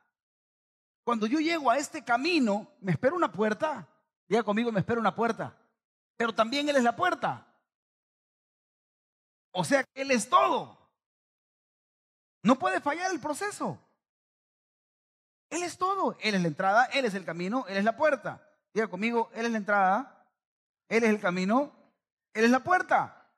Cuando 1.08 1.26
yo 1.26 1.40
llego 1.40 1.70
a 1.70 1.78
este 1.78 2.04
camino, 2.04 2.70
me 2.82 2.92
espera 2.92 3.16
una 3.16 3.32
puerta. 3.32 3.88
Diga 4.28 4.42
conmigo, 4.42 4.70
me 4.70 4.80
espera 4.80 5.00
una 5.00 5.14
puerta. 5.14 5.56
Pero 6.18 6.34
también 6.34 6.68
Él 6.68 6.76
es 6.76 6.82
la 6.82 6.94
puerta. 6.94 7.46
O 9.50 9.64
sea 9.64 9.86
Él 9.94 10.10
es 10.10 10.28
todo. 10.28 10.76
No 12.42 12.58
puede 12.58 12.82
fallar 12.82 13.10
el 13.10 13.20
proceso. 13.20 13.80
Él 15.48 15.62
es 15.62 15.78
todo. 15.78 16.14
Él 16.20 16.34
es 16.34 16.42
la 16.42 16.48
entrada, 16.48 16.84
Él 16.92 17.06
es 17.06 17.14
el 17.14 17.24
camino, 17.24 17.64
Él 17.68 17.78
es 17.78 17.84
la 17.84 17.96
puerta. 17.96 18.46
Diga 18.74 18.88
conmigo, 18.88 19.30
Él 19.32 19.46
es 19.46 19.52
la 19.52 19.56
entrada, 19.56 20.26
Él 20.90 21.04
es 21.04 21.08
el 21.08 21.20
camino, 21.20 21.72
Él 22.34 22.44
es 22.44 22.50
la 22.50 22.60
puerta. 22.60 23.32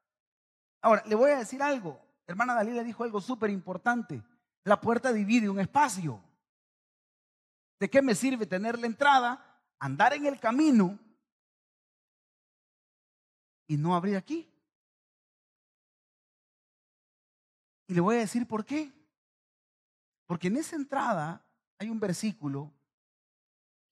Ahora, 0.83 1.05
le 1.07 1.15
voy 1.15 1.31
a 1.31 1.39
decir 1.39 1.63
algo. 1.63 2.01
Hermana 2.27 2.53
Dalila 2.53 2.83
dijo 2.83 3.05
algo 3.05 3.21
súper 3.21 3.49
importante. 3.51 4.25
La 4.65 4.81
puerta 4.81 5.13
divide 5.13 5.49
un 5.49 5.61
espacio. 5.61 6.21
¿De 7.81 7.91
qué 7.91 8.01
me 8.01 8.15
sirve 8.15 8.47
tener 8.47 8.79
la 8.79 8.87
entrada, 8.87 9.61
andar 9.81 10.13
en 10.13 10.27
el 10.27 10.39
camino 10.39 10.97
y 13.67 13.77
no 13.77 13.97
abrir 13.97 14.17
aquí? 14.17 14.49
Y 17.89 17.95
le 17.95 18.01
voy 18.01 18.15
a 18.17 18.21
decir 18.21 18.47
por 18.47 18.65
qué. 18.65 18.93
Porque 20.27 20.47
en 20.47 20.59
esa 20.59 20.77
entrada 20.77 21.45
hay 21.79 21.91
un 21.91 21.99
versículo 21.99 22.73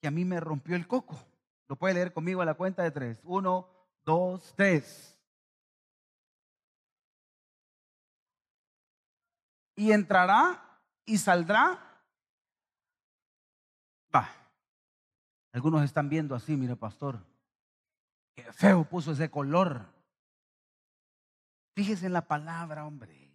que 0.01 0.07
a 0.07 0.13
mí 0.13 0.25
me 0.25 0.39
rompió 0.39 0.77
el 0.77 0.87
coco. 0.87 1.19
Lo 1.67 1.75
puede 1.75 1.95
leer 1.95 2.13
conmigo 2.13 2.43
a 2.43 2.45
la 2.45 2.55
cuenta 2.55 2.85
de 2.85 2.93
tres. 2.93 3.19
Uno, 3.25 3.69
dos, 4.05 4.53
tres. 4.55 5.19
y 9.79 9.93
entrará 9.93 10.61
y 11.07 11.17
saldrá. 11.17 11.79
Va. 14.13 14.29
Algunos 15.59 15.83
están 15.83 16.09
viendo 16.09 16.37
así, 16.37 16.57
mire, 16.57 16.77
pastor. 16.77 17.19
Qué 18.37 18.45
feo 18.53 18.85
puso 18.85 19.11
ese 19.11 19.29
color. 19.29 19.87
Fíjese 21.75 22.07
en 22.07 22.13
la 22.13 22.29
palabra, 22.29 22.87
hombre. 22.87 23.29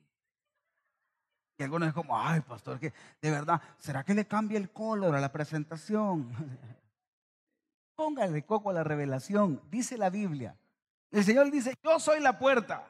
Y 1.57 1.63
algunos 1.63 1.89
es 1.89 1.93
como, 1.93 2.17
ay, 2.17 2.39
pastor, 2.39 2.79
que 2.79 2.93
de 3.21 3.29
verdad, 3.29 3.61
¿será 3.77 4.05
que 4.05 4.13
le 4.13 4.25
cambia 4.25 4.57
el 4.57 4.71
color 4.71 5.13
a 5.13 5.19
la 5.19 5.33
presentación? 5.33 6.31
Póngale 7.97 8.45
coco 8.45 8.69
a 8.69 8.73
la 8.73 8.85
revelación. 8.85 9.61
Dice 9.69 9.97
la 9.97 10.09
Biblia. 10.09 10.57
El 11.11 11.25
Señor 11.25 11.51
dice, 11.51 11.75
yo 11.83 11.99
soy 11.99 12.21
la 12.21 12.39
puerta. 12.39 12.89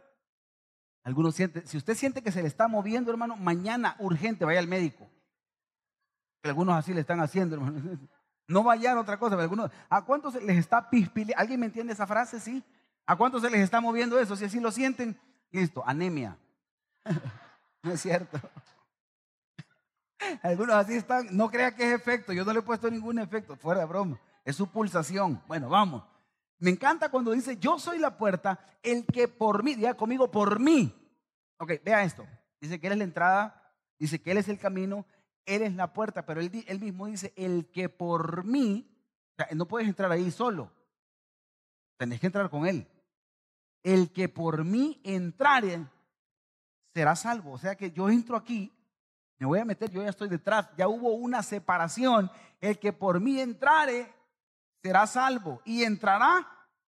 Algunos 1.01 1.34
sienten, 1.34 1.65
si 1.65 1.77
usted 1.77 1.95
siente 1.95 2.21
que 2.21 2.31
se 2.31 2.43
le 2.43 2.47
está 2.47 2.67
moviendo, 2.67 3.09
hermano, 3.09 3.36
mañana 3.36 3.95
urgente 3.97 4.45
vaya 4.45 4.59
al 4.59 4.67
médico. 4.67 5.09
Algunos 6.43 6.75
así 6.75 6.93
le 6.93 7.01
están 7.01 7.19
haciendo, 7.19 7.55
hermano. 7.55 7.97
No 8.47 8.63
vaya 8.63 8.91
a 8.91 8.99
otra 8.99 9.17
cosa, 9.17 9.39
algunos, 9.39 9.71
¿a 9.89 10.03
cuántos 10.03 10.35
les 10.35 10.57
está 10.57 10.89
pispileando? 10.89 11.41
¿Alguien 11.41 11.59
me 11.59 11.67
entiende 11.67 11.93
esa 11.93 12.07
frase? 12.07 12.39
Sí. 12.39 12.63
¿A 13.05 13.15
cuántos 13.15 13.41
se 13.41 13.49
les 13.49 13.61
está 13.61 13.81
moviendo 13.81 14.19
eso? 14.19 14.35
Si 14.35 14.45
así 14.45 14.59
lo 14.59 14.71
sienten, 14.71 15.17
listo, 15.51 15.83
anemia. 15.85 16.37
no 17.83 17.91
es 17.91 18.01
cierto. 18.01 18.39
Algunos 20.41 20.75
así 20.75 20.95
están, 20.95 21.27
no 21.35 21.49
crea 21.49 21.75
que 21.75 21.87
es 21.87 21.93
efecto, 21.93 22.33
yo 22.33 22.45
no 22.45 22.53
le 22.53 22.59
he 22.59 22.63
puesto 22.63 22.89
ningún 22.89 23.19
efecto, 23.19 23.55
fuera 23.55 23.81
de 23.81 23.85
broma, 23.85 24.19
es 24.45 24.55
su 24.55 24.67
pulsación. 24.67 25.41
Bueno, 25.47 25.69
vamos. 25.69 26.03
Me 26.59 26.69
encanta 26.69 27.09
cuando 27.09 27.31
dice, 27.31 27.57
yo 27.57 27.77
soy 27.77 27.99
la 27.99 28.17
puerta, 28.17 28.59
el 28.81 29.05
que 29.05 29.27
por 29.27 29.63
mí, 29.63 29.75
diga 29.75 29.95
conmigo, 29.95 30.31
por 30.31 30.59
mí. 30.59 30.95
Ok, 31.57 31.73
vea 31.83 32.03
esto. 32.03 32.25
Dice 32.61 32.79
que 32.79 32.87
Él 32.87 32.93
es 32.93 32.99
la 32.99 33.03
entrada, 33.03 33.73
dice 33.99 34.21
que 34.21 34.31
Él 34.31 34.37
es 34.37 34.47
el 34.47 34.57
camino, 34.57 35.05
Él 35.45 35.61
es 35.61 35.75
la 35.75 35.93
puerta, 35.93 36.25
pero 36.25 36.41
Él, 36.41 36.79
mismo 36.79 37.07
dice, 37.07 37.33
el 37.35 37.69
que 37.71 37.89
por 37.89 38.45
mí, 38.45 38.89
no 39.53 39.67
puedes 39.67 39.87
entrar 39.87 40.11
ahí 40.11 40.31
solo, 40.31 40.71
tenés 41.97 42.19
que 42.19 42.27
entrar 42.27 42.49
con 42.49 42.65
Él. 42.65 42.87
El 43.83 44.11
que 44.13 44.29
por 44.29 44.63
mí 44.63 45.01
entrare 45.03 45.85
será 46.93 47.15
salvo. 47.15 47.51
O 47.53 47.57
sea 47.57 47.75
que 47.75 47.91
yo 47.91 48.09
entro 48.09 48.37
aquí, 48.37 48.71
Me 49.39 49.47
voy 49.47 49.59
a 49.59 49.65
meter, 49.65 49.89
yo 49.89 50.01
ya 50.01 50.09
estoy 50.09 50.29
detrás. 50.29 50.69
Ya 50.77 50.87
hubo 50.87 51.15
una 51.15 51.43
separación. 51.43 52.31
El 52.61 52.79
que 52.79 52.93
por 52.93 53.19
mí 53.19 53.41
entrare 53.41 54.13
será 54.81 55.05
salvo 55.05 55.61
y 55.65 55.83
entrará. 55.83 56.47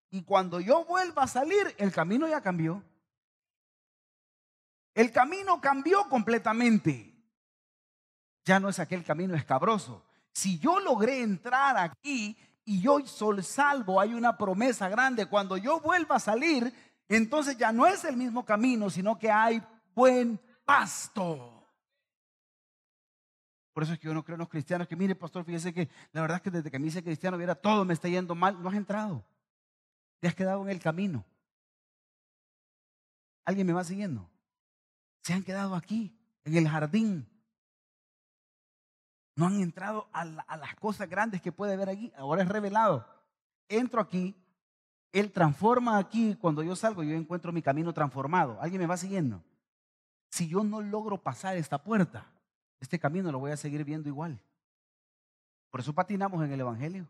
Y 0.10 0.24
cuando 0.24 0.62
yo 0.62 0.86
vuelva 0.86 1.24
a 1.24 1.28
salir, 1.28 1.76
el 1.78 1.92
camino 1.92 2.30
ya 2.30 2.40
cambió. 2.40 2.82
El 4.94 5.12
camino 5.12 5.60
cambió 5.60 6.08
completamente. 6.08 7.15
Ya 8.46 8.60
no 8.60 8.70
es 8.70 8.80
aquel 8.80 9.04
camino 9.04 9.36
escabroso. 9.36 10.06
Si 10.32 10.60
yo 10.60 10.80
logré 10.80 11.22
entrar 11.22 11.78
aquí 11.78 12.38
y 12.64 12.80
yo 12.80 13.06
soy 13.06 13.42
salvo, 13.42 14.00
hay 14.00 14.14
una 14.14 14.38
promesa 14.38 14.88
grande. 14.88 15.26
Cuando 15.26 15.58
yo 15.58 15.80
vuelva 15.80 16.18
a 16.18 16.20
salir, 16.20 16.72
entonces 17.10 17.58
ya 17.58 17.72
no 17.72 17.88
es 17.88 18.06
el 18.06 18.16
mismo 18.16 18.46
camino, 18.46 18.90
sino 18.90 19.18
que 19.18 19.32
hay 19.32 19.62
buen 19.96 20.40
pasto. 20.64 21.52
Por 23.74 23.84
eso 23.84 23.94
es 23.94 24.00
que 24.00 24.08
yo 24.08 24.14
no 24.14 24.24
creo 24.24 24.36
en 24.36 24.40
los 24.40 24.50
cristianos 24.50 24.88
que, 24.88 24.96
mire, 24.96 25.16
pastor, 25.16 25.44
fíjese 25.44 25.74
que 25.74 25.90
la 26.14 26.22
verdad 26.22 26.38
es 26.38 26.44
que 26.44 26.52
desde 26.52 26.72
que 26.72 26.80
me 26.80 26.88
hice 26.88 27.04
cristiano, 27.04 27.38
viera 27.38 27.56
todo 27.56 27.84
me 27.84 27.94
está 27.94 28.08
yendo 28.08 28.34
mal. 28.34 28.62
No 28.62 28.70
has 28.70 28.76
entrado. 28.76 29.26
Te 30.20 30.28
has 30.28 30.36
quedado 30.36 30.62
en 30.62 30.70
el 30.70 30.80
camino. 30.80 31.26
¿Alguien 33.44 33.68
me 33.68 33.74
va 33.74 33.84
siguiendo? 33.84 34.30
Se 35.24 35.34
han 35.34 35.44
quedado 35.44 35.76
aquí, 35.76 36.18
en 36.44 36.56
el 36.56 36.70
jardín. 36.70 37.28
No 39.36 39.48
han 39.48 39.60
entrado 39.60 40.08
a, 40.14 40.24
las 40.24 40.76
cosas 40.76 41.10
grandes 41.10 41.42
que 41.42 41.52
puede 41.52 41.76
ver 41.76 41.90
aquí. 41.90 42.12
Ahora 42.18 42.42
es 42.42 42.48
revelado. 42.48 43.06
Entro 43.68 44.00
aquí, 44.00 44.36
Él 45.12 45.32
transforma 45.32 45.98
aquí. 45.98 46.36
Cuando 46.36 46.64
yo 46.64 46.76
salgo, 46.76 47.04
yo 47.04 47.16
encuentro 47.16 47.52
mi 47.52 47.62
camino 47.62 47.94
transformado. 47.94 48.58
¿Alguien 48.62 48.82
me 48.82 48.88
va 48.88 48.96
siguiendo? 48.96 49.44
Si 50.30 50.48
yo 50.48 50.64
no 50.64 50.82
logro 50.82 51.22
pasar 51.22 51.58
esta 51.58 51.84
puerta, 51.84 52.26
este 52.80 52.98
camino 52.98 53.32
lo 53.32 53.40
voy 53.40 53.52
a 53.52 53.58
seguir 53.58 53.84
viendo 53.84 54.08
igual. 54.08 54.40
Por 55.70 55.82
eso 55.82 55.94
patinamos 55.94 56.44
en 56.44 56.54
el 56.54 56.62
Evangelio. 56.62 57.08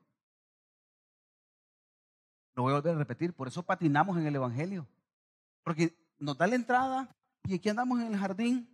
Lo 2.56 2.64
voy 2.64 2.72
a 2.72 2.78
volver 2.78 2.96
a 2.96 2.98
repetir, 2.98 3.34
por 3.34 3.48
eso 3.48 3.62
patinamos 3.62 4.18
en 4.18 4.26
el 4.26 4.36
Evangelio. 4.36 4.88
Porque 5.64 5.96
nos 6.18 6.38
da 6.38 6.48
la 6.48 6.56
entrada 6.56 7.16
y 7.44 7.56
aquí 7.56 7.70
andamos 7.70 8.00
en 8.00 8.14
el 8.14 8.18
jardín, 8.18 8.68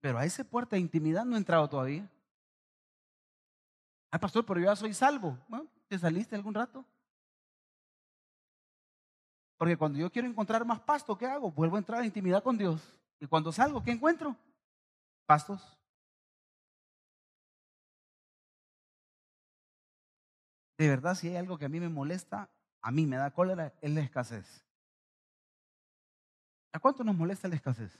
pero 0.00 0.18
a 0.18 0.24
esa 0.24 0.44
puerta 0.44 0.76
de 0.76 0.80
intimidad 0.80 1.24
no 1.24 1.36
he 1.36 1.38
entrado 1.38 1.68
todavía. 1.68 2.06
Ay, 4.10 4.18
pastor, 4.18 4.44
pero 4.44 4.60
yo 4.60 4.66
ya 4.66 4.76
soy 4.76 4.92
salvo. 4.92 5.38
Bueno, 5.48 5.68
¿te 5.88 5.98
saliste 5.98 6.34
algún 6.34 6.54
rato? 6.54 6.84
Porque 9.56 9.76
cuando 9.76 9.98
yo 9.98 10.10
quiero 10.10 10.26
encontrar 10.26 10.64
más 10.64 10.80
pasto, 10.80 11.16
¿qué 11.16 11.26
hago? 11.26 11.52
Vuelvo 11.52 11.76
a 11.76 11.78
entrar 11.78 12.00
en 12.00 12.06
intimidad 12.06 12.42
con 12.42 12.56
Dios. 12.56 12.80
Y 13.20 13.26
cuando 13.26 13.52
salgo, 13.52 13.82
¿qué 13.82 13.90
encuentro? 13.90 14.34
Pastos. 15.26 15.78
De 20.78 20.88
verdad, 20.88 21.14
si 21.14 21.28
hay 21.28 21.36
algo 21.36 21.58
que 21.58 21.66
a 21.66 21.68
mí 21.68 21.78
me 21.78 21.90
molesta, 21.90 22.48
a 22.80 22.90
mí 22.90 23.04
me 23.06 23.16
da 23.16 23.30
cólera, 23.30 23.74
es 23.82 23.90
la 23.90 24.00
escasez. 24.00 24.64
¿A 26.72 26.78
cuánto 26.78 27.04
nos 27.04 27.14
molesta 27.14 27.46
la 27.48 27.56
escasez? 27.56 27.92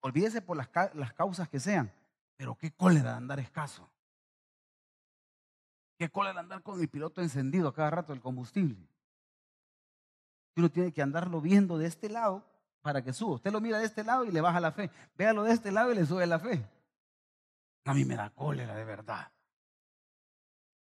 Olvídese 0.00 0.42
por 0.42 0.58
las, 0.58 0.68
las 0.94 1.14
causas 1.14 1.48
que 1.48 1.58
sean, 1.58 1.90
pero 2.36 2.54
qué 2.54 2.70
cólera 2.70 3.16
andar 3.16 3.40
escaso. 3.40 3.88
Qué 6.02 6.10
cólera 6.10 6.40
andar 6.40 6.64
con 6.64 6.80
el 6.80 6.88
piloto 6.88 7.22
encendido 7.22 7.68
a 7.68 7.74
cada 7.76 7.90
rato 7.90 8.12
el 8.12 8.20
combustible. 8.20 8.76
Uno 10.56 10.68
tiene 10.68 10.92
que 10.92 11.00
andarlo 11.00 11.40
viendo 11.40 11.78
de 11.78 11.86
este 11.86 12.08
lado 12.08 12.44
para 12.80 13.04
que 13.04 13.12
suba. 13.12 13.36
Usted 13.36 13.52
lo 13.52 13.60
mira 13.60 13.78
de 13.78 13.84
este 13.84 14.02
lado 14.02 14.24
y 14.24 14.32
le 14.32 14.40
baja 14.40 14.58
la 14.58 14.72
fe. 14.72 14.90
Véalo 15.16 15.44
de 15.44 15.52
este 15.52 15.70
lado 15.70 15.92
y 15.92 15.94
le 15.94 16.04
sube 16.04 16.26
la 16.26 16.40
fe. 16.40 16.68
A 17.84 17.94
mí 17.94 18.04
me 18.04 18.16
da 18.16 18.30
cólera 18.30 18.74
de 18.74 18.84
verdad. 18.84 19.30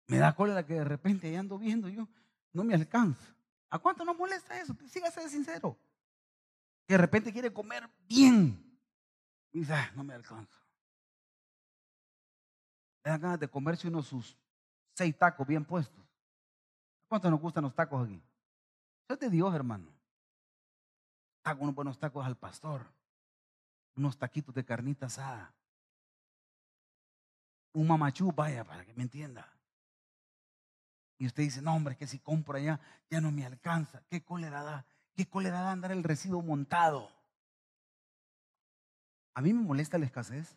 Me 0.06 0.18
da 0.18 0.36
cólera 0.36 0.64
que 0.64 0.74
de 0.74 0.84
repente 0.84 1.26
ahí 1.26 1.34
ando 1.34 1.58
viendo 1.58 1.88
yo, 1.88 2.06
no 2.52 2.62
me 2.62 2.74
alcanza. 2.74 3.34
¿A 3.70 3.80
cuánto 3.80 4.04
nos 4.04 4.16
molesta 4.16 4.60
eso? 4.60 4.76
Sígase 4.86 5.22
de 5.22 5.28
sincero. 5.28 5.76
Que 6.86 6.94
de 6.94 6.98
repente 6.98 7.32
quiere 7.32 7.52
comer 7.52 7.90
bien. 8.06 8.78
Y 9.50 9.58
dice, 9.58 9.74
ah, 9.74 9.90
no 9.96 10.04
me 10.04 10.14
alcanza. 10.14 10.60
Le 13.02 13.10
dan 13.10 13.20
ganas 13.20 13.40
de 13.40 13.48
comerse 13.48 13.88
uno 13.88 14.00
sus 14.00 14.40
seis 14.94 15.16
tacos 15.16 15.46
bien 15.46 15.64
puestos. 15.64 16.00
¿A 17.04 17.08
cuánto 17.08 17.30
nos 17.30 17.40
gustan 17.40 17.64
los 17.64 17.74
tacos 17.74 18.06
aquí? 18.06 18.22
Eso 19.04 19.14
es 19.14 19.20
de 19.20 19.30
Dios, 19.30 19.54
hermano. 19.54 19.88
Hago 21.44 21.62
unos 21.62 21.74
buenos 21.74 21.98
tacos 21.98 22.24
al 22.24 22.36
pastor. 22.36 22.86
Unos 23.96 24.16
taquitos 24.16 24.54
de 24.54 24.64
carnita 24.64 25.06
asada. 25.06 25.52
Un 27.72 27.86
mamachú, 27.86 28.32
vaya, 28.32 28.64
para 28.64 28.84
que 28.84 28.94
me 28.94 29.02
entienda. 29.02 29.48
Y 31.18 31.26
usted 31.26 31.44
dice, 31.44 31.62
no, 31.62 31.74
hombre, 31.74 31.96
que 31.96 32.06
si 32.06 32.18
compro 32.18 32.56
allá 32.56 32.80
ya 33.08 33.20
no 33.20 33.30
me 33.30 33.46
alcanza. 33.46 34.02
¿Qué 34.08 34.24
cólera 34.24 34.62
da? 34.62 34.86
¿Qué 35.14 35.26
cólera 35.26 35.60
da 35.60 35.72
andar 35.72 35.92
el 35.92 36.02
recibo 36.02 36.42
montado? 36.42 37.10
A 39.34 39.40
mí 39.40 39.52
me 39.52 39.62
molesta 39.62 39.98
la 39.98 40.06
escasez. 40.06 40.56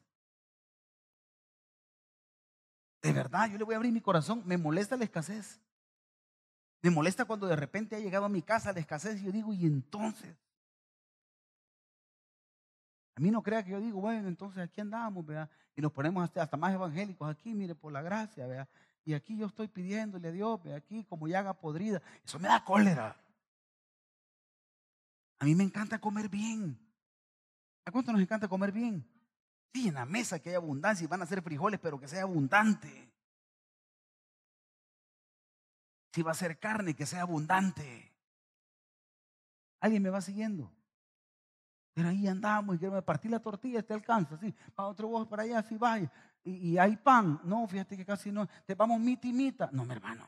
De 3.05 3.13
verdad, 3.13 3.47
yo 3.51 3.59
le 3.59 3.63
voy 3.63 3.75
a 3.75 3.77
abrir 3.77 3.93
mi 3.93 4.01
corazón. 4.01 4.41
Me 4.45 4.57
molesta 4.57 4.97
la 4.97 5.03
escasez. 5.03 5.61
Me 6.81 6.89
molesta 6.89 7.25
cuando 7.25 7.45
de 7.45 7.55
repente 7.55 7.95
ha 7.95 7.99
llegado 7.99 8.25
a 8.25 8.29
mi 8.29 8.41
casa 8.41 8.73
la 8.73 8.79
escasez 8.79 9.21
y 9.21 9.25
yo 9.25 9.31
digo, 9.31 9.53
¿y 9.53 9.67
entonces? 9.67 10.35
A 13.15 13.21
mí 13.21 13.29
no 13.29 13.43
crea 13.43 13.63
que 13.63 13.69
yo 13.69 13.79
digo, 13.79 14.01
bueno, 14.01 14.27
entonces 14.27 14.63
aquí 14.63 14.81
andamos, 14.81 15.23
¿verdad? 15.23 15.47
Y 15.75 15.81
nos 15.81 15.91
ponemos 15.91 16.23
hasta, 16.23 16.41
hasta 16.41 16.57
más 16.57 16.73
evangélicos 16.73 17.29
aquí, 17.29 17.53
mire, 17.53 17.75
por 17.75 17.93
la 17.93 18.01
gracia, 18.01 18.47
¿verdad? 18.47 18.67
Y 19.03 19.13
aquí 19.13 19.37
yo 19.37 19.45
estoy 19.45 19.67
pidiéndole 19.67 20.29
a 20.29 20.31
Dios, 20.31 20.59
aquí 20.75 21.03
como 21.03 21.27
llaga 21.27 21.53
podrida. 21.53 22.01
Eso 22.23 22.39
me 22.39 22.47
da 22.47 22.65
cólera. 22.65 23.15
A 25.37 25.45
mí 25.45 25.53
me 25.53 25.63
encanta 25.63 25.99
comer 25.99 26.27
bien. 26.27 26.75
¿A 27.85 27.91
cuánto 27.91 28.11
nos 28.11 28.21
encanta 28.21 28.47
comer 28.47 28.71
bien? 28.71 29.07
Sí, 29.75 29.89
en 29.89 29.95
la 29.95 30.05
mesa 30.05 30.39
que 30.39 30.51
hay 30.51 30.55
abundancia 30.55 31.03
y 31.03 31.07
van 31.07 31.21
a 31.21 31.25
ser 31.25 31.41
frijoles, 31.41 31.81
pero 31.81 31.99
que 31.99 32.07
sea 32.07 32.21
abundante. 32.21 33.11
Si 36.13 36.21
va 36.21 36.31
a 36.31 36.33
ser 36.33 36.57
carne, 36.59 36.95
que 36.95 37.05
sea 37.05 37.23
abundante. 37.23 38.13
¿Alguien 39.81 40.01
me 40.01 40.09
va 40.09 40.21
siguiendo? 40.21 40.71
Pero 41.93 42.07
ahí 42.07 42.25
andamos 42.25 42.77
y 42.77 42.79
quiero 42.79 43.03
partir 43.03 43.31
la 43.31 43.41
tortilla, 43.41 43.83
te 43.83 43.93
alcanza, 43.93 44.37
sí. 44.37 44.55
Para 44.73 44.87
otro 44.87 45.09
vos 45.09 45.27
para 45.27 45.43
allá, 45.43 45.61
sí 45.61 45.75
vaya 45.75 46.09
y, 46.45 46.77
hay 46.77 46.95
pan. 46.95 47.41
No, 47.43 47.67
fíjate 47.67 47.97
que 47.97 48.05
casi 48.05 48.31
no. 48.31 48.47
Te 48.65 48.75
vamos 48.75 49.01
mitimita. 49.01 49.69
No, 49.73 49.83
mi 49.83 49.91
hermano. 49.91 50.25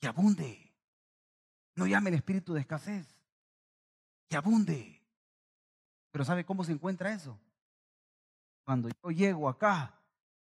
Que 0.00 0.08
abunde. 0.08 0.74
No 1.76 1.86
llame 1.86 2.10
el 2.10 2.16
espíritu 2.16 2.52
de 2.52 2.62
escasez. 2.62 3.06
Que 4.28 4.36
abunde. 4.36 5.00
Pero 6.10 6.24
¿sabe 6.24 6.44
cómo 6.44 6.64
se 6.64 6.72
encuentra 6.72 7.12
eso? 7.12 7.38
Cuando 8.70 8.88
yo 8.88 9.10
llego 9.10 9.48
acá 9.48 9.92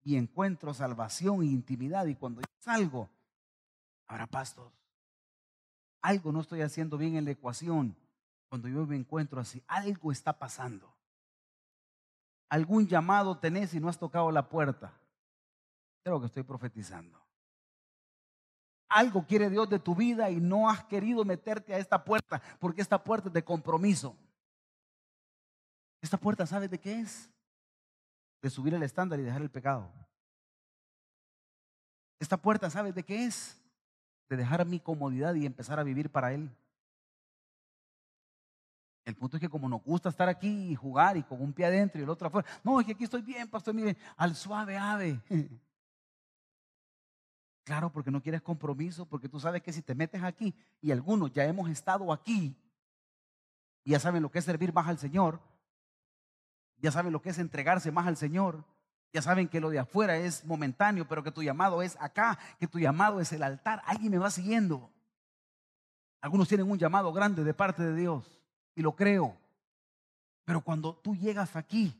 y 0.03 0.16
encuentro 0.16 0.72
salvación 0.72 1.43
e 1.43 1.45
intimidad 1.45 2.07
y 2.07 2.14
cuando 2.14 2.41
yo 2.41 2.47
salgo, 2.59 3.11
habrá 4.07 4.27
pastos. 4.27 4.72
Algo 6.01 6.33
no 6.33 6.41
estoy 6.41 6.62
haciendo 6.62 6.97
bien 6.97 7.16
en 7.16 7.27
la 7.27 7.33
ecuación. 7.33 7.95
Cuando 8.49 8.66
yo 8.68 8.87
me 8.87 8.97
encuentro 8.97 9.43
así, 9.43 9.62
algo 9.66 10.11
está 10.11 10.39
pasando 10.39 10.91
algún 12.49 12.87
llamado 12.87 13.37
tenés 13.37 13.75
y 13.75 13.81
no 13.81 13.91
has 13.91 13.99
tocado 13.99 14.31
la 14.31 14.49
puerta. 14.49 14.99
Creo 16.03 16.18
que 16.18 16.27
estoy 16.27 16.45
profetizando. 16.45 17.20
Algo 18.89 19.27
quiere 19.27 19.51
Dios 19.51 19.68
de 19.68 19.81
tu 19.81 19.95
vida 19.95 20.31
y 20.31 20.37
no 20.41 20.70
has 20.70 20.83
querido 20.85 21.27
meterte 21.27 21.75
a 21.75 21.79
esta 21.79 22.03
puerta 22.03 22.41
porque 22.59 22.81
esta 22.81 23.05
puerta 23.05 23.29
es 23.29 23.35
de 23.35 23.45
compromiso. 23.45 24.16
Esta 26.01 26.16
puerta, 26.16 26.47
¿sabes 26.47 26.70
de 26.70 26.81
qué 26.81 27.01
es? 27.01 27.34
De 28.45 28.51
subir 28.51 28.74
el 28.74 28.82
estándar 28.82 29.18
y 29.18 29.22
dejar 29.22 29.40
el 29.40 29.51
pecado. 29.51 29.90
Esta 32.20 32.36
puerta, 32.36 32.68
¿sabes 32.68 32.95
de 32.95 33.03
qué 33.03 33.24
es? 33.24 33.59
De 34.28 34.36
dejar 34.36 34.66
mi 34.66 34.80
comodidad 34.80 35.34
y 35.34 35.47
empezar 35.47 35.80
a 35.80 35.82
vivir 35.82 36.11
para 36.11 36.34
Él. 36.34 36.55
El 39.07 39.14
punto 39.14 39.38
es 39.38 39.40
que 39.40 39.49
como 39.49 39.66
nos 39.66 39.82
gusta 39.82 40.11
estar 40.11 40.28
aquí 40.28 40.72
y 40.72 40.74
jugar 40.74 41.16
y 41.16 41.22
con 41.22 41.40
un 41.40 41.55
pie 41.55 41.64
adentro 41.64 41.99
y 41.99 42.05
el 42.05 42.11
otro 42.11 42.28
afuera, 42.28 42.47
no, 42.62 42.78
es 42.80 42.84
que 42.84 42.92
aquí 42.92 43.05
estoy 43.05 43.22
bien, 43.22 43.49
pastor, 43.49 43.72
mire, 43.72 43.97
al 44.14 44.36
suave 44.36 44.76
ave. 44.76 45.18
Claro, 47.66 47.90
porque 47.90 48.11
no 48.11 48.20
quieres 48.20 48.42
compromiso, 48.42 49.07
porque 49.07 49.26
tú 49.26 49.40
sabes 49.40 49.62
que 49.62 49.72
si 49.72 49.80
te 49.80 49.95
metes 49.95 50.22
aquí, 50.22 50.55
y 50.82 50.92
algunos 50.92 51.32
ya 51.32 51.47
hemos 51.47 51.70
estado 51.70 52.12
aquí, 52.12 52.55
y 53.84 53.92
ya 53.92 53.99
saben 53.99 54.22
lo 54.22 54.30
que 54.30 54.38
es 54.38 54.45
servir 54.45 54.70
más 54.70 54.86
al 54.86 54.99
Señor, 54.99 55.40
ya 56.85 56.93
saben 56.93 57.14
lo 57.14 57.22
que 57.22 57.30
es 57.30 57.39
entregarse 57.39 57.91
más 57.91 58.07
al 58.07 58.18
Señor, 58.18 58.62
ya 59.11 59.22
saben 59.22 59.49
que 59.49 59.59
lo 59.59 59.70
de 59.70 59.78
afuera 59.78 60.18
es 60.18 60.45
momentáneo, 60.45 61.09
pero 61.09 61.24
que 61.24 61.30
tu 61.30 61.43
llamado 61.43 61.80
es 61.80 61.97
acá, 61.99 62.39
que 62.61 62.66
tu 62.66 62.78
llamado 62.78 63.20
es 63.20 63.32
el 63.32 63.43
altar. 63.43 63.80
Alguien 63.87 64.12
me 64.12 64.18
va 64.18 64.30
siguiendo. 64.30 64.91
Algunos 66.20 66.47
tienen 66.47 66.70
un 66.70 66.76
llamado 66.76 67.11
grande 67.11 67.43
de 67.43 67.55
parte 67.55 67.82
de 67.82 67.97
Dios 67.97 68.39
y 68.74 68.82
lo 68.82 68.95
creo. 68.95 69.35
Pero 70.45 70.61
cuando 70.61 70.95
tú 70.95 71.16
llegas 71.16 71.57
aquí 71.57 71.99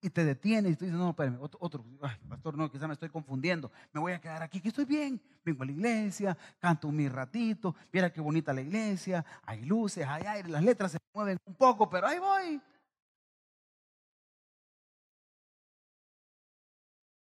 y 0.00 0.08
te 0.08 0.24
detiene 0.24 0.70
y 0.70 0.76
tú 0.76 0.86
dices, 0.86 0.98
no, 0.98 1.10
espérame, 1.10 1.36
otro, 1.38 1.58
otro 1.60 1.84
pastor, 2.30 2.56
no, 2.56 2.70
quizás 2.70 2.88
me 2.88 2.94
estoy 2.94 3.10
confundiendo, 3.10 3.70
me 3.92 4.00
voy 4.00 4.12
a 4.12 4.20
quedar 4.22 4.42
aquí, 4.42 4.62
que 4.62 4.68
estoy 4.68 4.86
bien, 4.86 5.20
vengo 5.44 5.64
a 5.64 5.66
la 5.66 5.72
iglesia, 5.72 6.38
canto 6.58 6.90
mi 6.90 7.10
ratito, 7.10 7.76
mira 7.92 8.10
qué 8.10 8.22
bonita 8.22 8.54
la 8.54 8.62
iglesia, 8.62 9.22
hay 9.44 9.66
luces, 9.66 10.06
hay 10.06 10.22
aire, 10.24 10.48
las 10.48 10.64
letras 10.64 10.92
se 10.92 10.98
mueven 11.12 11.36
un 11.44 11.54
poco, 11.56 11.90
pero 11.90 12.06
ahí 12.06 12.18
voy. 12.18 12.62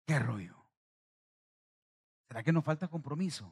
¿Qué 0.06 0.18
rollo? 0.18 0.54
¿Será 2.28 2.42
que 2.42 2.52
nos 2.52 2.64
falta 2.64 2.88
compromiso? 2.88 3.50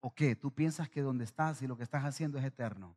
¿O 0.00 0.14
qué? 0.14 0.36
¿Tú 0.36 0.54
piensas 0.54 0.88
que 0.88 1.02
donde 1.02 1.24
estás 1.24 1.60
y 1.62 1.66
lo 1.66 1.76
que 1.76 1.82
estás 1.82 2.04
haciendo 2.04 2.38
es 2.38 2.44
eterno? 2.44 2.96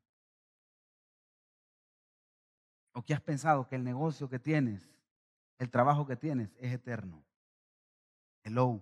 ¿O 2.93 3.03
qué 3.03 3.13
has 3.13 3.21
pensado 3.21 3.67
que 3.67 3.75
el 3.75 3.83
negocio 3.83 4.29
que 4.29 4.39
tienes, 4.39 4.89
el 5.57 5.69
trabajo 5.69 6.05
que 6.05 6.15
tienes 6.15 6.53
es 6.59 6.73
eterno? 6.73 7.23
Hello. 8.43 8.79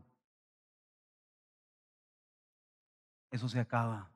Eso 3.32 3.50
se 3.50 3.60
acaba. 3.60 4.10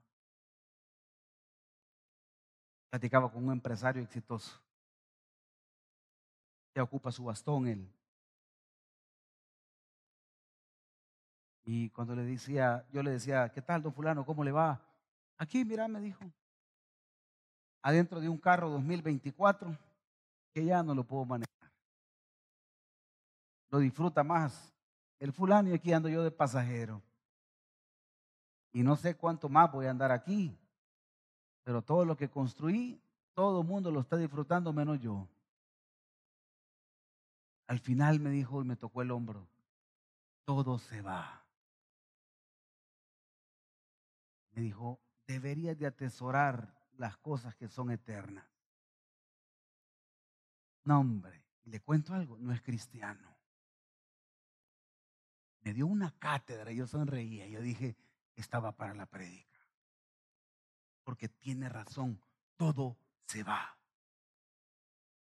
Platicaba 2.89 3.31
con 3.31 3.45
un 3.45 3.53
empresario 3.53 4.03
exitoso. 4.03 4.61
Ya 6.73 6.83
ocupa 6.83 7.11
su 7.11 7.23
bastón 7.23 7.67
él. 7.67 7.91
Y 11.63 11.89
cuando 11.89 12.15
le 12.15 12.23
decía, 12.23 12.85
yo 12.91 13.03
le 13.03 13.11
decía, 13.11 13.49
¿qué 13.49 13.61
tal, 13.61 13.81
don 13.81 13.93
fulano? 13.93 14.25
¿Cómo 14.25 14.43
le 14.43 14.51
va? 14.51 14.81
Aquí, 15.37 15.63
mira, 15.63 15.87
me 15.87 15.99
dijo, 15.99 16.23
adentro 17.81 18.19
de 18.19 18.29
un 18.29 18.37
carro 18.37 18.69
2024 18.69 19.77
que 20.53 20.65
ya 20.65 20.83
no 20.83 20.93
lo 20.93 21.03
puedo 21.03 21.25
manejar. 21.25 21.71
Lo 23.69 23.79
disfruta 23.79 24.23
más 24.23 24.73
el 25.19 25.31
fulano 25.31 25.69
y 25.69 25.73
aquí 25.73 25.93
ando 25.93 26.09
yo 26.09 26.23
de 26.23 26.31
pasajero. 26.31 27.01
Y 28.73 28.83
no 28.83 28.95
sé 28.95 29.15
cuánto 29.15 29.49
más 29.49 29.71
voy 29.71 29.85
a 29.85 29.91
andar 29.91 30.11
aquí, 30.11 30.57
pero 31.63 31.81
todo 31.81 32.05
lo 32.05 32.17
que 32.17 32.29
construí, 32.29 33.01
todo 33.33 33.61
el 33.61 33.67
mundo 33.67 33.91
lo 33.91 34.01
está 34.01 34.17
disfrutando 34.17 34.73
menos 34.73 34.99
yo. 34.99 35.27
Al 37.71 37.79
final 37.79 38.19
me 38.19 38.31
dijo 38.31 38.61
y 38.61 38.65
me 38.65 38.75
tocó 38.75 39.01
el 39.01 39.11
hombro, 39.11 39.47
todo 40.43 40.77
se 40.77 41.01
va. 41.01 41.45
Me 44.51 44.61
dijo, 44.61 44.99
deberías 45.25 45.79
de 45.79 45.85
atesorar 45.85 46.77
las 46.97 47.15
cosas 47.15 47.55
que 47.55 47.69
son 47.69 47.89
eternas. 47.89 48.45
No, 50.83 50.99
hombre, 50.99 51.45
le 51.63 51.79
cuento 51.79 52.13
algo, 52.13 52.37
no 52.39 52.51
es 52.51 52.61
cristiano. 52.61 53.37
Me 55.61 55.73
dio 55.73 55.87
una 55.87 56.11
cátedra, 56.19 56.73
yo 56.73 56.85
sonreía, 56.87 57.47
yo 57.47 57.61
dije, 57.61 57.95
estaba 58.35 58.75
para 58.75 58.93
la 58.93 59.05
prédica. 59.05 59.65
Porque 61.05 61.29
tiene 61.29 61.69
razón, 61.69 62.21
todo 62.57 62.97
se 63.27 63.43
va. 63.43 63.77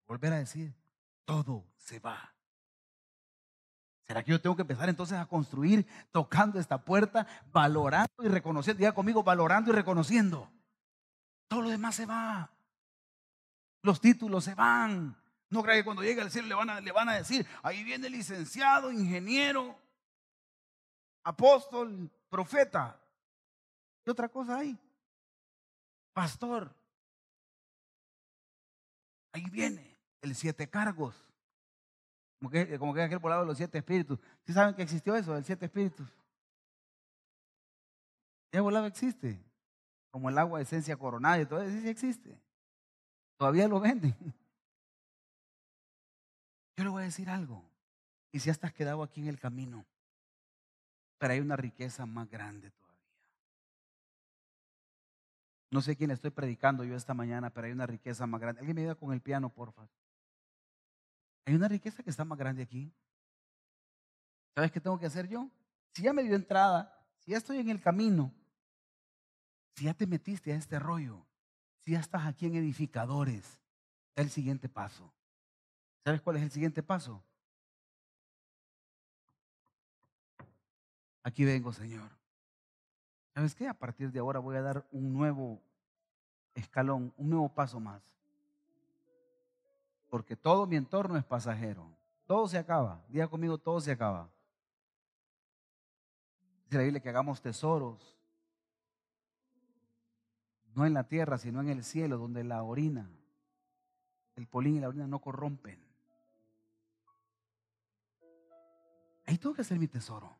Volver 0.07 0.35
a 0.35 0.39
decir, 0.41 0.75
todo 1.27 1.67
se 1.77 1.99
va. 1.99 2.33
¿Será 4.05 4.23
que 4.23 4.31
yo 4.31 4.41
tengo 4.41 4.55
que 4.55 4.63
empezar 4.63 4.89
entonces 4.89 5.19
a 5.19 5.27
construir 5.27 5.85
tocando 6.13 6.61
esta 6.61 6.83
puerta, 6.85 7.27
valorando 7.53 8.23
y 8.23 8.29
reconociendo? 8.29 8.79
Diga 8.79 8.93
conmigo, 8.93 9.25
valorando 9.25 9.73
y 9.73 9.75
reconociendo. 9.75 10.49
Todo 11.49 11.63
lo 11.63 11.71
demás 11.71 11.97
se 11.97 12.07
va. 12.07 12.51
Los 13.83 14.01
títulos 14.01 14.45
se 14.45 14.55
van. 14.55 15.21
No 15.51 15.63
crea 15.63 15.75
que 15.75 15.85
cuando 15.85 16.03
llegue 16.03 16.21
al 16.21 16.31
cielo 16.31 16.49
le 16.49 16.93
van, 16.93 17.09
a, 17.09 17.15
decir, 17.15 17.47
ahí 17.63 17.83
viene 17.83 18.09
licenciado, 18.09 18.93
ingeniero, 18.93 19.77
apóstol, 21.25 22.11
profeta. 22.29 23.01
¿Qué 24.05 24.11
otra 24.13 24.29
cosa 24.29 24.59
hay? 24.59 24.79
Pastor. 26.13 26.73
Ahí 29.33 29.45
viene 29.51 29.96
el 30.27 30.35
siete 30.35 30.69
cargos. 30.69 31.15
Como 32.39 32.51
que, 32.51 32.79
como 32.79 32.93
que 32.93 33.03
aquel 33.03 33.19
volado 33.19 33.43
de 33.43 33.47
los 33.47 33.57
siete 33.57 33.79
espíritus. 33.79 34.19
¿Sí 34.45 34.53
saben 34.53 34.75
que 34.75 34.83
existió 34.83 35.17
eso, 35.17 35.37
el 35.37 35.45
siete 35.45 35.67
espíritus? 35.67 36.09
¿Qué 38.51 38.61
volado 38.61 38.87
existe? 38.87 39.43
Como 40.11 40.29
el 40.29 40.39
agua 40.39 40.59
de 40.59 40.65
esencia 40.65 40.97
coronada 40.97 41.41
y 41.41 41.47
todo 41.47 41.63
eso, 41.63 41.81
sí 41.81 41.89
existe. 41.89 42.39
Todavía 43.37 43.69
lo 43.69 43.81
venden. 43.81 44.15
Yo 46.77 46.85
le 46.85 46.91
voy 46.91 47.03
a 47.03 47.07
decir 47.07 47.31
algo. 47.31 47.65
Y 48.33 48.41
si 48.41 48.47
ya 48.47 48.53
estás 48.53 48.73
quedado 48.73 49.03
aquí 49.03 49.23
en 49.23 49.29
el 49.29 49.39
camino, 49.39 49.87
pero 51.17 51.33
hay 51.33 51.41
una 51.41 51.57
riqueza 51.57 52.05
más 52.05 52.29
grande 52.29 52.71
todavía. 52.71 52.87
No 55.71 55.81
sé 55.81 55.97
quién 55.97 56.11
estoy 56.11 56.31
predicando 56.31 56.85
yo 56.85 56.97
esta 56.97 57.15
mañana, 57.15 57.51
pero 57.51 57.67
hay 57.67 57.73
una 57.73 57.87
riqueza 57.87 58.27
más 58.27 58.41
grande. 58.41 58.61
Alguien 58.61 58.75
me 58.75 58.83
ayuda 58.83 58.95
con 58.95 59.13
el 59.13 59.21
piano, 59.21 59.49
porfa. 59.49 59.89
Hay 61.47 61.55
una 61.55 61.69
riqueza 61.69 62.03
que 62.03 62.11
está 62.11 62.25
más 62.25 62.37
grande 62.37 62.65
aquí. 62.65 62.93
¿Sabes 64.55 64.73
qué 64.73 64.81
tengo 64.81 64.99
que 64.99 65.07
hacer 65.07 65.29
yo? 65.29 65.49
Si 65.95 66.03
ya 66.03 66.13
me 66.13 66.25
dio 66.25 66.35
entrada, 66.35 66.93
si 67.21 67.31
ya 67.31 67.39
estoy 67.39 67.59
en 67.59 67.71
el 67.71 67.81
camino, 67.81 68.35
si 69.77 69.85
ya 69.85 69.95
te 69.95 70.07
metiste 70.07 70.53
a 70.53 70.57
este 70.57 70.79
rollo, 70.81 71.25
si 71.79 71.93
ya 71.93 72.01
estás 72.01 72.27
aquí 72.27 72.47
en 72.47 72.57
edificadores, 72.57 73.61
el 74.17 74.29
siguiente 74.29 74.69
paso. 74.69 75.13
¿Sabes 76.05 76.21
cuál 76.21 76.37
es 76.37 76.43
el 76.43 76.51
siguiente 76.51 76.83
paso? 76.83 77.23
Aquí 81.23 81.45
vengo, 81.45 81.73
Señor. 81.73 82.11
¿Sabes 83.35 83.55
qué? 83.55 83.69
A 83.69 83.75
partir 83.75 84.11
de 84.11 84.19
ahora 84.19 84.41
voy 84.41 84.57
a 84.57 84.63
dar 84.63 84.89
un 84.91 85.13
nuevo 85.13 85.63
escalón, 86.55 87.13
un 87.17 87.31
nuevo 87.31 87.49
paso 87.55 87.79
más. 87.79 88.03
Porque 90.09 90.37
todo 90.37 90.67
mi 90.67 90.77
entorno 90.77 91.17
es 91.17 91.25
pasajero. 91.25 91.91
Todo 92.27 92.49
se 92.49 92.59
acaba. 92.59 93.05
Diga 93.09 93.29
conmigo, 93.29 93.59
todo 93.59 93.81
se 93.81 93.93
acaba. 93.93 94.29
Dice 96.65 96.79
la 96.79 96.83
Biblia 96.83 97.01
que 97.01 97.09
hagamos 97.09 97.41
tesoros. 97.41 98.17
No 100.75 100.85
en 100.85 100.95
la 100.95 101.05
tierra, 101.05 101.39
sino 101.39 101.61
en 101.61 101.69
el 101.71 101.85
cielo, 101.85 102.19
donde 102.19 102.45
la 102.45 102.63
orina, 102.63 103.11
el 104.35 104.47
polín 104.47 104.77
y 104.77 104.81
la 104.81 104.89
orina 104.89 105.07
no 105.07 105.21
corrompen. 105.21 105.83
Ahí 109.25 109.39
tengo 109.39 109.55
que 109.55 109.63
hacer 109.63 109.79
mi 109.79 109.89
tesoro. 109.89 110.37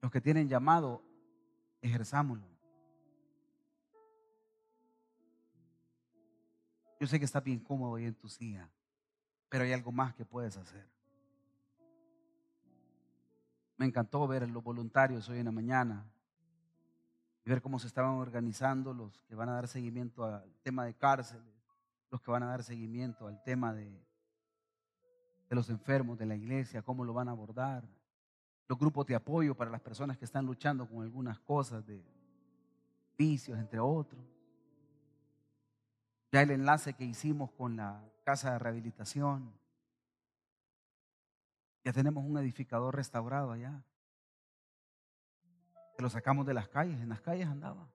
Los 0.00 0.10
que 0.10 0.20
tienen 0.20 0.48
llamado, 0.48 1.02
ejerzámoslo. 1.80 2.57
Yo 6.98 7.06
sé 7.06 7.18
que 7.18 7.24
está 7.24 7.40
bien 7.40 7.60
cómodo 7.60 7.96
ahí 7.96 8.06
en 8.06 8.14
tu 8.14 8.28
silla, 8.28 8.68
pero 9.48 9.64
hay 9.64 9.72
algo 9.72 9.92
más 9.92 10.14
que 10.14 10.24
puedes 10.24 10.56
hacer. 10.56 10.86
Me 13.76 13.86
encantó 13.86 14.26
ver 14.26 14.48
los 14.50 14.62
voluntarios 14.62 15.28
hoy 15.28 15.38
en 15.38 15.44
la 15.44 15.52
mañana 15.52 16.04
y 17.44 17.50
ver 17.50 17.62
cómo 17.62 17.78
se 17.78 17.86
estaban 17.86 18.16
organizando 18.16 18.92
los 18.92 19.20
que 19.22 19.34
van 19.34 19.48
a 19.48 19.52
dar 19.52 19.68
seguimiento 19.68 20.24
al 20.24 20.52
tema 20.62 20.84
de 20.84 20.94
cárceles, 20.94 21.54
los 22.10 22.20
que 22.20 22.30
van 22.30 22.42
a 22.42 22.46
dar 22.46 22.64
seguimiento 22.64 23.28
al 23.28 23.42
tema 23.44 23.72
de 23.72 24.08
de 25.48 25.56
los 25.56 25.70
enfermos 25.70 26.18
de 26.18 26.26
la 26.26 26.36
iglesia, 26.36 26.82
cómo 26.82 27.04
lo 27.04 27.14
van 27.14 27.28
a 27.28 27.32
abordar, 27.32 27.84
los 28.68 28.78
grupos 28.78 29.06
de 29.06 29.14
apoyo 29.14 29.54
para 29.54 29.70
las 29.70 29.80
personas 29.80 30.18
que 30.18 30.26
están 30.26 30.44
luchando 30.44 30.86
con 30.86 31.02
algunas 31.02 31.38
cosas 31.40 31.86
de 31.86 32.04
vicios, 33.16 33.58
entre 33.58 33.80
otros. 33.80 34.20
Ya 36.30 36.42
el 36.42 36.50
enlace 36.50 36.94
que 36.94 37.04
hicimos 37.04 37.50
con 37.52 37.76
la 37.76 38.04
casa 38.24 38.52
de 38.52 38.58
rehabilitación. 38.58 39.52
Ya 41.84 41.92
tenemos 41.92 42.24
un 42.24 42.36
edificador 42.36 42.94
restaurado 42.94 43.52
allá. 43.52 43.82
Que 45.96 46.02
lo 46.02 46.10
sacamos 46.10 46.46
de 46.46 46.54
las 46.54 46.68
calles, 46.68 47.00
en 47.00 47.08
las 47.08 47.22
calles 47.22 47.48
andaba. 47.48 47.88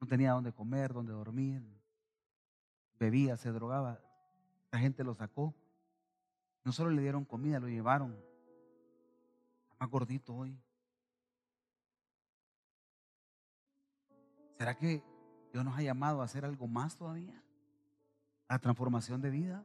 No 0.00 0.06
tenía 0.06 0.32
dónde 0.32 0.52
comer, 0.52 0.92
dónde 0.92 1.12
dormir. 1.12 1.62
Bebía, 2.98 3.36
se 3.36 3.50
drogaba. 3.50 4.00
La 4.70 4.78
gente 4.78 5.04
lo 5.04 5.14
sacó. 5.14 5.54
No 6.64 6.72
solo 6.72 6.90
le 6.90 7.00
dieron 7.00 7.24
comida, 7.24 7.58
lo 7.58 7.68
llevaron. 7.68 8.14
Más 9.78 9.88
gordito 9.88 10.34
hoy. 10.34 10.60
¿Será 14.58 14.76
que 14.76 15.02
Dios 15.52 15.64
nos 15.64 15.76
ha 15.76 15.82
llamado 15.82 16.20
a 16.20 16.24
hacer 16.24 16.44
algo 16.44 16.66
más 16.66 16.96
todavía, 16.96 17.42
a 18.48 18.58
transformación 18.58 19.20
de 19.20 19.30
vidas. 19.30 19.64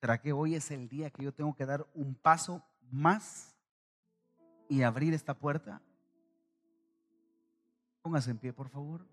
¿Será 0.00 0.20
que 0.20 0.32
hoy 0.32 0.54
es 0.54 0.70
el 0.70 0.88
día 0.88 1.10
que 1.10 1.22
yo 1.22 1.32
tengo 1.32 1.54
que 1.54 1.64
dar 1.64 1.86
un 1.94 2.14
paso 2.14 2.62
más 2.90 3.56
y 4.68 4.82
abrir 4.82 5.14
esta 5.14 5.34
puerta? 5.34 5.80
Póngase 8.02 8.32
en 8.32 8.38
pie, 8.38 8.52
por 8.52 8.68
favor. 8.68 9.06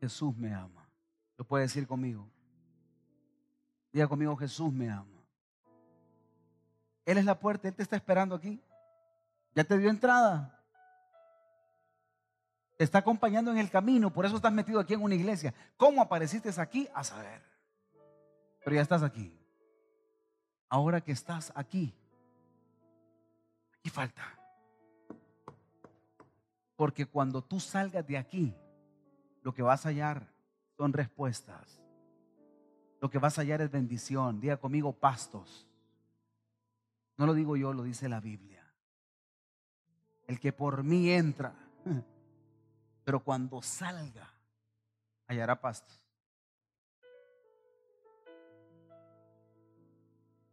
Jesús 0.00 0.36
me 0.36 0.54
ama. 0.54 0.86
Lo 1.38 1.44
puede 1.44 1.62
decir 1.62 1.86
conmigo. 1.86 2.30
Diga 3.96 4.08
conmigo, 4.08 4.36
Jesús 4.36 4.70
me 4.70 4.90
ama. 4.90 5.24
Él 7.06 7.16
es 7.16 7.24
la 7.24 7.40
puerta, 7.40 7.66
Él 7.66 7.74
te 7.74 7.82
está 7.82 7.96
esperando 7.96 8.34
aquí. 8.34 8.60
Ya 9.54 9.64
te 9.64 9.78
dio 9.78 9.88
entrada. 9.88 10.62
Te 12.76 12.84
está 12.84 12.98
acompañando 12.98 13.50
en 13.50 13.56
el 13.56 13.70
camino, 13.70 14.12
por 14.12 14.26
eso 14.26 14.36
estás 14.36 14.52
metido 14.52 14.80
aquí 14.80 14.92
en 14.92 15.02
una 15.02 15.14
iglesia. 15.14 15.54
¿Cómo 15.78 16.02
apareciste 16.02 16.50
aquí? 16.60 16.86
A 16.92 17.02
saber. 17.04 17.40
Pero 18.62 18.76
ya 18.76 18.82
estás 18.82 19.02
aquí. 19.02 19.34
Ahora 20.68 21.00
que 21.00 21.12
estás 21.12 21.50
aquí, 21.54 21.94
aquí 23.78 23.88
falta. 23.88 24.38
Porque 26.76 27.06
cuando 27.06 27.40
tú 27.40 27.60
salgas 27.60 28.06
de 28.06 28.18
aquí, 28.18 28.54
lo 29.40 29.54
que 29.54 29.62
vas 29.62 29.86
a 29.86 29.88
hallar 29.88 30.28
son 30.76 30.92
respuestas. 30.92 31.85
Lo 33.00 33.10
que 33.10 33.18
vas 33.18 33.38
a 33.38 33.42
hallar 33.42 33.60
es 33.60 33.70
bendición. 33.70 34.40
Diga 34.40 34.56
conmigo 34.56 34.92
pastos. 34.92 35.66
No 37.16 37.26
lo 37.26 37.34
digo 37.34 37.56
yo, 37.56 37.72
lo 37.72 37.82
dice 37.82 38.08
la 38.08 38.20
Biblia. 38.20 38.64
El 40.26 40.40
que 40.40 40.52
por 40.52 40.82
mí 40.82 41.10
entra, 41.10 41.54
pero 43.04 43.22
cuando 43.22 43.62
salga, 43.62 44.28
hallará 45.26 45.60
pastos. 45.60 46.00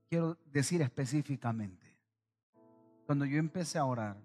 Quiero 0.10 0.38
decir 0.46 0.82
específicamente, 0.82 1.98
cuando 3.06 3.26
yo 3.26 3.40
empecé 3.40 3.80
a 3.80 3.86
orar, 3.86 4.16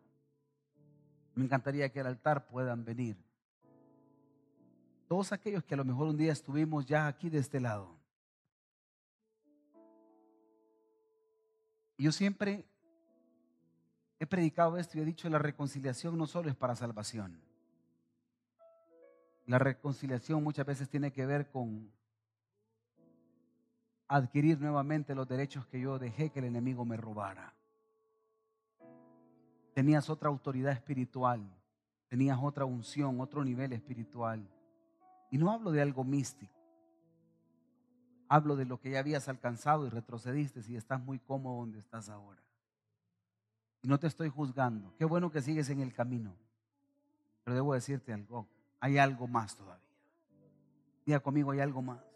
me 1.35 1.45
encantaría 1.45 1.91
que 1.91 2.01
al 2.01 2.09
altar 2.09 2.47
puedan 2.47 2.85
venir 2.85 3.17
todos 5.09 5.33
aquellos 5.33 5.65
que 5.65 5.73
a 5.73 5.79
lo 5.79 5.87
mejor 5.87 6.07
un 6.09 6.19
día 6.19 6.33
estuvimos 6.33 6.85
ya 6.85 7.07
aquí 7.07 7.31
de 7.31 7.39
este 7.39 7.61
lado. 7.61 7.98
Yo 11.99 12.13
siempre 12.13 12.65
he 14.21 14.27
predicado 14.27 14.79
esto 14.79 14.97
y 14.97 15.01
he 15.01 15.05
dicho 15.05 15.29
la 15.29 15.41
reconciliación 15.41 16.17
no 16.17 16.29
solo 16.29 16.49
es 16.49 16.55
para 16.55 16.77
salvación. 16.77 17.41
La 19.47 19.59
reconciliación 19.59 20.45
muchas 20.45 20.65
veces 20.65 20.89
tiene 20.89 21.13
que 21.13 21.27
ver 21.27 21.51
con 21.51 21.91
adquirir 24.07 24.61
nuevamente 24.61 25.15
los 25.15 25.27
derechos 25.27 25.67
que 25.67 25.81
yo 25.81 25.99
dejé 25.99 26.31
que 26.31 26.39
el 26.39 26.45
enemigo 26.45 26.85
me 26.85 26.97
robara. 26.97 27.53
Tenías 29.75 30.09
otra 30.09 30.29
autoridad 30.29 30.73
espiritual, 30.73 31.41
tenías 32.09 32.39
otra 32.41 32.65
unción, 32.65 33.21
otro 33.21 33.45
nivel 33.45 33.73
espiritual. 33.73 34.49
Y 35.31 35.39
no 35.39 35.51
hablo 35.51 35.73
de 35.73 35.83
algo 35.83 36.05
místico. 36.05 36.58
Hablo 38.29 38.57
de 38.57 38.67
lo 38.67 38.79
que 38.79 38.91
ya 38.91 38.99
habías 38.99 39.29
alcanzado 39.29 39.87
y 39.87 39.91
retrocediste 39.91 40.61
y 40.69 40.77
estás 40.77 41.03
muy 41.03 41.19
cómodo 41.19 41.61
donde 41.61 41.79
estás 41.79 42.09
ahora. 42.09 42.43
Y 43.83 43.89
no 43.89 43.99
te 43.99 44.07
estoy 44.07 44.29
juzgando. 44.29 44.95
Qué 44.99 45.05
bueno 45.05 45.31
que 45.31 45.41
sigues 45.41 45.71
en 45.71 45.81
el 45.81 45.95
camino. 45.95 46.35
Pero 47.45 47.55
debo 47.55 47.75
decirte 47.75 48.13
algo. 48.13 48.47
Hay 48.81 48.99
algo 48.99 49.27
más 49.27 49.57
todavía. 49.57 49.83
Diga 51.07 51.21
conmigo, 51.21 51.53
hay 51.53 51.61
algo 51.61 51.81
más. 51.81 52.08